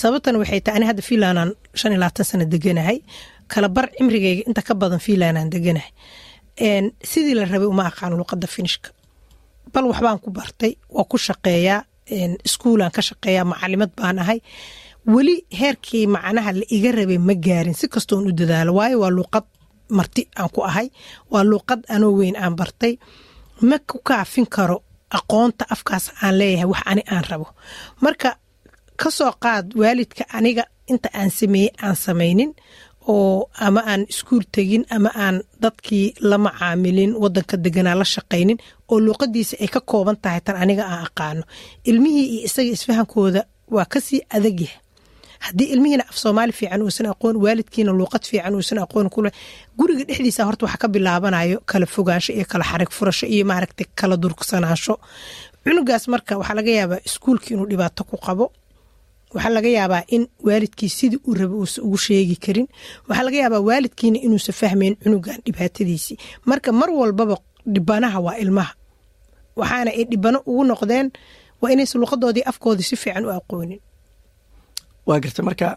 Sababtan 0.00 0.36
waxay 0.40 0.60
tahay 0.64 0.76
ani 0.78 0.86
hadda 0.90 1.02
fiinlandaan 1.08 1.50
shan 1.78 1.92
iyo 1.92 2.00
labaatan 2.02 2.24
sano 2.30 2.44
deganahay. 2.52 2.98
Kala 3.52 3.68
cimrigayga 3.96 4.42
inta 4.48 4.62
ka 4.68 4.74
badan 4.80 5.00
fiinlandaan 5.06 5.50
deganahay. 5.54 5.92
Sidii 7.10 7.34
la 7.34 7.44
rabay 7.44 7.66
uma 7.74 7.84
aqaano 7.90 8.16
luqadda 8.20 8.46
finishka. 8.54 8.90
Bal 9.72 9.84
waxbaan 9.90 10.18
ku 10.22 10.30
bartay 10.30 10.72
waa 10.96 11.04
ku 11.10 11.16
shaqeeyaa 11.18 11.80
iskuulaan 12.46 12.90
ka 12.96 13.02
shaqeeyaa 13.08 13.44
macalimad 13.44 13.90
baan 13.98 14.18
ahay. 14.18 14.38
Weli 15.06 15.44
heerkii 15.60 16.06
macnaha 16.06 16.50
la 16.52 16.64
iga 16.76 16.90
rabay 16.98 17.18
ma 17.18 17.34
gaarin 17.34 17.74
si 17.74 17.86
kastoon 17.88 18.26
u 18.28 18.32
dadaalo 18.32 18.72
waayo 18.78 18.96
waa 19.02 19.10
luuqad 19.16 19.44
marti 19.96 20.22
aan 20.38 20.48
ku 20.54 20.60
ahay 20.68 20.88
waa 21.32 21.44
luuqad 21.50 21.80
anoo 21.94 22.12
weyn 22.18 22.36
aan 22.36 22.54
bartay. 22.60 22.92
Ma 23.68 23.76
ku 23.88 23.98
kaafin 24.08 24.46
karo 24.46 24.82
aqoonta 25.18 25.64
afkaas 25.74 26.04
aan 26.22 26.34
leeyahay 26.38 26.68
wax 26.72 26.82
ani 26.90 27.02
aan 27.12 27.24
rabo. 27.30 27.46
Marka 28.04 28.28
ka 29.00 29.08
soo 29.16 29.32
qaad 29.44 29.66
waalidka 29.80 30.24
aniga 30.38 30.64
inta 30.92 31.08
aan 31.18 31.30
sameeyey 31.38 31.70
aan 31.84 31.96
samaynin 32.04 32.50
oo 33.14 33.48
ama 33.66 33.80
aan 33.90 34.02
iskuul 34.12 34.44
tegin 34.54 34.84
ama 34.96 35.10
aan 35.24 35.36
dadkii 35.62 36.06
la 36.30 36.36
macaamilin 36.44 37.12
wadanka 37.22 37.56
deganaa 37.64 37.96
la 38.00 38.04
shaqaynin 38.14 38.58
oo 38.90 38.98
luuqadiisa 39.06 39.54
ay 39.62 39.68
ka 39.74 39.80
kooban 39.90 40.16
tahay 40.22 40.40
tan 40.46 40.56
aniga 40.62 40.84
aan 40.92 41.02
aqaano. 41.08 41.42
Ilmihii 41.90 42.26
iyo 42.34 42.40
isaga 42.48 42.70
isfahankooda 42.76 43.40
waa 43.74 43.84
ka 43.92 43.98
sii 44.06 44.20
adagyahay 44.36 44.78
haddii 45.46 45.68
ilmihiina 45.74 46.04
af 46.10 46.16
soomaali 46.22 46.52
fiican 46.58 46.82
uusan 46.86 47.06
aqoon 47.12 47.36
waalidkiina 47.44 47.92
luuqad 47.98 48.24
fiican 48.30 48.54
uusan 48.58 48.78
aqoon 48.84 49.08
kule 49.14 49.30
guriga 49.78 50.04
dhexdiisa 50.08 50.42
horta 50.48 50.62
waxa 50.66 50.78
ka 50.82 50.88
bilaabanayo 50.94 51.58
kala 51.70 51.86
fogaansho 51.94 52.32
iyo 52.36 52.44
kala 52.52 52.64
xarig 52.70 52.90
furasho 52.96 53.26
iyo 53.34 53.44
maaragta 53.50 53.84
kala 53.98 54.16
durgsanaasho. 54.22 54.94
Cunugaas 55.64 56.04
marka 56.12 56.32
waxaa 56.40 56.54
laga 56.58 56.70
yaabaa 56.78 57.00
iskuulkii 57.08 57.54
inuu 57.54 57.66
dhibaato 57.70 58.02
ku 58.10 58.16
qabo. 58.26 58.46
Waxaa 59.34 59.50
laga 59.56 59.68
yaabaa 59.78 60.02
in 60.14 60.22
waalidkii 60.46 60.88
sidii 60.98 61.20
uu 61.28 61.34
raba 61.40 61.54
uusan 61.60 61.84
ugu 61.86 61.98
sheegi 62.04 62.36
karin. 62.44 62.66
Waxaa 63.08 63.24
laga 63.26 63.36
yaabaa 63.42 63.60
waalidkiina 63.68 64.18
inuusan 64.26 64.54
fahmayn 64.60 64.94
cunugan 65.02 65.38
dhibaatadiisii. 65.46 66.16
Marka 66.48 66.70
mar 66.80 66.90
walbaba 67.00 67.36
dhibanaha 67.74 68.18
waa 68.26 68.36
ilmaha. 68.44 68.72
Waxaana 69.58 69.90
ay 69.98 70.04
dhibano 70.10 70.38
ugu 70.50 70.64
noqdeen 70.70 71.06
waa 71.60 71.70
inaysan 71.74 72.00
luqadoodii 72.02 72.44
afkoodii 72.50 72.82
si 72.90 72.96
fiican 73.02 73.24
u 73.26 73.30
aqoonin 73.38 73.80
waa 75.08 75.20
garta 75.24 75.42
marka 75.48 75.68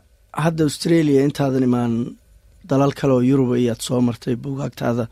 hadda 0.44 0.64
australia 0.68 1.20
intaadan 1.28 1.64
imaan 1.70 1.94
dalal 2.70 2.92
kale 3.00 3.14
oo 3.18 3.24
yuruba 3.30 3.56
iyaad 3.64 3.82
soo 3.88 4.00
martay 4.08 4.36
buugaagtaada 4.44 5.06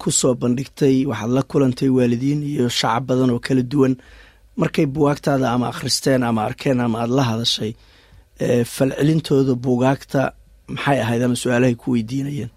ku 0.00 0.08
soo 0.20 0.34
bandhigtay 0.42 0.96
waxaad 1.10 1.30
la 1.36 1.42
kulantay 1.50 1.88
waalidiin 1.96 2.40
iyo 2.52 2.66
shacab 2.78 3.02
badan 3.08 3.30
oo 3.34 3.40
kala 3.46 3.62
duwan. 3.72 3.94
Markay 4.60 4.86
buugaagtaada 4.94 5.46
ama 5.54 5.66
akhristeen 5.72 6.22
ama 6.28 6.40
arkeen 6.48 6.80
ama 6.84 6.96
aada 7.02 7.14
la 7.18 7.24
hadashay 7.30 7.72
falcelintooda 8.74 9.54
buugaagta 9.64 10.22
maxay 10.74 10.98
ahayd 11.04 11.22
ama 11.26 11.36
su'aalahay 11.42 11.74
ku 11.82 11.86
weydiinayeen? 11.94 12.50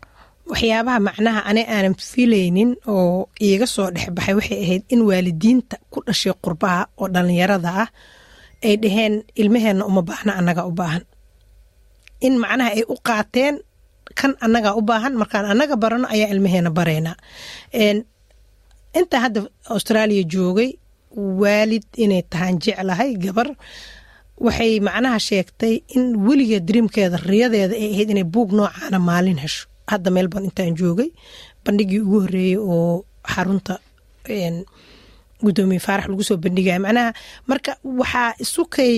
Waxyaabaha 0.52 1.00
macnaha 1.08 1.40
ani 1.50 1.62
aanan 1.76 1.96
filaynin 2.12 2.72
oo 2.88 3.30
iiga 3.48 3.68
soo 3.76 3.88
dhexbaxay 3.96 4.34
waxay 4.40 4.60
ahayd 4.66 4.84
in 4.94 5.02
waalidiinta 5.10 5.76
ku 5.92 6.00
dhashay 6.08 6.34
qurbaha 6.44 6.82
oo 7.02 7.08
dhallinyarada 7.14 7.70
ah 7.84 7.90
ay 8.66 8.76
dhaheen 8.84 9.16
ilmaheenna 9.42 9.84
uma 9.90 10.02
baahna 10.10 10.32
annagaa 10.40 10.66
u 10.66 10.72
baahan. 10.80 11.04
In 12.26 12.34
macnaha 12.44 12.70
ay 12.78 12.84
u 12.88 12.96
qaateen 13.08 13.56
kan 14.20 14.32
annagaa 14.46 14.74
u 14.80 14.82
baahan 14.90 15.14
markaan 15.22 15.46
annaga 15.52 15.76
barano 15.84 16.08
ayaa 16.14 16.30
ilmaheena 16.34 16.70
baraynaa 16.78 17.16
intaa 19.00 19.20
hadda 19.26 19.42
austraaliya 19.74 20.24
joogay 20.34 20.70
waalid 21.42 21.86
inay 22.04 22.22
tahaan 22.32 22.56
jeclahay 22.64 23.12
gabar 23.24 23.48
waxay 24.46 24.74
macnaha 24.88 25.20
sheegtay 25.28 25.76
in 25.96 26.04
weligeed 26.28 26.64
dariimkeeda 26.68 27.18
riyadeeda 27.30 27.76
ay 27.82 27.88
ahayd 27.94 28.10
inay 28.14 28.28
buug 28.34 28.50
noocaana 28.58 28.98
maalin 29.10 29.38
hesho. 29.44 29.64
Hadda 29.92 30.10
melbourne 30.16 30.48
intaan 30.50 30.74
joogay 30.80 31.10
bandhigii 31.66 32.02
ugu 32.06 32.18
horeeyey 32.24 32.58
oo 32.58 33.06
xarunta 33.34 33.74
gudoomiye 35.46 35.80
faarax 35.86 36.06
lagu 36.12 36.24
soo 36.30 36.38
bandhigaya. 36.44 36.80
Macnaha 36.86 37.10
marka 37.50 37.72
waxaa 38.00 38.30
isukay 38.44 38.94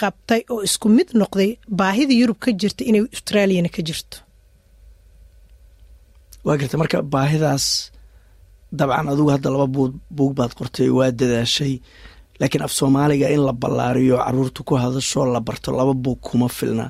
qabtay 0.00 0.40
oo 0.52 0.60
isku 0.68 0.86
mid 0.96 1.08
noqday 1.20 1.50
baahida 1.78 2.14
yurub 2.20 2.38
ka 2.44 2.50
jirta 2.60 2.82
inay 2.88 3.02
australiana 3.14 3.68
ka 3.76 3.80
jirto. 3.88 4.16
Waa 6.44 6.56
garta 6.60 6.76
marka 6.80 6.98
baahidaas 7.12 7.66
dabcan 8.78 9.08
adigu 9.12 9.30
hadda 9.34 9.48
laba 9.54 9.66
buug 10.16 10.32
baad 10.38 10.52
qortay 10.58 10.88
waa 10.98 11.10
dadaashay. 11.20 11.74
Laakiin 12.40 12.62
af 12.66 12.72
soomaaliga 12.78 13.26
in 13.34 13.42
la 13.46 13.52
ballaariyo 13.62 14.16
carruurta 14.24 14.60
ku 14.68 14.74
hadasho 14.82 15.20
la 15.34 15.40
barto 15.48 15.70
laba 15.78 15.94
buug 16.04 16.18
kuma 16.26 16.48
filna. 16.58 16.86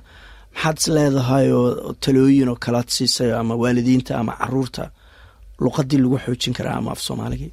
Maxaad 0.54 0.76
is 0.80 0.86
leedahay 0.96 1.46
oo 1.58 1.92
talooyin 2.02 2.48
oo 2.52 2.56
kalaad 2.64 2.88
siisay 2.96 3.30
ama 3.40 3.54
waalidiinta 3.62 4.12
ama 4.20 4.32
carruurta 4.40 4.84
luqadii 5.62 5.98
lagu 6.02 6.16
xoojin 6.24 6.52
karaa 6.58 6.76
ama 6.80 6.90
af 6.94 7.00
soomaaligii 7.06 7.52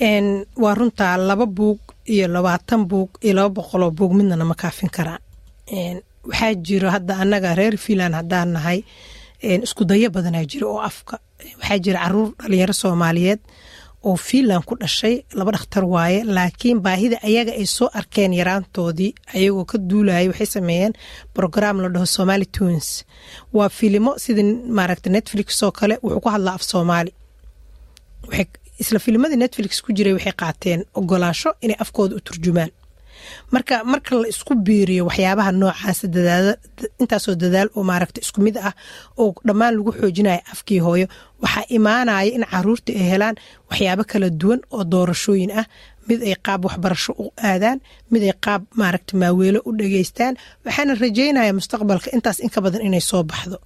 waa 0.00 0.74
runtaa 0.74 1.16
laba 1.16 1.46
buug 1.46 1.78
iyo 2.06 2.28
labaatan 2.28 2.84
buug 2.86 3.10
iyo 3.22 3.34
laba 3.34 3.48
boqoloo 3.48 3.90
buug 3.90 4.12
midnana 4.14 4.44
ma 4.44 4.54
kaafin 4.54 4.90
karaan 4.90 5.20
waxaa 6.28 6.54
jiro 6.54 6.90
hadda 6.90 7.14
annaga 7.22 7.54
reer 7.54 7.76
fiinland 7.76 8.14
haddaan 8.14 8.48
nahay 8.52 8.82
isku 9.42 9.84
dayo 9.84 10.10
badanaa 10.10 10.44
jiro 10.44 10.66
oo 10.74 10.80
afka. 10.80 11.18
Waxaa 11.60 11.78
jira 11.84 11.98
carruur 12.02 12.28
dhalinyaro 12.40 12.72
soomaaliyeed 12.72 13.40
oo 14.04 14.16
fiinland 14.16 14.64
ku 14.64 14.74
dhashay 14.80 15.24
laba 15.38 15.50
dhakhtar 15.52 15.84
waaye 15.84 16.24
laakiin 16.24 16.80
baahida 16.80 17.16
ayaga 17.28 17.52
ay 17.52 17.66
soo 17.66 17.88
arkeen 17.98 18.32
yaraantoodii 18.40 19.14
ayagoo 19.34 19.64
ka 19.64 19.78
duulaya 19.78 20.28
waxay 20.30 20.46
sameeyeen 20.46 20.92
brograam 21.34 21.76
la 21.82 21.88
dhaho 21.88 22.06
somali 22.06 22.46
tunes. 22.46 23.04
Waa 23.56 23.68
filimo 23.68 24.18
sidii 24.18 24.48
maaragta 24.76 25.10
netflix 25.10 25.62
oo 25.62 25.70
kale 25.78 25.94
wuxuu 26.02 26.20
ku 26.24 26.28
hadlaa 26.34 26.54
af 26.58 26.62
soomaali 26.62 27.12
isla 28.82 28.98
filimadii 29.04 29.38
netflix 29.42 29.72
ku 29.84 29.90
jiray 29.96 30.14
waxay 30.16 30.34
qaateen 30.42 30.80
ogolaansho 30.98 31.50
inay 31.64 31.76
afkooda 31.84 32.14
u 32.18 32.20
turjumaan. 32.28 32.70
Marka 33.54 33.74
marka 33.92 34.12
la 34.20 34.26
isku 34.32 34.52
biiriyo 34.66 35.02
waxyaabaha 35.08 35.50
noocaas 35.60 36.00
intaasoo 37.02 37.34
dadaal 37.42 37.68
oo 37.76 37.82
maaragta 37.90 38.20
isku 38.24 38.40
mid 38.46 38.56
ah 38.68 38.74
oo 39.22 39.30
dhammaan 39.46 39.74
lagu 39.76 39.90
xoojinaya 40.00 40.40
afkii 40.52 40.80
hooyo 40.86 41.06
waxaa 41.42 41.64
imaanaya 41.76 42.30
in 42.36 42.44
carruurta 42.52 42.90
ay 42.92 43.04
helaan 43.12 43.36
waxyaabo 43.70 44.04
kala 44.10 44.28
duwan 44.40 44.60
oo 44.74 44.82
doorashooyin 44.92 45.50
ah 45.60 45.66
mid 46.08 46.20
ay 46.28 46.34
qaab 46.46 46.60
waxbarasho 46.66 47.12
u 47.22 47.24
aadaan 47.50 47.78
mid 48.12 48.22
ay 48.28 48.34
qaab 48.44 48.62
maaragta 48.80 49.12
maaweelo 49.22 49.60
u 49.68 49.70
dhageystaan 49.78 50.34
waxaana 50.66 50.92
rajeynaya 51.04 51.52
mustaqbalka 51.58 52.08
intaas 52.16 52.38
inka 52.46 52.58
badan 52.64 52.82
inay 52.88 53.00
soo 53.10 53.22
baxdo 53.30 53.56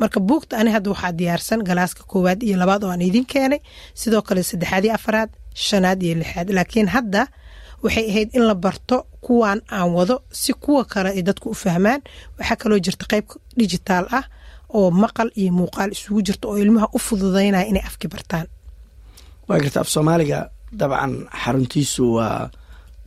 marka 0.00 0.18
buugta 0.28 0.54
ani 0.60 0.70
hadda 0.74 0.90
waxaa 0.94 1.12
diyaarsan 1.20 1.60
galaaska 1.68 2.02
koowaad 2.10 2.40
iyo 2.42 2.56
labaad 2.62 2.82
oo 2.84 2.90
aan 2.94 3.02
idin 3.08 3.26
keenay 3.32 3.60
sidoo 4.00 4.22
kale 4.22 4.42
saddexaad 4.50 4.84
iyo 4.84 4.94
afaraad 4.98 5.30
shanaad 5.66 6.02
iyo 6.02 6.14
lixaad. 6.20 6.48
Laakiin 6.56 6.88
hadda 6.96 7.20
waxay 7.82 8.06
ahayd 8.10 8.28
in 8.36 8.44
la 8.48 8.54
barto 8.54 8.96
kuwan 9.24 9.58
aan 9.76 9.90
wado 9.96 10.16
si 10.40 10.52
kuwa 10.64 10.84
kale 10.92 11.08
ay 11.16 11.22
dadku 11.28 11.46
u 11.50 11.54
fahmaan. 11.54 12.00
Waxaa 12.38 12.56
kaloo 12.62 12.78
jirta 12.84 13.04
qayb 13.12 13.26
dijitaal 13.58 14.06
ah 14.18 14.24
oo 14.76 14.90
maqal 15.02 15.28
iyo 15.40 15.52
muuqaal 15.58 15.90
isugu 15.96 16.20
jirta 16.26 16.48
oo 16.48 16.56
ilmaha 16.64 16.88
u 16.96 16.98
fududaynaya 16.98 17.66
inay 17.70 17.82
afki 17.88 18.08
bartaan. 18.08 18.46
Waa 19.48 19.58
garta 19.62 19.80
af 19.80 19.88
soomaaliga 19.94 20.38
dabcan 20.80 21.12
xaruntiisu 21.42 22.04
waa 22.16 22.50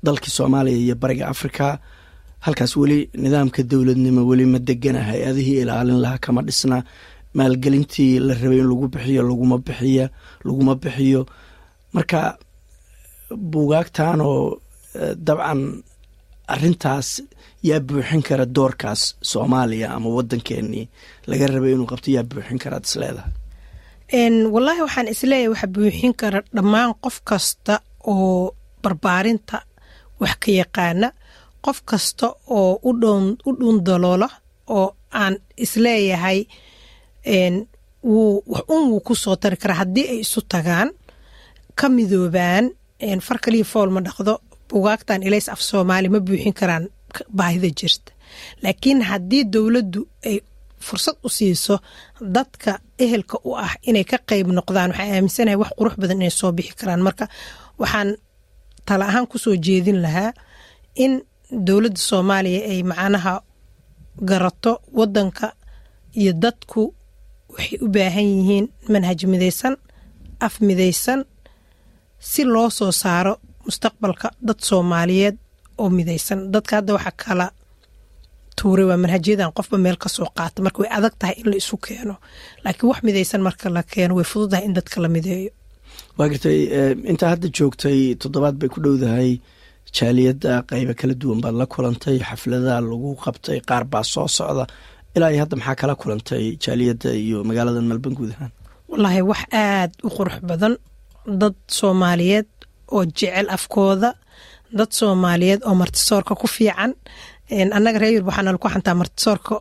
dalkii 0.05 0.33
soomaaliya 0.37 0.77
iyo 0.85 0.95
bariga 1.01 1.25
afrika 1.33 1.65
halkaas 2.45 2.73
weli 2.81 2.99
nidaamka 3.23 3.61
dowladnimo 3.71 4.21
weli 4.29 4.45
ma 4.53 4.59
degana 4.67 5.01
hay'adihii 5.09 5.59
ilaalin 5.63 5.99
lahaa 6.03 6.17
kama 6.25 6.41
dhisna. 6.47 6.77
Maalgelintii 7.37 8.19
la 8.27 8.33
rabay 8.41 8.59
in 8.61 8.67
lagu 8.71 8.87
bixiyo 8.93 9.21
laguma 9.29 9.57
bixiya 9.67 10.05
laguma 10.45 10.73
bixiyo. 10.83 11.21
Marka 11.95 12.21
buugaagtan 13.51 14.19
oo 14.21 14.61
dabcan 15.27 15.61
arintaas 16.53 17.09
yaa 17.67 17.79
buuxin 17.87 18.21
kara 18.27 18.45
doorkaas 18.55 19.01
soomaaliya 19.31 19.87
ama 19.95 20.09
wadankeenii 20.17 20.85
laga 21.29 21.45
rabay 21.53 21.71
inuu 21.73 21.87
qabto 21.91 22.09
yaa 22.15 22.23
buuxin 22.31 22.59
karaad 22.63 22.85
isleedahay 22.89 23.31
wallaahi 24.53 24.81
waxaan 24.85 25.07
is 25.13 25.21
leeyahay 25.29 25.49
waxa 25.53 25.67
buuxin 25.75 26.13
kara 26.21 26.39
dhammaan 26.55 26.91
qof 27.03 27.15
kasta 27.29 27.75
oo 28.13 28.55
barbaarinta 28.83 29.57
wax 30.21 30.35
ka 30.43 30.49
yaqaana 30.61 31.07
qof 31.66 31.78
kasta 31.89 32.28
oo 32.57 32.72
u 32.88 33.51
dhuundaloola 33.59 34.28
oo 34.78 34.88
aan 35.22 35.34
is 35.64 35.74
leeyahay 35.86 36.39
wuu 38.03 38.43
wax 38.53 38.64
un 38.76 38.84
wuu 38.91 38.99
ku 39.07 39.14
soo 39.16 39.36
tari 39.41 39.57
karaa 39.61 39.80
haddii 39.82 40.07
ay 40.14 40.20
isu 40.26 40.41
tagaan 40.53 40.89
ka 41.80 41.86
midoobaan 41.95 42.66
far 43.28 43.38
kaliya 43.43 43.66
fool 43.72 43.89
ma 43.95 44.01
dhaqdo 44.07 44.34
bugaagtan 44.70 45.24
ilays 45.28 45.47
af 45.53 45.61
soomaali 45.70 46.07
ma 46.14 46.20
buuxin 46.28 46.53
karaan 46.59 46.86
baahida 47.38 47.70
jirta. 47.80 48.11
Laakiin 48.64 48.99
haddii 49.09 49.43
dowladdu 49.53 50.01
ay 50.30 50.38
fursad 50.86 51.16
u 51.24 51.30
siiso 51.30 51.76
dadka 52.36 52.72
ehelka 53.03 53.38
u 53.47 53.51
ah 53.66 53.74
inay 53.89 54.03
ka 54.11 54.18
qayb 54.30 54.47
noqdaan 54.57 54.89
waxaa 54.91 55.09
aaminsanahay 55.16 55.57
wax 55.61 55.72
qurux 55.78 55.95
badan 56.01 56.18
inay 56.22 56.34
soo 56.39 56.51
bixi 56.57 56.74
karaan. 56.80 57.01
Marka 57.07 57.26
waxaan 57.82 58.09
tala 58.88 59.05
ahaan 59.09 59.28
ku 59.32 59.38
soo 59.43 59.55
jeedin 59.66 59.99
lahaa 60.05 60.32
in 61.03 61.14
dowladda 61.67 62.01
soomaaliya 62.09 62.61
ay 62.71 62.79
macnaha 62.91 63.33
garato 64.29 64.71
wadanka 64.97 65.47
iyo 66.19 66.31
dadku 66.43 66.81
waxay 67.53 67.77
u 67.85 67.87
baahan 67.95 68.27
yihiin 68.37 68.65
manhaj 68.93 69.19
midaysan 69.33 69.75
af 70.45 70.53
midaysan 70.67 71.19
si 72.29 72.41
loo 72.53 72.69
soo 72.77 72.91
saaro 73.01 73.33
mustaqbalka 73.65 74.27
dad 74.47 74.59
soomaaliyeed 74.69 75.35
oo 75.81 75.89
midaysan. 75.97 76.39
Dadka 76.53 76.73
hadda 76.77 76.93
waxaa 76.97 77.15
kala 77.23 77.47
tuuray 78.57 78.85
waa 78.89 78.97
manhajyadan 79.03 79.51
qofba 79.57 79.77
meel 79.83 79.97
ka 80.03 80.09
soo 80.15 80.27
qaata 80.37 80.59
marka 80.65 80.79
way 80.81 80.89
adag 80.97 81.13
tahay 81.19 81.35
in 81.41 81.47
la 81.51 81.55
isu 81.61 81.75
keeno. 81.85 82.15
Laakiin 82.63 82.89
wax 82.89 82.99
midaysan 83.07 83.41
marka 83.47 83.67
la 83.75 83.81
keeno 83.93 84.13
way 84.17 84.27
fududahay 84.31 84.65
in 84.67 84.73
dadka 84.77 84.97
la 85.03 85.09
mideeyo. 85.15 85.51
Waa 86.17 86.27
gartay 86.31 86.59
intaa 87.11 87.29
hadda 87.33 87.47
joogtay 87.57 87.99
toddobaad 88.21 88.55
bay 88.59 88.69
ku 88.73 88.79
dhowdahay 88.85 89.31
jaaliyadda 89.97 90.51
qayba 90.69 90.93
kala 90.99 91.13
duwan 91.21 91.39
baad 91.43 91.55
la 91.61 91.65
kulantay 91.73 92.17
xafladaha 92.29 92.79
lagu 92.89 93.09
qabtay 93.23 93.59
qaar 93.69 93.83
baa 93.91 94.03
soo 94.13 94.27
socda. 94.37 94.65
Ilaa 95.15 95.29
iyo 95.33 95.39
hadda 95.43 95.55
maxaa 95.59 95.75
kala 95.81 95.93
kulantay 96.01 96.43
jaaliyadda 96.63 97.09
iyo 97.25 97.37
magaalada 97.47 97.81
melbourne 97.89 98.17
guud 98.19 98.31
ahaan? 98.35 98.51
Wallaahi 98.91 99.21
wax 99.31 99.41
aad 99.65 99.91
u 100.07 100.09
qurux 100.17 100.35
badan. 100.49 100.73
Dad 101.41 101.55
soomaaliyeed 101.77 102.49
oo 102.95 103.01
jecel 103.17 103.47
afkooda. 103.55 104.09
Dad 104.77 104.91
soomaaliyeed 104.99 105.61
oo 105.67 105.75
martisoorka 105.81 106.33
ku 106.41 106.47
fiican. 106.55 106.91
Annaga 107.77 107.99
reer 108.01 108.13
yurub 108.15 108.27
waxaa 108.29 108.45
nalaku 108.47 108.67
xantaa 108.73 108.95
martisoorka 109.01 109.53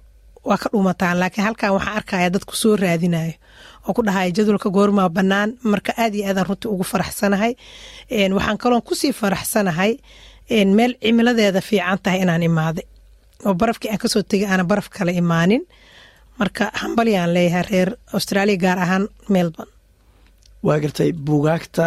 waa 0.49 0.59
ka 0.63 0.69
dhuumataan 0.73 1.17
laakiin 1.21 1.45
halkan 1.47 1.71
waxaa 1.77 1.95
arkaya 1.99 2.29
dadku 2.35 2.55
soo 2.63 2.75
raadinayo 2.83 3.35
oo 3.89 3.93
ku 3.97 4.03
dhahaya 4.07 4.31
jadwalka 4.37 4.69
goormaa 4.77 5.09
bannaan. 5.17 5.51
Marka 5.73 5.93
aad 6.03 6.15
iyo 6.15 6.25
aadaan 6.29 6.47
runtii 6.49 6.69
ugu 6.75 6.85
faraxsanahay 6.93 7.53
waxaan 8.37 8.59
kaloon 8.63 8.83
ku 8.89 8.95
sii 9.01 9.13
faraxsanahay 9.21 9.93
meel 10.77 10.93
cimiladeeda 11.03 11.61
fiican 11.69 11.99
tahay 12.05 12.21
inaan 12.25 12.43
imaaday 12.51 12.87
oo 13.47 13.55
barafkii 13.61 13.91
aan 13.91 13.99
ka 14.03 14.09
soo 14.09 14.23
tegay 14.23 14.49
aana 14.51 14.65
baraf 14.71 14.89
kale 14.97 15.13
imaanin. 15.23 15.63
Marka 16.39 16.65
hambalyaan 16.83 17.31
leeyahay 17.35 17.65
reer 17.71 17.91
australia 18.17 18.57
gaar 18.65 18.79
ahaan 18.85 19.05
melbourne. 19.35 19.73
Waa 20.67 20.79
gartay 20.83 21.11
buugaagta 21.27 21.87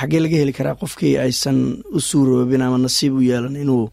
xaggee 0.00 0.20
laga 0.24 0.36
heli 0.40 0.52
karaa 0.58 0.74
qofkii 0.82 1.14
aysan 1.24 1.58
u 1.96 2.00
suuroobin 2.08 2.62
ama 2.66 2.78
nasiib 2.78 3.14
u 3.18 3.20
yeelan 3.30 3.56
inuu 3.56 3.84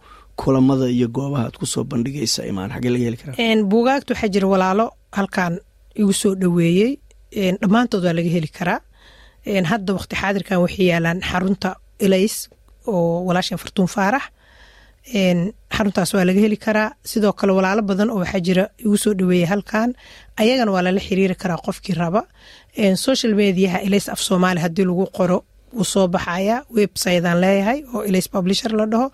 kulamada 0.41 0.85
iyo 0.95 1.07
goobaha 1.15 1.45
ad 1.49 1.55
ku 1.59 1.65
soo 1.65 1.83
bandhigaysa 1.91 2.41
imaan? 2.51 2.69
Xaggee 2.75 2.91
laga 2.93 3.05
heli 3.07 3.17
karaa? 3.21 3.35
Buugaagta 3.71 4.13
waxaa 4.13 4.29
jira 4.33 4.47
walaalo 4.53 4.85
halkan 5.17 5.53
igu 5.99 6.13
soo 6.21 6.33
dhoweeyey 6.41 6.91
dhammaantood 7.61 8.03
waa 8.05 8.13
laga 8.17 8.29
heli 8.35 8.47
karaa. 8.57 8.79
Hadda 9.71 9.93
waqti 9.97 10.15
xaadirkan 10.21 10.57
waxay 10.63 10.85
yaalaan 10.91 11.19
xarunta 11.29 11.69
elays 12.05 12.35
oo 12.87 13.23
walaashan 13.27 13.57
fartuun 13.63 13.87
faarax 13.95 14.25
xaruntaas 15.75 16.13
waa 16.13 16.25
laga 16.25 16.39
heli 16.45 16.57
karaa. 16.57 16.89
Sidoo 17.03 17.33
kale 17.39 17.51
walaalo 17.57 17.81
badan 17.81 18.09
oo 18.09 18.19
waxaa 18.23 18.39
jira 18.47 18.63
igu 18.85 18.97
soo 18.97 19.13
dhaweeya 19.13 19.47
halkan 19.47 19.89
ayagana 20.41 20.71
waa 20.71 20.81
lala 20.85 20.99
xiriiri 20.99 21.35
karaa 21.35 21.57
qofkii 21.65 21.95
raba. 22.01 22.21
Social 22.95 23.33
mediaha 23.35 23.77
elays 23.87 24.09
af 24.09 24.19
soomaali 24.27 24.59
haddii 24.59 24.85
lagu 24.89 25.05
qoro 25.17 25.37
wuu 25.73 25.83
soo 25.93 26.07
baxaya 26.07 26.63
websitean 26.77 27.39
leeyahay 27.43 27.79
oo 27.93 28.03
elays 28.09 28.27
publisher 28.29 28.71
la 28.79 28.85
dhaho. 28.85 29.07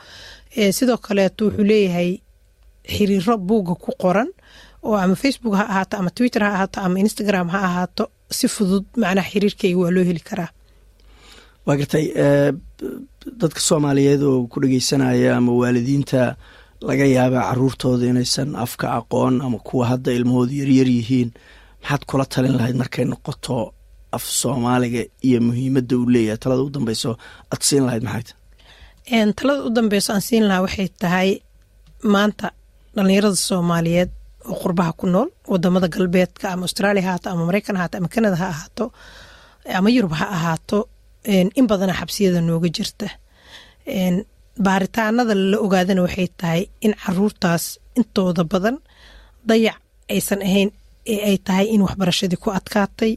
Sidoo 0.77 0.97
kaleeto 0.97 1.45
wuxuu 1.45 1.63
leeyahay 1.71 2.09
xiriiro 2.93 3.37
buugga 3.37 3.73
ku 3.83 3.91
qoran 4.01 4.29
oo 4.83 4.95
ama 5.03 5.15
facebook 5.15 5.55
ha 5.59 5.63
ahaato 5.71 5.97
ama 5.97 6.09
twitter 6.17 6.41
ha 6.43 6.49
ahaato 6.55 6.77
ama 6.85 6.99
instagram 7.05 7.47
ha 7.53 7.59
ahaato 7.69 8.03
si 8.37 8.47
fudud 8.55 8.85
macnaha 9.01 9.29
xiriirkayga 9.31 9.77
waa 9.81 9.91
loo 9.95 10.03
heli 10.09 10.19
karaa. 10.29 10.49
Waa 11.65 11.75
gartay 11.79 12.05
dadka 13.41 13.59
soomaaliyeed 13.67 14.21
oo 14.29 14.47
ku 14.51 14.57
dhegeysanaya 14.61 15.37
ama 15.37 15.51
waalidiinta 15.61 16.35
laga 16.89 17.05
yaaba 17.15 17.39
caruurtooda 17.49 18.05
inaysan 18.11 18.55
afka 18.65 18.85
aqoon 18.99 19.41
ama 19.45 19.57
kuwa 19.67 19.85
hadda 19.91 20.11
ilmahooda 20.17 20.53
yaryar 20.61 20.87
yihiin. 20.97 21.29
Maxaad 21.81 22.03
kula 22.09 22.25
talin 22.33 22.55
lahayd 22.59 22.75
markay 22.81 23.05
noqoto 23.05 23.73
af 24.15 24.23
soomaaliga 24.41 25.01
iyo 25.27 25.39
muhiimadda 25.47 25.93
uu 25.97 26.09
leeyahay? 26.13 26.37
Talada 26.43 26.61
u 26.67 26.69
dambeyso 26.75 27.11
aad 27.51 27.61
siin 27.67 27.83
lahayd 27.87 28.03
maxay 28.03 28.23
tahay 29.09 29.33
talada 29.39 29.61
u 29.67 29.69
dambeyso 29.77 30.09
aan 30.13 30.21
siin 30.27 30.43
lahaa 30.49 30.61
waxay 30.65 30.87
tahay 31.01 31.29
maanta 32.13 32.47
dhalinyarada 32.95 33.35
soomaaliyeed 33.49 34.11
oo 34.51 34.55
qurbaha 34.63 34.91
ku 34.99 35.05
nool 35.13 35.29
waddamada 35.51 35.87
galbeedka 35.95 36.45
ama 36.53 36.63
australia 36.67 37.03
ha 37.07 37.13
ama 37.33 37.43
mareykan 37.49 37.75
ha 37.79 37.83
ahaato 37.83 37.97
ama 37.99 38.07
canada 38.15 38.35
ha 38.41 38.47
ahaato 38.53 38.85
ama 39.79 39.89
yurub 39.95 40.13
ha 40.19 40.25
ahaato 40.37 40.79
in 41.59 41.65
badana 41.71 41.93
xabsiyada 41.99 42.39
nooga 42.47 42.69
jirta. 42.77 43.07
Baaritaanada 44.65 45.33
la 45.51 45.57
ogaadana 45.65 46.01
waxay 46.05 46.27
tahay 46.39 46.61
in 46.85 46.93
caruurtaas 47.03 47.63
intooda 47.99 48.43
badan 48.53 48.75
dayac 49.49 49.77
aysan 50.13 50.41
ahayn 50.47 50.69
ee 51.13 51.19
ay 51.29 51.37
tahay 51.47 51.65
in 51.73 51.81
waxbarashadii 51.87 52.39
ku 52.43 52.49
adkaatay 52.59 53.11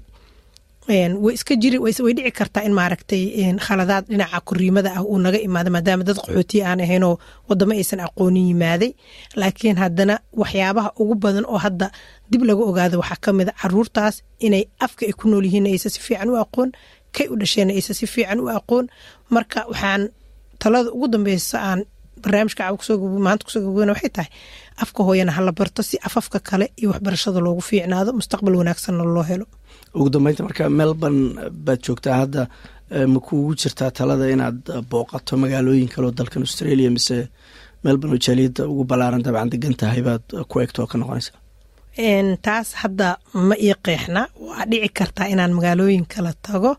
way 1.24 1.34
iska 1.34 1.54
jiri 1.62 1.78
way 1.84 1.92
dhici 2.16 2.30
kartaa 2.38 2.62
in 2.66 2.72
maaragtay 2.78 3.22
khaladaad 3.66 4.04
dhinaca 4.10 4.40
koriimada 4.48 4.90
ah 4.98 5.02
uu 5.10 5.18
naga 5.24 5.38
imaado 5.46 5.70
maadaama 5.74 6.04
dad 6.08 6.16
qaxootiya 6.22 6.64
aan 6.70 6.80
ahaynoo 6.84 7.14
wadamo 7.48 7.72
aysan 7.78 8.00
aqoonin 8.06 8.46
yimaaday. 8.50 8.90
Laakiin 9.40 9.76
haddana 9.82 10.14
waxyaabaha 10.40 10.90
ugu 11.02 11.14
badan 11.22 11.44
oo 11.52 11.58
hadda 11.64 11.86
dib 12.30 12.42
laga 12.48 12.62
ogaado 12.70 12.96
waxaa 13.02 13.20
ka 13.24 13.30
mida 13.38 13.52
caruurtaas 13.60 14.14
inay 14.46 14.64
afka 14.84 15.02
ay 15.08 15.12
ku 15.18 15.24
nool 15.30 15.44
yihiin 15.46 15.66
aysan 15.70 15.90
si 15.94 16.00
fiican 16.06 16.28
u 16.30 16.36
aqoon 16.44 16.70
kay 17.16 17.26
u 17.32 17.36
dhasheen 17.40 17.70
aysan 17.76 17.94
si 18.00 18.06
fiican 18.14 18.38
u 18.40 18.46
aqoon. 18.58 18.84
Marka 19.34 19.60
waxaan 19.70 20.02
talada 20.62 20.90
ugu 20.96 21.06
dambeysa 21.12 21.56
aan 21.68 21.80
barnaamijka 22.24 22.62
maanta 23.26 23.42
ku 23.46 23.50
soo 23.54 23.60
gabagabana 23.64 23.92
waxay 23.94 24.10
tahay 24.16 24.30
afka 24.82 25.00
hooyana 25.06 25.32
hala 25.36 25.52
barto 25.58 25.80
si 25.88 25.96
afafka 26.08 26.38
kale 26.48 26.66
iyo 26.80 26.88
waxbarashada 26.92 27.40
loogu 27.46 27.62
fiicnaado 27.68 28.10
mustaqbal 28.18 28.54
wanaagsanna 28.60 29.04
loo 29.16 29.24
helo. 29.30 29.46
Ugu 29.98 30.08
dambeynta 30.14 30.42
marka 30.46 30.62
melbourne 30.80 31.22
baad 31.66 31.80
joogtaa 31.86 32.16
hadda 32.22 32.42
ma 33.12 33.18
kuugu 33.26 33.52
jirtaa 33.60 33.90
talada 33.98 34.24
inaad 34.34 34.58
booqato 34.90 35.32
magaalooyin 35.42 35.88
kaleo 35.94 36.10
dalkan 36.18 36.42
australia 36.46 36.90
mise 36.96 37.16
melbourne 37.84 38.14
oo 38.16 38.22
jaaliyadda 38.26 38.62
ugu 38.72 38.82
ballaaran 38.90 39.22
dabcan 39.26 39.50
degan 39.52 39.74
tahay 39.80 40.02
baad 40.08 40.24
ku 40.50 40.54
egto 40.64 40.78
oo 40.82 40.88
ka 40.92 40.96
noqonaysa? 41.00 41.32
Taas 42.46 42.68
hadda 42.82 43.08
ma 43.48 43.54
ii 43.66 43.74
qeexna 43.86 44.22
waa 44.46 44.64
dhici 44.70 44.88
kartaa 44.98 45.26
inaan 45.32 45.52
magaalooyin 45.58 46.06
kala 46.14 46.32
tago 46.46 46.72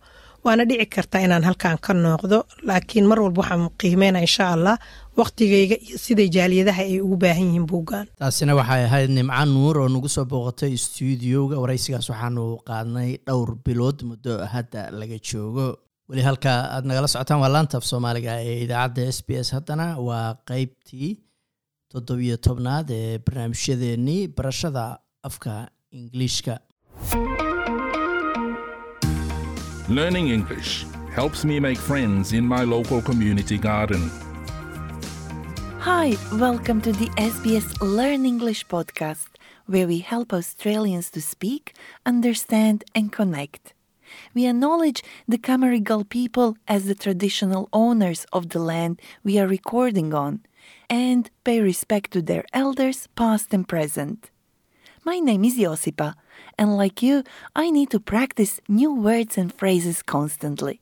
waana 0.45 0.63
dhici 0.69 0.85
kartaa 0.95 1.21
inaan 1.25 1.43
halkan 1.47 1.77
ka 1.85 1.93
nooqdo 1.93 2.37
laakiin 2.69 3.05
mar 3.11 3.19
walba 3.23 3.41
waxaan 3.41 3.63
qiimeyna 3.81 4.19
insha 4.27 4.45
allah 4.55 4.75
waqtigayga 5.19 5.75
iyo 5.85 5.97
siday 6.05 6.27
jaaliyadaha 6.35 6.81
ay 6.89 6.95
ugu 7.05 7.17
baahan 7.23 7.45
yihiin 7.49 7.65
buuggaan 7.71 8.07
taasina 8.21 8.53
waxay 8.59 8.83
ahayd 8.87 9.09
nimco 9.17 9.43
nuur 9.53 9.75
oo 9.83 9.87
nagu 9.95 10.09
soo 10.15 10.25
booqatay 10.31 10.73
stuudioga 10.85 11.55
waraysigaas 11.63 12.07
waxaanu 12.13 12.43
qaadnay 12.69 13.09
dhowr 13.27 13.49
bilood 13.65 13.97
muddo 14.09 14.33
hadda 14.53 14.81
laga 14.99 15.17
joogo. 15.29 15.67
Weli 16.09 16.23
halka 16.27 16.51
aad 16.75 16.85
nagala 16.89 17.07
socotaan 17.13 17.39
waa 17.43 17.51
laanta 17.55 17.75
af 17.79 17.85
soomaaliga 17.91 18.31
ee 18.49 18.55
idaacadda 18.65 19.01
s 19.17 19.19
b 19.27 19.29
s. 19.45 19.49
Haddana 19.55 19.85
waa 20.07 20.27
qeybtii 20.49 21.09
toddobiyo 21.91 22.35
tobnaad 22.47 22.87
ee 22.99 23.19
barnaamijyadeenii 23.25 24.21
barashada 24.37 24.83
afka 25.29 25.51
ingiliishka 25.97 26.53
Learning 29.91 30.29
English 30.29 30.85
helps 31.13 31.43
me 31.43 31.59
make 31.59 31.77
friends 31.77 32.31
in 32.31 32.45
my 32.47 32.63
local 32.63 33.01
community 33.01 33.57
garden. 33.57 34.09
Hi, 35.79 36.15
welcome 36.31 36.79
to 36.83 36.93
the 36.93 37.09
SBS 37.17 37.75
Learn 37.81 38.25
English 38.25 38.65
podcast, 38.67 39.31
where 39.65 39.87
we 39.87 39.99
help 39.99 40.31
Australians 40.31 41.11
to 41.11 41.21
speak, 41.21 41.75
understand, 42.05 42.85
and 42.95 43.11
connect. 43.11 43.73
We 44.33 44.47
acknowledge 44.47 45.03
the 45.27 45.37
Camarigal 45.37 46.07
people 46.07 46.55
as 46.69 46.85
the 46.85 46.95
traditional 46.95 47.67
owners 47.73 48.25
of 48.31 48.47
the 48.47 48.59
land 48.59 49.01
we 49.25 49.37
are 49.39 49.47
recording 49.47 50.13
on 50.13 50.39
and 50.89 51.29
pay 51.43 51.59
respect 51.59 52.11
to 52.11 52.21
their 52.21 52.45
elders, 52.53 53.09
past 53.17 53.53
and 53.53 53.67
present. 53.67 54.31
My 55.03 55.19
name 55.19 55.43
is 55.43 55.57
Josipa, 55.57 56.13
and 56.61 56.77
like 56.77 57.01
you, 57.01 57.23
I 57.55 57.71
need 57.71 57.89
to 57.89 57.99
practice 57.99 58.61
new 58.67 58.93
words 58.93 59.35
and 59.35 59.51
phrases 59.51 60.03
constantly. 60.03 60.79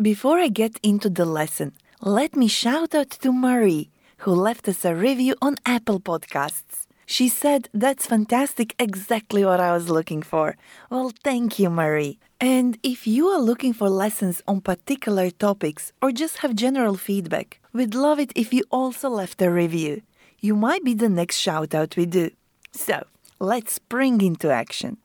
Before 0.00 0.38
I 0.38 0.46
get 0.46 0.78
into 0.80 1.10
the 1.10 1.24
lesson, 1.24 1.72
let 2.00 2.36
me 2.36 2.46
shout 2.46 2.94
out 2.94 3.10
to 3.22 3.32
Marie, 3.32 3.90
who 4.18 4.32
left 4.32 4.68
us 4.68 4.84
a 4.84 4.94
review 4.94 5.34
on 5.42 5.56
Apple 5.66 5.98
Podcasts. 5.98 6.86
She 7.04 7.28
said, 7.28 7.68
That's 7.74 8.06
fantastic, 8.06 8.76
exactly 8.78 9.44
what 9.44 9.58
I 9.58 9.72
was 9.72 9.90
looking 9.90 10.22
for. 10.22 10.56
Well, 10.88 11.10
thank 11.24 11.58
you, 11.58 11.68
Marie. 11.68 12.20
And 12.40 12.78
if 12.84 13.04
you 13.04 13.26
are 13.26 13.40
looking 13.40 13.72
for 13.72 13.88
lessons 13.90 14.40
on 14.46 14.60
particular 14.60 15.30
topics 15.30 15.92
or 16.00 16.12
just 16.12 16.38
have 16.38 16.54
general 16.54 16.96
feedback, 16.96 17.58
we'd 17.72 17.96
love 17.96 18.20
it 18.20 18.32
if 18.36 18.54
you 18.54 18.62
also 18.70 19.08
left 19.08 19.42
a 19.42 19.50
review. 19.50 20.02
You 20.38 20.54
might 20.54 20.84
be 20.84 20.94
the 20.94 21.08
next 21.08 21.38
shout 21.38 21.74
out 21.74 21.96
we 21.96 22.06
do. 22.06 22.30
So, 22.70 23.04
let's 23.42 23.72
spring 23.74 24.20
into 24.22 24.50
action. 24.50 24.96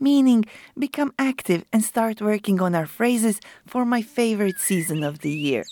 Meaning, 0.00 0.44
become 0.78 1.12
active 1.18 1.64
and 1.72 1.84
start 1.84 2.20
working 2.20 2.60
on 2.60 2.74
our 2.74 2.86
phrases 2.86 3.38
for 3.66 3.84
my 3.84 4.02
favorite 4.02 4.58
season 4.58 5.04
of 5.04 5.20
the 5.20 5.30
year. 5.30 5.64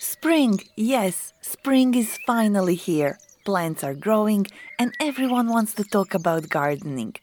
Spring, 0.00 0.60
yes, 0.76 1.32
spring 1.40 1.94
is 1.94 2.18
finally 2.26 2.74
here. 2.74 3.18
Plants 3.44 3.84
are 3.84 3.94
growing, 3.94 4.46
and 4.78 4.92
everyone 5.00 5.48
wants 5.48 5.72
to 5.74 5.84
talk 5.84 6.12
about 6.12 6.48
gardening. 6.48 7.14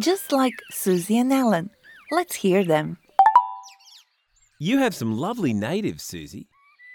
Just 0.00 0.32
like 0.32 0.54
Susie 0.70 1.18
and 1.18 1.32
Alan. 1.32 1.70
Let's 2.10 2.36
hear 2.36 2.64
them. 2.64 2.98
You 4.60 4.78
have 4.78 4.94
some 4.94 5.12
lovely 5.16 5.52
natives, 5.52 6.04
Susie. 6.04 6.48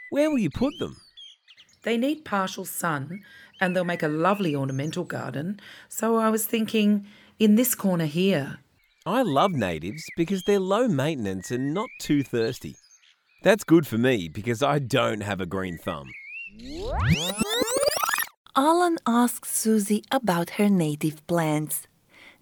Where 0.10 0.30
will 0.30 0.40
you 0.40 0.50
put 0.50 0.74
them? 0.80 0.96
They 1.84 1.98
need 1.98 2.24
partial 2.24 2.66
sun 2.66 3.20
and 3.64 3.76
they'll 3.76 3.86
make 3.86 4.04
a 4.04 4.08
lovely 4.08 4.56
ornamental 4.56 5.06
garden. 5.06 5.60
So 5.88 6.18
I 6.18 6.30
was 6.30 6.46
thinking 6.46 7.06
in 7.40 7.56
this 7.56 7.76
corner 7.76 8.06
here. 8.06 8.60
I 9.06 9.22
love 9.22 9.52
natives 9.52 10.04
because 10.18 10.44
they're 10.44 10.60
low 10.60 10.88
maintenance 10.88 11.50
and 11.50 11.74
not 11.74 11.90
too 12.00 12.24
thirsty. 12.24 12.76
That's 13.42 13.64
good 13.64 13.88
for 13.88 13.98
me 13.98 14.30
because 14.30 14.62
I 14.62 14.80
don't 14.80 15.22
have 15.22 15.42
a 15.42 15.46
green 15.46 15.78
thumb. 15.78 16.10
Alan 18.56 18.98
asks 19.08 19.50
Susie 19.50 20.04
about 20.12 20.52
her 20.52 20.70
native 20.70 21.26
plants. 21.28 21.88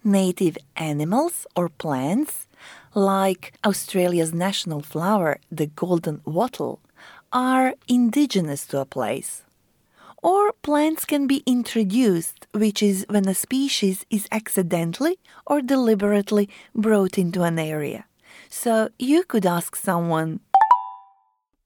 Native 0.04 0.58
animals 0.76 1.46
or 1.54 1.68
plants, 1.68 2.48
like 2.94 3.54
Australia's 3.64 4.34
national 4.34 4.82
flower, 4.82 5.38
the 5.50 5.66
golden 5.66 6.20
wattle, 6.24 6.80
are 7.32 7.74
indigenous 7.86 8.66
to 8.66 8.80
a 8.80 8.84
place. 8.84 9.42
Or 10.22 10.52
plants 10.62 11.04
can 11.04 11.26
be 11.26 11.42
introduced, 11.46 12.46
which 12.52 12.80
is 12.80 13.04
when 13.08 13.28
a 13.28 13.34
species 13.34 14.06
is 14.08 14.28
accidentally 14.30 15.18
or 15.46 15.60
deliberately 15.60 16.48
brought 16.74 17.18
into 17.18 17.42
an 17.42 17.58
area. 17.58 18.04
So 18.48 18.88
you 19.00 19.24
could 19.24 19.44
ask 19.44 19.74
someone, 19.74 20.38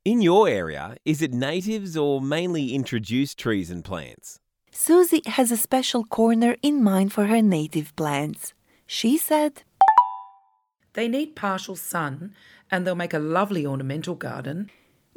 In 0.07 0.23
your 0.23 0.49
area, 0.49 0.97
is 1.05 1.21
it 1.21 1.35
natives 1.35 1.99
or 1.99 2.23
mainly 2.23 2.75
introduced 2.75 3.39
trees 3.39 3.71
and 3.71 3.85
plants? 3.85 4.41
Susie 4.71 5.23
has 5.27 5.51
a 5.51 5.57
special 5.57 6.05
corner 6.05 6.57
in 6.63 6.83
mind 6.83 7.13
for 7.13 7.27
her 7.27 7.43
native 7.43 7.95
plants. 7.95 8.55
She 8.87 9.19
said, 9.19 9.65
They 10.95 11.09
need 11.09 11.37
partial 11.37 11.77
sun 11.77 12.35
and 12.71 12.87
they'll 12.87 12.95
make 12.95 13.15
a 13.15 13.19
lovely 13.19 13.67
ornamental 13.67 14.15
garden. 14.15 14.71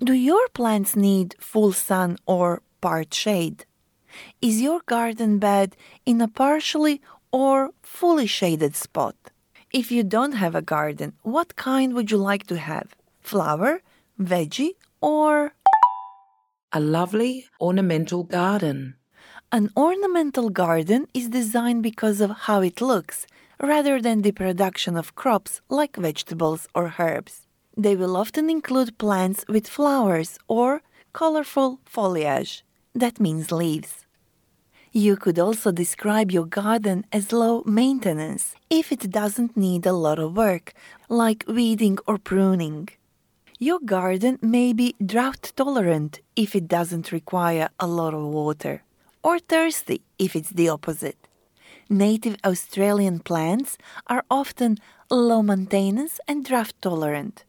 Do 0.04 0.14
your 0.14 0.48
plants 0.50 0.96
need 0.96 1.36
full 1.40 1.74
sun 1.74 2.18
or 2.26 2.62
part 2.82 3.14
shade? 3.14 3.66
Is 4.42 4.62
your 4.62 4.82
garden 4.86 5.40
bed 5.40 5.76
in 6.06 6.22
a 6.22 6.28
partially 6.28 7.02
or 7.32 7.72
fully 7.82 8.28
shaded 8.28 8.76
spot? 8.76 9.16
If 9.72 9.92
you 9.92 10.04
don't 10.04 10.32
have 10.32 10.56
a 10.56 10.64
garden, 10.64 11.14
what 11.22 11.56
kind 11.56 11.94
would 11.94 12.10
you 12.10 12.18
like 12.18 12.48
to 12.48 12.58
have? 12.58 12.96
Flower, 13.22 13.82
veggie, 14.20 14.74
or 15.00 15.54
a 16.72 16.80
lovely 16.80 17.46
ornamental 17.62 18.24
garden? 18.24 18.96
An 19.52 19.70
ornamental 19.76 20.50
garden 20.50 21.08
is 21.14 21.30
designed 21.30 21.84
because 21.84 22.22
of 22.22 22.32
how 22.46 22.62
it 22.62 22.82
looks, 22.82 23.28
rather 23.62 24.02
than 24.02 24.22
the 24.22 24.32
production 24.32 24.96
of 24.96 25.16
crops 25.16 25.62
like 25.70 25.96
vegetables 25.96 26.68
or 26.74 26.96
herbs. 26.98 27.48
They 27.76 27.96
will 27.96 28.16
often 28.18 28.50
include 28.50 28.98
plants 28.98 29.46
with 29.48 29.68
flowers 29.68 30.38
or 30.48 30.82
colorful 31.14 31.80
foliage. 31.86 32.64
That 32.96 33.20
means 33.20 33.52
leaves. 33.52 34.06
You 34.92 35.18
could 35.18 35.38
also 35.38 35.72
describe 35.72 36.32
your 36.32 36.46
garden 36.46 37.06
as 37.12 37.32
low 37.32 37.62
maintenance 37.66 38.56
if 38.70 38.92
it 38.92 39.12
doesn't 39.12 39.56
need 39.56 39.86
a 39.86 39.94
lot 39.94 40.18
of 40.18 40.36
work, 40.36 40.74
like 41.08 41.46
weeding 41.48 42.00
or 42.08 42.18
pruning. 42.18 42.90
Your 43.60 43.80
garden 43.80 44.40
may 44.42 44.74
be 44.74 44.96
drought 45.06 45.52
tolerant 45.56 46.22
if 46.36 46.56
it 46.56 46.68
doesn't 46.68 47.12
require 47.12 47.70
a 47.80 47.86
lot 47.86 48.16
of 48.16 48.24
water, 48.24 48.84
or 49.22 49.38
thirsty 49.38 50.02
if 50.18 50.36
it's 50.36 50.50
the 50.50 50.70
opposite. 50.70 51.28
Native 51.88 52.38
Australian 52.44 53.20
plants 53.20 53.78
are 54.08 54.24
often 54.32 54.78
low 55.12 55.44
maintenance 55.44 56.20
and 56.28 56.44
drought 56.44 56.74
tolerant. 56.82 57.44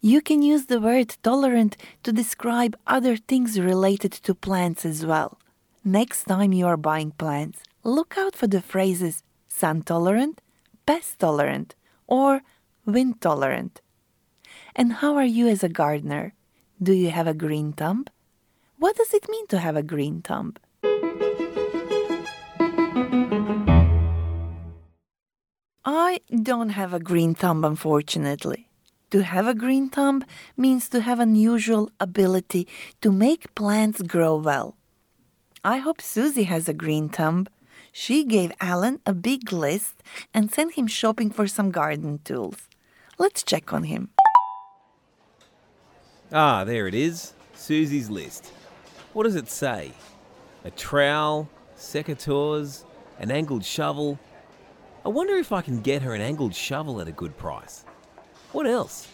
You 0.00 0.20
can 0.20 0.42
use 0.42 0.66
the 0.66 0.80
word 0.80 1.16
tolerant 1.22 1.76
to 2.02 2.12
describe 2.12 2.76
other 2.86 3.16
things 3.16 3.58
related 3.58 4.12
to 4.12 4.34
plants 4.34 4.84
as 4.84 5.06
well. 5.06 5.38
Next 5.84 6.24
time 6.24 6.52
you 6.52 6.66
are 6.66 6.76
buying 6.76 7.12
plants, 7.12 7.62
look 7.82 8.16
out 8.18 8.34
for 8.34 8.46
the 8.46 8.60
phrases 8.60 9.22
sun 9.48 9.82
tolerant, 9.82 10.40
pest 10.84 11.18
tolerant, 11.18 11.74
or 12.06 12.42
wind 12.84 13.20
tolerant. 13.20 13.80
And 14.74 14.92
how 14.94 15.16
are 15.16 15.24
you 15.24 15.48
as 15.48 15.64
a 15.64 15.68
gardener? 15.68 16.34
Do 16.82 16.92
you 16.92 17.10
have 17.10 17.26
a 17.26 17.34
green 17.34 17.72
thumb? 17.72 18.04
What 18.78 18.96
does 18.96 19.14
it 19.14 19.30
mean 19.30 19.46
to 19.46 19.58
have 19.58 19.76
a 19.76 19.82
green 19.82 20.20
thumb? 20.20 20.54
I 25.84 26.20
don't 26.42 26.70
have 26.70 26.92
a 26.92 27.00
green 27.00 27.34
thumb, 27.34 27.64
unfortunately. 27.64 28.65
To 29.10 29.22
have 29.22 29.46
a 29.46 29.54
green 29.54 29.88
thumb 29.88 30.24
means 30.56 30.88
to 30.88 31.00
have 31.00 31.20
unusual 31.20 31.90
ability 32.00 32.66
to 33.00 33.12
make 33.12 33.54
plants 33.54 34.02
grow 34.02 34.36
well. 34.36 34.76
I 35.62 35.78
hope 35.78 36.00
Susie 36.00 36.44
has 36.44 36.68
a 36.68 36.74
green 36.74 37.08
thumb. 37.08 37.46
She 37.92 38.24
gave 38.24 38.52
Alan 38.60 39.00
a 39.06 39.14
big 39.14 39.52
list 39.52 40.02
and 40.34 40.52
sent 40.52 40.74
him 40.74 40.86
shopping 40.86 41.30
for 41.30 41.46
some 41.46 41.70
garden 41.70 42.20
tools. 42.24 42.68
Let's 43.16 43.42
check 43.42 43.72
on 43.72 43.84
him. 43.84 44.10
Ah, 46.32 46.64
there 46.64 46.88
it 46.88 46.94
is. 46.94 47.32
Susie's 47.54 48.10
list. 48.10 48.52
What 49.12 49.22
does 49.22 49.36
it 49.36 49.48
say? 49.48 49.92
A 50.64 50.70
trowel, 50.72 51.48
secateurs, 51.76 52.84
an 53.20 53.30
angled 53.30 53.64
shovel. 53.64 54.18
I 55.04 55.08
wonder 55.08 55.36
if 55.36 55.52
I 55.52 55.62
can 55.62 55.80
get 55.80 56.02
her 56.02 56.12
an 56.12 56.20
angled 56.20 56.54
shovel 56.54 57.00
at 57.00 57.08
a 57.08 57.12
good 57.12 57.36
price. 57.36 57.84
What 58.52 58.66
else? 58.66 59.08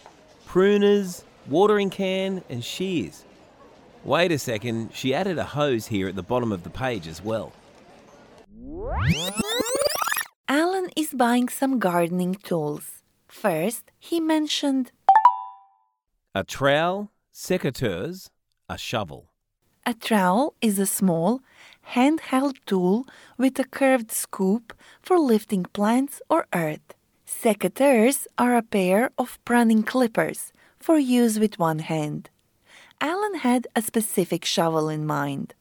Pruners, 0.47 1.23
watering 1.47 1.89
can, 1.89 2.43
and 2.49 2.63
shears. 2.63 3.23
Wait 4.03 4.31
a 4.31 4.37
second, 4.37 4.91
she 4.93 5.13
added 5.13 5.37
a 5.37 5.43
hose 5.45 5.87
here 5.87 6.07
at 6.07 6.15
the 6.15 6.23
bottom 6.23 6.51
of 6.51 6.63
the 6.63 6.69
page 6.69 7.07
as 7.07 7.23
well. 7.23 7.53
Alan 10.47 10.89
is 10.95 11.13
buying 11.13 11.49
some 11.49 11.79
gardening 11.79 12.35
tools. 12.35 13.03
First, 13.27 13.91
he 13.99 14.19
mentioned 14.19 14.91
A 16.35 16.43
trowel, 16.43 17.11
secateurs, 17.33 18.29
a 18.69 18.77
shovel. 18.77 19.29
a 19.85 19.93
trowel 19.93 20.53
is 20.61 20.79
a 20.79 20.85
small, 20.85 21.41
handheld 21.93 22.55
tool 22.65 23.05
with 23.37 23.57
a 23.59 23.63
curved 23.65 24.11
scoop 24.11 24.73
for 25.01 25.17
lifting 25.19 25.63
plants 25.73 26.21
or 26.29 26.45
earth. 26.53 26.93
Secateurs 27.41 28.25
are 28.37 28.55
a 28.55 28.61
pair 28.61 29.09
of 29.17 29.37
pruning 29.43 29.83
clippers 29.83 30.53
for 30.79 30.97
use 30.97 31.39
with 31.39 31.59
one 31.59 31.79
hand. 31.79 32.29
Alan 33.01 33.35
had 33.35 33.67
a 33.75 33.81
specific 33.81 34.45
shovel 34.45 34.87
in 34.87 35.05
mind. 35.05 35.53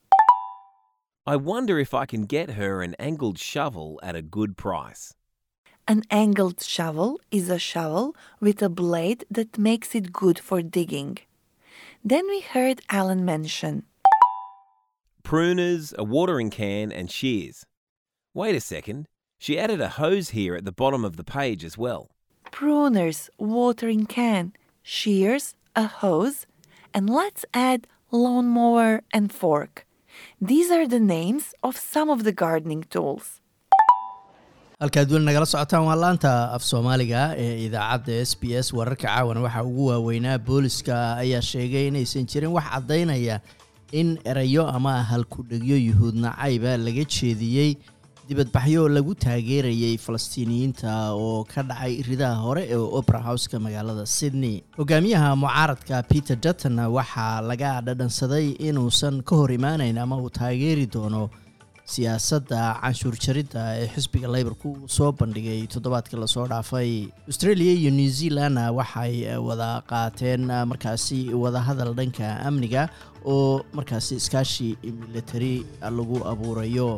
I 1.26 1.36
wonder 1.36 1.78
if 1.78 1.92
I 1.94 2.06
can 2.06 2.26
get 2.26 2.50
her 2.50 2.82
an 2.82 2.94
angled 3.00 3.38
shovel 3.38 3.98
at 4.02 4.14
a 4.14 4.22
good 4.22 4.56
price. 4.56 5.14
An 5.88 6.02
angled 6.10 6.62
shovel 6.62 7.20
is 7.32 7.48
a 7.48 7.58
shovel 7.58 8.14
with 8.38 8.62
a 8.62 8.68
blade 8.68 9.24
that 9.30 9.58
makes 9.58 9.94
it 9.94 10.12
good 10.12 10.38
for 10.38 10.62
digging. 10.62 11.18
Then 12.04 12.26
we 12.28 12.40
heard 12.40 12.80
Alan 12.90 13.24
mention 13.24 13.84
Pruners, 15.24 15.94
a 15.98 16.04
watering 16.04 16.50
can, 16.50 16.92
and 16.92 17.10
shears. 17.10 17.64
Wait 18.34 18.54
a 18.54 18.60
second, 18.60 19.08
she 19.44 19.52
added 19.64 19.80
a 19.88 19.90
hose 20.00 20.26
here 20.38 20.54
at 20.58 20.64
the 20.68 20.76
bottom 20.82 21.02
of 21.08 21.14
the 21.20 21.26
page 21.38 21.62
as 21.70 21.76
well. 21.84 22.02
pruners, 22.58 23.18
watering 23.56 24.04
can, 24.18 24.44
shears, 24.96 25.44
a 25.74 25.86
hose, 26.02 26.38
and 26.94 27.04
let's 27.20 27.42
add 27.68 27.80
lawnmower 28.24 28.90
and 29.16 29.26
fork. 29.42 29.74
These 30.50 30.68
are 30.76 30.86
the 30.94 31.00
names 31.16 31.44
of 31.68 31.74
some 31.92 32.08
of 32.14 32.20
the 32.28 32.34
gardening 32.44 32.82
tools. 32.94 33.26
halkaad 34.82 35.10
weli 35.14 35.24
nagala 35.28 35.46
socotaan 35.50 35.84
waa 35.88 35.96
laanta 36.04 36.30
af 36.56 36.62
soomaaliga 36.70 37.20
ee 37.44 37.50
idaacadda 37.66 38.14
s 38.28 38.32
b 38.40 38.42
s 38.64 38.68
wararka 38.78 39.06
caawana 39.08 39.40
waxaa 39.46 39.62
ugu 39.70 39.84
waaweynaa 39.90 40.38
booliska 40.48 40.96
ayaa 41.22 41.42
sheegay 41.50 41.84
inaysan 41.90 42.24
jirin 42.32 42.52
wax 42.56 42.66
caddaynaya 42.72 43.36
in 44.00 44.08
erayo 44.30 44.64
ama 44.76 44.94
halkudhegyo 45.10 45.76
yuhuud 45.88 46.16
nacayba 46.24 46.72
laga 46.86 47.04
jeediyey 47.16 47.70
dibadbaxyo 48.32 48.88
lagu 48.88 49.12
taageerayay 49.24 49.96
falastiiniyiinta 50.00 50.92
oo 51.12 51.44
ka 51.44 51.60
dhacay 51.70 52.00
ridaha 52.08 52.40
hore 52.44 52.62
ee 52.64 52.80
opera 52.98 53.20
houseka 53.28 53.60
magaalada 53.60 54.06
sydney. 54.08 54.54
Hogaamiyaha 54.80 55.36
mucaaradka 55.36 55.96
peter 56.10 56.36
dutton 56.44 56.78
waxaa 56.96 57.40
laga 57.50 57.72
dhadhansaday 57.86 58.46
inuusan 58.68 59.20
ka 59.28 59.36
hor 59.36 59.50
imaanayn 59.58 59.98
ama 60.04 60.16
uu 60.16 60.30
taageeri 60.38 60.86
doono 60.94 61.28
siyaasadda 61.92 62.60
canshuur 62.82 63.16
jaridda 63.24 63.62
ee 63.82 63.88
xisbiga 63.94 64.28
leybarku 64.34 64.68
uu 64.80 64.88
soo 64.96 65.10
bandhigay 65.20 65.60
toddobaadkii 65.72 66.16
la 66.22 66.26
soo 66.34 66.46
dhaafay. 66.52 66.90
Australia 67.28 67.72
iyo 67.80 67.90
new 67.98 68.08
zealandna 68.18 68.64
waxay 68.78 69.14
wada 69.48 69.70
qaateen 69.92 70.46
markaasi 70.70 71.20
wadahadal 71.42 71.92
dhanka 71.98 72.28
amniga 72.48 72.88
oo 73.34 73.60
markaasi 73.76 74.14
iskaashi 74.22 74.68
militari 75.02 75.54
lagu 75.98 76.16
abuurayo 76.32 76.88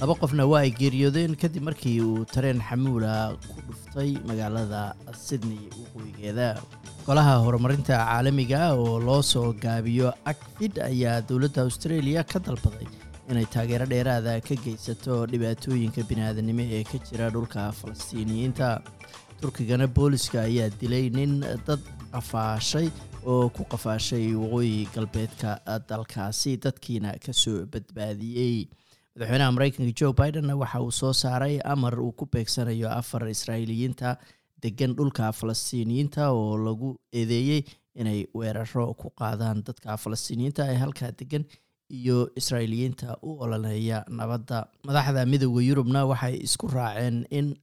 laba 0.00 0.14
qofna 0.20 0.44
waa 0.52 0.62
ay 0.66 0.70
geeriyoodeen 0.80 1.34
kadib 1.42 1.62
markii 1.68 1.98
uu 2.08 2.24
tareen 2.34 2.60
xamuula 2.68 3.14
ku 3.50 3.58
dhuftay 3.68 4.10
magaalada 4.28 4.82
sydney 5.26 5.60
waqooyigeeda 5.78 6.48
golaha 7.06 7.34
horumarinta 7.44 7.96
caalamiga 8.10 8.60
oo 8.82 8.98
loo 9.06 9.22
soo 9.32 9.48
gaabiyo 9.64 10.08
acfid 10.32 10.74
ayaa 10.90 11.20
dowladda 11.28 11.62
australia 11.66 12.24
ka 12.32 12.38
dalbaday 12.46 12.88
inay 13.30 13.46
taageero 13.54 13.86
dheeraada 13.94 14.34
ka 14.48 14.54
geysato 14.66 15.14
dhibaatooyinka 15.32 16.02
biniaadanimo 16.10 16.64
ee 16.78 16.84
ka 16.90 16.98
jira 17.08 17.30
dhulka 17.34 17.72
falastiiniyiinta. 17.80 18.68
Turkigana 19.40 19.86
booliska 19.96 20.38
ayaa 20.48 20.68
dilay 20.80 21.06
nin 21.16 21.32
dad 21.66 21.80
qafaashay 22.12 22.88
oo 23.32 23.48
ku 23.56 23.62
qafaashay 23.72 24.26
waqooyi 24.42 24.76
galbeedka 24.94 25.50
dalkaasi 25.88 26.52
dadkiina 26.64 27.10
ka 27.24 27.32
soo 27.42 27.58
badbaadiyey 27.72 28.56
madaxweynaha 29.16 29.52
mareykanka 29.56 29.92
joe 30.00 30.12
bidenna 30.12 30.54
waxa 30.62 30.80
uu 30.82 30.90
soo 30.90 31.12
saaray 31.12 31.58
amar 31.64 31.94
uu 32.00 32.12
ku 32.12 32.26
beegsanayo 32.26 32.88
afar 32.90 33.22
israa'iiliyiinta 33.28 34.16
degan 34.62 34.94
dhulka 34.96 35.32
falastiiniyiinta 35.32 36.30
oo 36.32 36.56
lagu 36.58 36.96
eedeeyey 37.12 37.62
inay 37.94 38.26
weeraro 38.34 38.94
ku 38.94 39.10
qaadaan 39.20 39.62
dadka 39.66 39.96
falastiiniyiinta 39.96 40.66
ee 40.72 40.78
halkaa 40.82 41.12
degan 41.20 41.44
iyo 41.90 42.16
israa'iiliyiinta 42.36 43.16
u 43.22 43.38
ololeeya 43.44 44.04
nabadda. 44.08 44.66
Madaxda 44.88 45.26
midooda 45.26 45.62
yurubna 45.68 46.00
waxay 46.10 46.34
isku 46.46 46.66
raaceen 46.76 47.26
in 47.30 47.54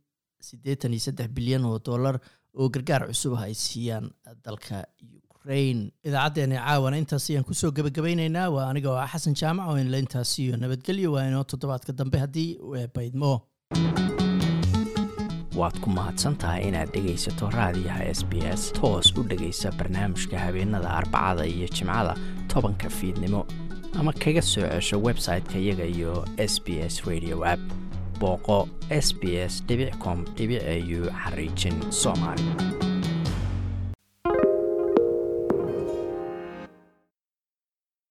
siddeetan 0.47 0.93
iyo 0.93 0.99
saddex 1.07 1.27
bilyan 1.35 1.65
oo 1.65 1.79
dollar 1.85 2.15
oo 2.59 2.69
gargaar 2.69 3.03
cusub 3.11 3.33
ah 3.35 3.43
ay 3.49 3.53
siiyaan 3.53 4.07
dalka 4.45 4.85
ukraine 5.45 5.91
idaacaddeenii 6.05 6.57
caawana 6.65 6.97
intaas 7.01 7.29
ayaan 7.29 7.43
ku 7.49 7.53
soo 7.53 7.71
gebagabaynaynaa 7.77 8.49
waa 8.55 8.69
aniga 8.69 8.89
oo 8.91 8.97
ah 9.03 9.07
xasan 9.13 9.33
jaamac 9.41 9.67
oo 9.69 9.77
inla 9.83 9.97
intaas 9.97 10.39
iyo 10.39 10.57
nabadgelyo. 10.57 11.11
Waa 11.13 11.25
inoo 11.27 11.43
toddobaadka 11.43 11.93
dambe 11.93 12.17
haddii 12.23 12.57
baydmo 12.95 13.31
waad 15.59 15.79
ku 15.83 15.89
mahadsantahay 15.89 16.67
inaad 16.67 16.89
dhegaysato 16.93 17.49
raadiyaha 17.49 18.03
s 18.19 18.21
b 18.29 18.33
s. 18.59 18.71
Toos 18.73 19.13
u 19.17 19.23
dhegaysa 19.23 19.71
barnaamijka 19.71 20.39
habeenada 20.39 20.89
arbacada 20.99 21.45
iyo 21.45 21.67
jimcada 21.67 22.15
tobanka 22.47 22.89
fiidnimo. 22.89 23.45
Ama 23.99 24.13
kaga 24.13 24.41
soo 24.41 24.67
cesho 24.67 24.97
website-ka 25.07 25.57
iyaga 25.59 25.85
iyo 25.85 26.25
s 26.37 26.61
b 26.65 26.79
s 26.79 27.01
radio 27.05 27.45
app. 27.45 27.59
Booqo 28.19 28.69
s 28.89 29.13
b 29.19 29.23
s 29.49 29.63
com 30.03 30.25
au 30.25 31.09
xariijin 31.23 31.77
soomaali 31.91 32.43